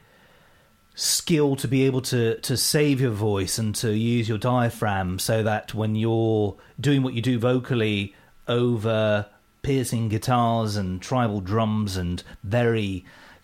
skill 0.96 1.56
to 1.56 1.68
be 1.68 1.84
able 1.86 2.02
to 2.02 2.40
to 2.42 2.56
save 2.56 3.02
your 3.02 3.12
voice 3.12 3.58
and 3.58 3.74
to 3.74 3.98
use 3.98 4.30
your 4.30 4.38
diaphragm 4.38 5.18
so 5.18 5.42
that 5.42 5.74
when 5.74 5.96
you're 5.96 6.56
doing 6.80 7.02
what 7.02 7.16
you 7.16 7.22
do 7.22 7.40
vocally 7.40 8.14
over 8.48 9.26
piercing 9.64 10.08
guitars 10.10 10.76
and 10.76 11.02
tribal 11.02 11.42
drums 11.42 11.98
and 11.98 12.22
very 12.44 13.04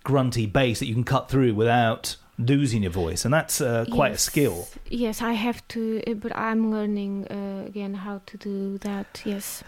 grunty 0.10 0.46
bass 0.46 0.80
that 0.80 0.88
you 0.88 0.96
can 1.00 1.04
cut 1.16 1.30
through 1.30 1.54
without 1.54 2.16
losing 2.40 2.82
your 2.84 2.92
voice 2.92 3.26
and 3.26 3.34
that's 3.34 3.60
uh, 3.62 3.86
quite 3.92 4.14
a 4.14 4.18
skill 4.18 4.68
Yes, 4.90 5.22
I 5.22 5.34
have 5.34 5.60
to, 5.70 6.02
uh, 6.08 6.14
but 6.24 6.36
I'm 6.36 6.72
learning 6.72 7.28
uh, 7.30 7.66
again 7.68 7.94
how 7.94 8.22
to 8.26 8.38
do 8.38 8.78
that. 8.80 9.22
Yes. 9.26 9.64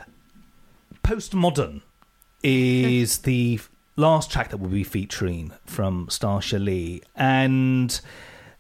postmodern 1.03 1.81
is 2.43 3.19
the 3.19 3.59
last 3.95 4.31
track 4.31 4.49
that 4.49 4.57
we'll 4.57 4.71
be 4.71 4.83
featuring 4.83 5.51
from 5.65 6.07
Starsha 6.07 6.63
Lee, 6.63 7.03
and 7.15 8.01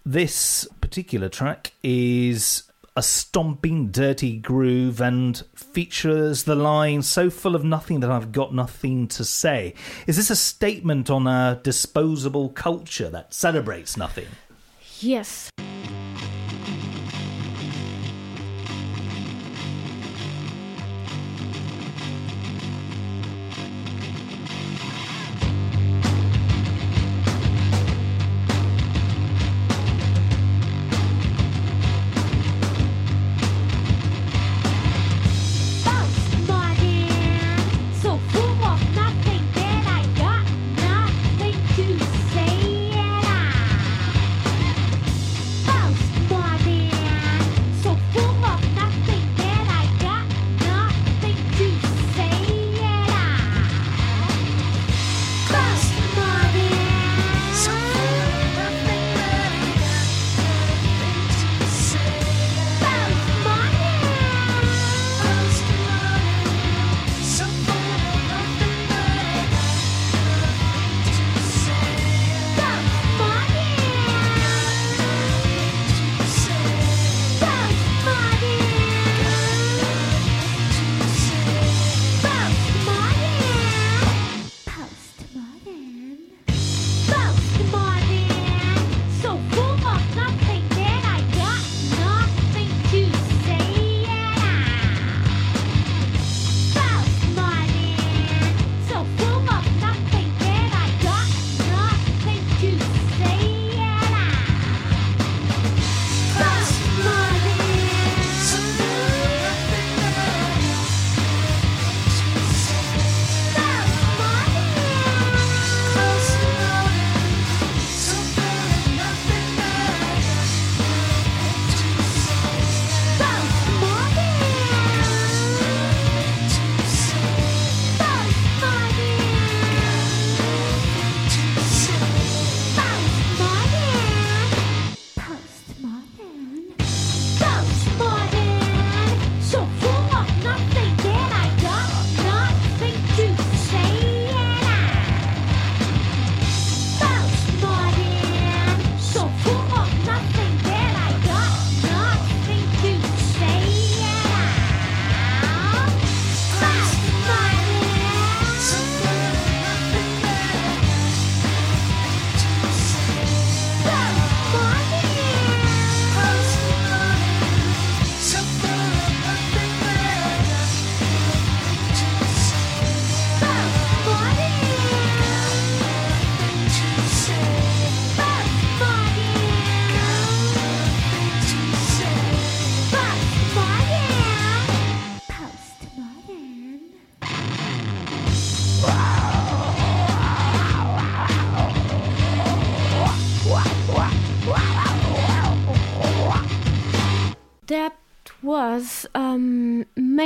this 0.05 0.67
particular 0.81 1.29
track 1.29 1.73
is 1.83 2.63
a 2.95 3.01
stomping, 3.01 3.87
dirty 3.89 4.37
groove 4.37 4.99
and 4.99 5.43
features 5.55 6.43
the 6.43 6.55
line 6.55 7.01
"so 7.01 7.29
full 7.29 7.55
of 7.55 7.63
nothing 7.63 8.01
that 8.01 8.11
I've 8.11 8.31
got 8.31 8.53
nothing 8.53 9.07
to 9.09 9.23
say." 9.23 9.73
Is 10.07 10.17
this 10.17 10.29
a 10.29 10.35
statement 10.35 11.09
on 11.09 11.27
a 11.27 11.59
disposable 11.63 12.49
culture 12.49 13.09
that 13.09 13.33
celebrates 13.33 13.95
nothing? 13.95 14.27
Yes. 14.99 15.49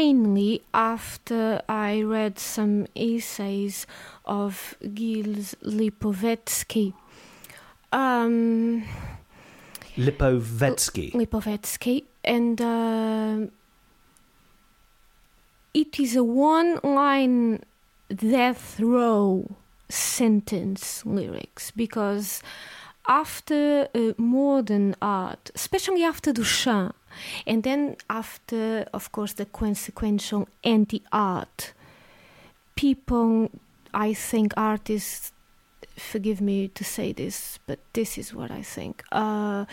Mainly 0.06 0.62
after 0.72 1.62
I 1.68 2.04
read 2.04 2.38
some 2.38 2.86
essays 2.96 3.88
of 4.26 4.76
Gilles 4.82 5.56
Lipovetsky. 5.64 6.94
Um, 7.92 8.84
Lipovetsky. 9.98 11.12
Lipovetsky, 11.14 12.04
and 12.24 12.62
uh, 12.62 13.48
it 15.74 16.00
is 16.00 16.16
a 16.16 16.24
one 16.24 16.80
line 16.84 17.64
death 18.16 18.80
row 18.80 19.50
sentence 19.90 21.04
lyrics 21.06 21.72
because 21.72 22.44
after 23.08 23.88
uh, 23.96 24.14
modern 24.18 24.96
art, 25.02 25.50
especially 25.56 26.04
after 26.04 26.32
Duchamp, 26.32 26.94
and 27.46 27.64
then 27.64 27.96
after, 28.10 28.88
of 28.94 29.12
course, 29.12 29.34
the 29.34 29.46
consequential 29.46 30.48
anti 30.64 31.02
art, 31.12 31.74
people, 32.76 33.50
I 33.94 34.14
think 34.14 34.54
artists, 34.58 35.32
forgive 35.98 36.42
me 36.42 36.68
to 36.70 36.84
say 36.84 37.14
this, 37.14 37.60
but 37.68 37.80
this 37.94 38.18
is 38.18 38.34
what 38.34 38.52
I 38.52 38.62
think. 38.62 39.04
Uh, 39.12 39.66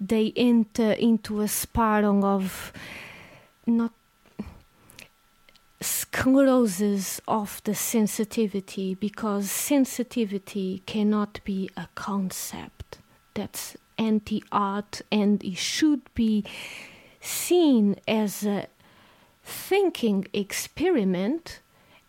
they 0.00 0.32
enter 0.36 0.92
into 0.92 1.40
a 1.40 1.48
spiral 1.48 2.24
of 2.24 2.72
not 3.66 3.92
sclerosis 5.80 7.20
of 7.26 7.62
the 7.64 7.74
sensitivity 7.74 8.94
because 8.94 9.50
sensitivity 9.50 10.82
cannot 10.86 11.40
be 11.44 11.70
a 11.76 11.88
concept 11.94 12.98
that's 13.34 13.76
anti 14.00 14.42
art 14.50 15.02
and 15.12 15.44
it 15.44 15.58
should 15.58 16.02
be 16.14 16.44
seen 17.20 17.96
as 18.08 18.44
a 18.44 18.66
thinking 19.44 20.26
experiment 20.32 21.60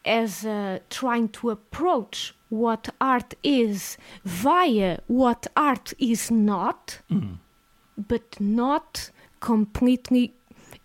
as 0.06 0.46
uh, 0.46 0.80
trying 0.90 1.30
to 1.30 1.50
approach 1.50 2.34
what 2.50 2.90
art 3.00 3.34
is 3.44 3.98
via 4.26 5.00
what 5.08 5.48
art 5.56 5.94
is 6.00 6.32
not, 6.32 7.00
but 7.98 8.40
not 8.40 9.10
completely 9.40 10.34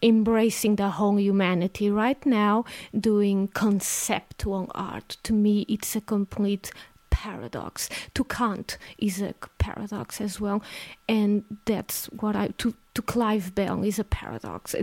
embracing 0.03 0.77
the 0.77 0.91
whole 0.91 1.19
humanity. 1.19 1.91
Right 1.91 2.25
now, 2.27 2.65
doing 2.99 3.49
conceptual 3.49 4.71
art, 4.75 5.17
to 5.25 5.33
me, 5.33 5.65
it's 5.69 5.97
a 5.97 6.01
complete 6.01 6.71
paradox. 7.17 7.89
To 8.15 8.25
Kant 8.25 8.77
is 8.99 9.23
a 9.23 9.35
paradox 9.59 10.21
as 10.21 10.39
well, 10.39 10.63
and 11.09 11.45
that's 11.65 12.07
what 12.21 12.37
I 12.37 12.49
to 12.59 12.75
to 12.95 13.03
Clive 13.03 13.55
Bell 13.55 13.83
is 13.83 13.99
a 13.99 14.05
paradox. 14.05 14.75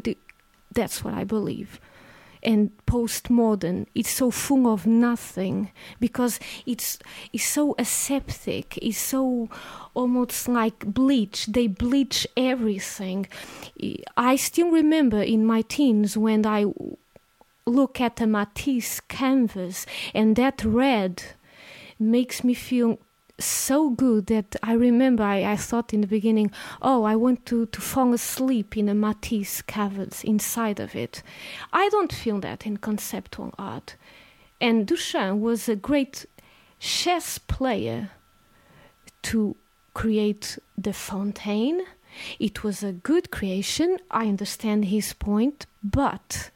That's 0.74 1.04
what 1.04 1.14
I 1.14 1.24
believe 1.24 1.80
and 2.46 2.72
postmodern 2.86 3.86
it's 3.96 4.10
so 4.10 4.30
full 4.30 4.68
of 4.68 4.86
nothing 4.86 5.72
because 6.02 6.42
it's 6.66 7.00
it's 7.32 7.46
so 7.46 7.74
aseptic 7.80 8.78
it's 8.82 8.98
so 8.98 9.48
almost 9.94 10.50
like 10.50 10.80
bleach 10.86 11.46
they 11.46 11.68
bleach 11.68 12.28
everything 12.36 13.26
i 14.18 14.36
still 14.36 14.70
remember 14.72 15.22
in 15.22 15.46
my 15.46 15.62
teens 15.62 16.18
when 16.18 16.46
i 16.46 16.66
look 17.66 18.02
at 18.02 18.20
a 18.20 18.28
matisse 18.28 19.00
canvas 19.00 19.86
and 20.14 20.36
that 20.36 20.66
red 20.66 21.24
makes 22.00 22.44
me 22.44 22.54
feel 22.54 23.00
so 23.40 23.90
good 23.90 24.28
that 24.28 24.56
I 24.62 24.74
remember 24.74 25.24
I, 25.24 25.44
I 25.44 25.56
thought 25.56 25.94
in 25.94 26.02
the 26.02 26.08
beginning, 26.08 26.52
oh, 26.82 27.04
I 27.04 27.16
want 27.16 27.46
to, 27.48 27.66
to 27.68 27.82
fall 27.82 28.14
asleep 28.14 28.78
in 28.78 28.90
a 28.90 28.94
Matisse 28.94 29.62
canvas 29.62 30.24
inside 30.24 30.80
of 30.80 30.96
it. 30.96 31.24
I 31.72 31.90
don't 31.90 32.14
feel 32.14 32.40
that 32.42 32.66
in 32.66 32.78
conceptual 32.78 33.54
art. 33.58 33.96
And 34.62 34.88
Duchamp 34.88 35.40
was 35.40 35.68
a 35.68 35.76
great 35.76 36.26
chess 36.80 37.38
player 37.38 38.12
to 39.24 39.56
create 39.94 40.58
the 40.78 40.94
fontaine. 40.94 41.82
It 42.40 42.64
was 42.64 42.84
a 42.84 42.92
good 42.92 43.32
creation. 43.32 43.98
I 44.12 44.28
understand 44.28 44.86
his 44.86 45.14
point, 45.14 45.66
but 45.84 46.52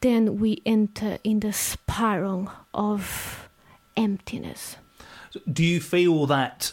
then 0.00 0.38
we 0.38 0.62
enter 0.66 1.18
in 1.24 1.40
the 1.40 1.52
spiral 1.52 2.50
of 2.74 3.47
emptiness. 3.98 4.76
Do 5.50 5.64
you 5.64 5.80
feel 5.80 6.26
that 6.26 6.72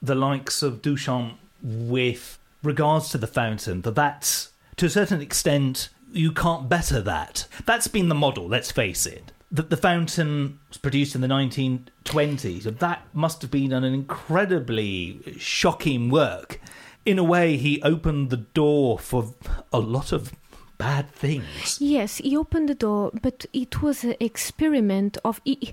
the 0.00 0.14
likes 0.14 0.62
of 0.62 0.80
Duchamp, 0.82 1.34
with 1.62 2.38
regards 2.62 3.08
to 3.10 3.18
the 3.18 3.26
fountain, 3.26 3.80
that 3.82 3.94
that's 3.96 4.52
to 4.76 4.86
a 4.86 4.90
certain 4.90 5.20
extent 5.20 5.88
you 6.12 6.30
can't 6.32 6.68
better 6.68 7.00
that? 7.00 7.46
That's 7.66 7.88
been 7.88 8.08
the 8.08 8.14
model. 8.14 8.46
Let's 8.46 8.70
face 8.70 9.06
it. 9.06 9.32
That 9.50 9.70
the 9.70 9.76
fountain 9.76 10.58
was 10.68 10.78
produced 10.78 11.14
in 11.14 11.20
the 11.22 11.26
1920s. 11.28 12.66
and 12.66 12.78
That 12.78 13.02
must 13.12 13.42
have 13.42 13.50
been 13.50 13.72
an 13.72 13.82
incredibly 13.84 15.20
shocking 15.38 16.10
work. 16.10 16.60
In 17.04 17.18
a 17.18 17.24
way, 17.24 17.56
he 17.56 17.82
opened 17.82 18.30
the 18.30 18.36
door 18.36 18.98
for 18.98 19.34
a 19.72 19.78
lot 19.80 20.12
of 20.12 20.32
bad 20.76 21.10
things. 21.10 21.78
Yes, 21.80 22.18
he 22.18 22.36
opened 22.36 22.68
the 22.68 22.74
door, 22.74 23.10
but 23.22 23.46
it 23.52 23.82
was 23.82 24.04
an 24.04 24.14
experiment 24.20 25.16
of, 25.24 25.40
he- 25.44 25.72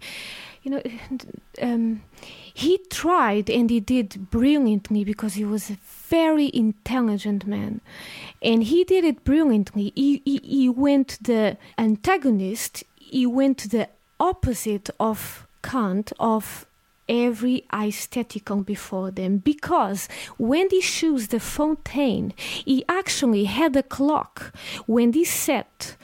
you 0.65 0.71
know, 0.71 0.81
um, 1.61 2.01
he 2.53 2.79
tried 2.89 3.51
and 3.51 3.69
he 3.69 3.79
did 3.79 4.31
brilliantly 4.31 5.03
because 5.03 5.35
he 5.35 5.45
was 5.45 5.69
a 5.69 5.77
very 6.09 6.49
intelligent 6.53 7.45
man, 7.45 7.81
and 8.41 8.63
he 8.63 8.83
did 8.83 9.03
it 9.05 9.23
brilliantly. 9.23 9.93
He 9.95 10.23
he, 10.25 10.41
he 10.43 10.69
went 10.69 11.19
the 11.21 11.57
antagonist. 11.77 12.83
He 12.95 13.27
went 13.27 13.69
the 13.69 13.89
opposite 14.19 14.89
of 14.99 15.45
Kant 15.61 16.11
of 16.19 16.65
every 17.07 17.63
aesthetical 17.71 18.63
before 18.63 19.11
them 19.11 19.37
because 19.37 20.09
when 20.39 20.67
he 20.71 20.81
chose 20.81 21.27
the 21.27 21.39
fontaine 21.39 22.33
he 22.37 22.83
actually 22.89 23.43
had 23.43 23.75
a 23.75 23.83
clock 23.83 24.51
when 24.87 25.13
he 25.13 25.23
set 25.23 25.95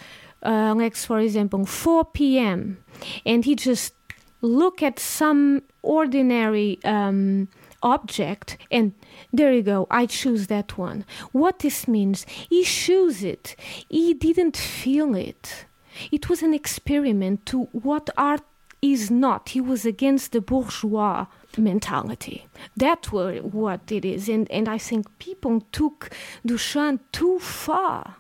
uh, 0.44 0.76
like 0.78 0.96
for 0.96 1.20
example 1.20 1.66
4 1.66 2.06
p.m 2.06 2.84
and 3.26 3.46
he 3.46 3.56
just 3.56 3.96
look 4.42 4.82
at 4.84 5.00
some 5.00 5.62
ordinary 5.82 6.80
um, 6.84 7.48
object 7.84 8.58
and 8.70 8.94
there 9.34 9.52
you 9.54 9.64
go 9.64 9.88
i 9.90 10.06
choose 10.06 10.48
that 10.48 10.78
one 10.78 11.04
what 11.32 11.60
this 11.60 11.88
means 11.88 12.26
he 12.50 12.64
chose 12.64 13.24
it 13.24 13.56
he 13.90 14.14
didn't 14.14 14.56
feel 14.56 15.16
it 15.16 15.66
it 16.12 16.30
was 16.30 16.44
an 16.44 16.54
experiment 16.54 17.46
to 17.48 17.64
what 17.72 18.10
art 18.18 18.42
is 18.82 19.12
not. 19.12 19.50
He 19.50 19.62
was 19.62 19.86
against 19.86 20.32
the 20.32 20.42
bourgeois 20.42 21.28
mentality. 21.58 22.48
That's 22.76 23.12
what, 23.12 23.44
what 23.44 23.92
it 23.92 24.06
is. 24.06 24.28
And, 24.28 24.50
and 24.50 24.68
I 24.68 24.78
think 24.78 25.20
people 25.20 25.62
took 25.72 26.10
Duchamp 26.46 27.00
too 27.12 27.40
far. 27.40 28.18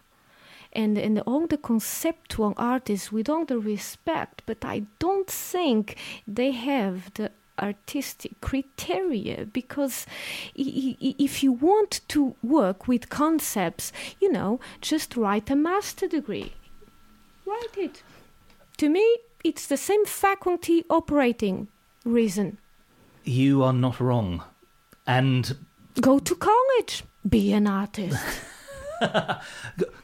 And, 0.74 0.98
and 0.98 1.20
all 1.22 1.48
the 1.48 1.58
conceptual 1.58 2.54
artists, 2.56 3.12
with 3.12 3.30
all 3.30 3.46
the 3.46 3.60
respect, 3.60 4.44
but 4.46 4.64
I 4.64 4.84
don't 5.00 5.30
think 5.30 5.98
they 6.26 6.52
have 6.52 7.14
the 7.16 7.32
artistic 7.60 8.40
criteria 8.42 9.46
because 9.46 10.06
if 10.56 11.44
you 11.44 11.52
want 11.52 12.02
to 12.08 12.36
work 12.42 12.88
with 12.88 13.10
concepts, 13.10 13.92
you 14.20 14.32
know, 14.32 14.60
just 14.82 15.16
write 15.16 15.50
a 15.50 15.56
master 15.56 16.08
degree. 16.08 16.54
Write 17.46 17.78
it. 17.78 18.04
To 18.78 18.90
me, 18.90 19.18
it's 19.44 19.68
the 19.68 19.78
same 19.78 20.06
faculty 20.06 20.86
operating 20.90 21.68
reason. 22.06 22.58
You 23.24 23.64
are 23.64 23.74
not 23.74 24.00
wrong. 24.00 24.44
And 25.06 25.56
Go 26.00 26.20
to 26.20 26.36
college, 26.36 27.04
be 27.28 27.52
an 27.54 27.68
artist. 27.68 28.18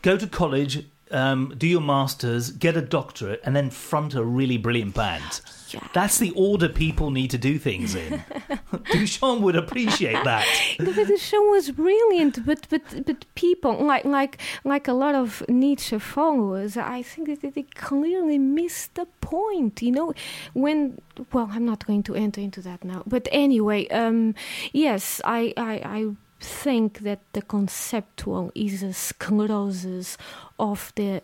Go 0.02 0.18
to 0.18 0.28
college, 0.28 0.86
um, 1.12 1.54
do 1.58 1.68
your 1.68 1.82
masters, 1.82 2.52
get 2.52 2.76
a 2.76 2.82
doctorate, 2.82 3.41
and 3.43 3.56
then 3.56 3.70
front 3.70 4.16
a 4.16 4.24
really 4.24 4.58
brilliant 4.58 4.93
band. 4.93 5.41
Yeah. 5.70 5.86
That's 5.93 6.18
the 6.18 6.32
order 6.32 6.70
people 6.70 7.12
need 7.12 7.32
to 7.32 7.38
do 7.38 7.60
things 7.60 7.93
in. 7.93 8.24
Duchamp 8.91 9.41
would 9.41 9.56
appreciate 9.58 10.24
that. 10.24 10.45
the, 10.80 10.91
the 10.91 11.18
show 11.18 11.41
was 11.50 11.72
brilliant, 11.72 12.45
but 12.45 12.68
but 12.70 13.06
but 13.06 13.26
people 13.36 13.74
like 13.86 14.06
like 14.06 14.39
like 14.64 14.88
a 14.88 14.93
lot 14.93 15.14
of 15.14 15.43
Nietzsche 15.50 16.00
followers, 16.00 16.78
I 16.78 17.02
think 17.02 17.41
that 17.41 17.54
they 17.54 17.64
clearly 17.64 18.38
missed 18.38 18.95
the 18.95 19.08
point. 19.20 19.82
You 19.82 19.91
know, 19.91 20.14
when 20.54 21.02
well, 21.34 21.50
I'm 21.52 21.66
not 21.66 21.86
going 21.86 22.04
to 22.04 22.16
enter 22.16 22.39
into 22.39 22.62
that 22.62 22.86
now. 22.86 23.04
But 23.06 23.28
anyway, 23.32 23.88
um, 23.89 24.36
yes, 24.72 25.22
I 25.26 25.54
I. 25.58 25.74
I 25.84 26.16
think 26.39 26.99
that 26.99 27.21
the 27.33 27.41
conceptual 27.41 28.51
is 28.55 28.83
a 28.83 28.93
sclerosis 28.93 30.17
of 30.59 30.91
the 30.95 31.21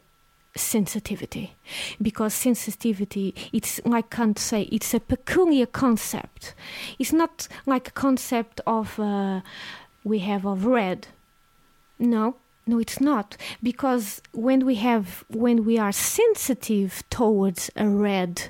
sensitivity. 0.56 1.56
Because 2.02 2.34
sensitivity 2.34 3.34
it's 3.52 3.82
like 3.86 4.10
Kant 4.10 4.40
say 4.40 4.64
it's 4.64 4.94
a 4.94 5.00
peculiar 5.00 5.66
concept. 5.66 6.54
It's 7.00 7.14
not 7.14 7.48
like 7.66 7.88
a 7.88 7.92
concept 7.92 8.62
of 8.68 9.00
uh, 9.00 9.42
we 10.04 10.20
have 10.20 10.46
of 10.46 10.66
red. 10.66 11.08
No 12.00 12.36
no 12.66 12.80
it's 12.80 13.02
not. 13.02 13.38
Because 13.62 14.22
when 14.32 14.66
we 14.66 14.76
have 14.76 15.26
when 15.30 15.66
we 15.66 15.78
are 15.78 15.92
sensitive 15.92 17.04
towards 17.10 17.70
a 17.76 17.88
red 17.88 18.50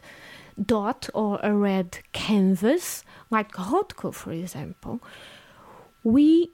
dot 0.64 1.10
or 1.14 1.40
a 1.42 1.54
red 1.54 2.00
canvas 2.12 3.04
like 3.32 3.52
Rothko 3.54 4.14
for 4.14 4.32
example 4.32 5.02
we 6.04 6.50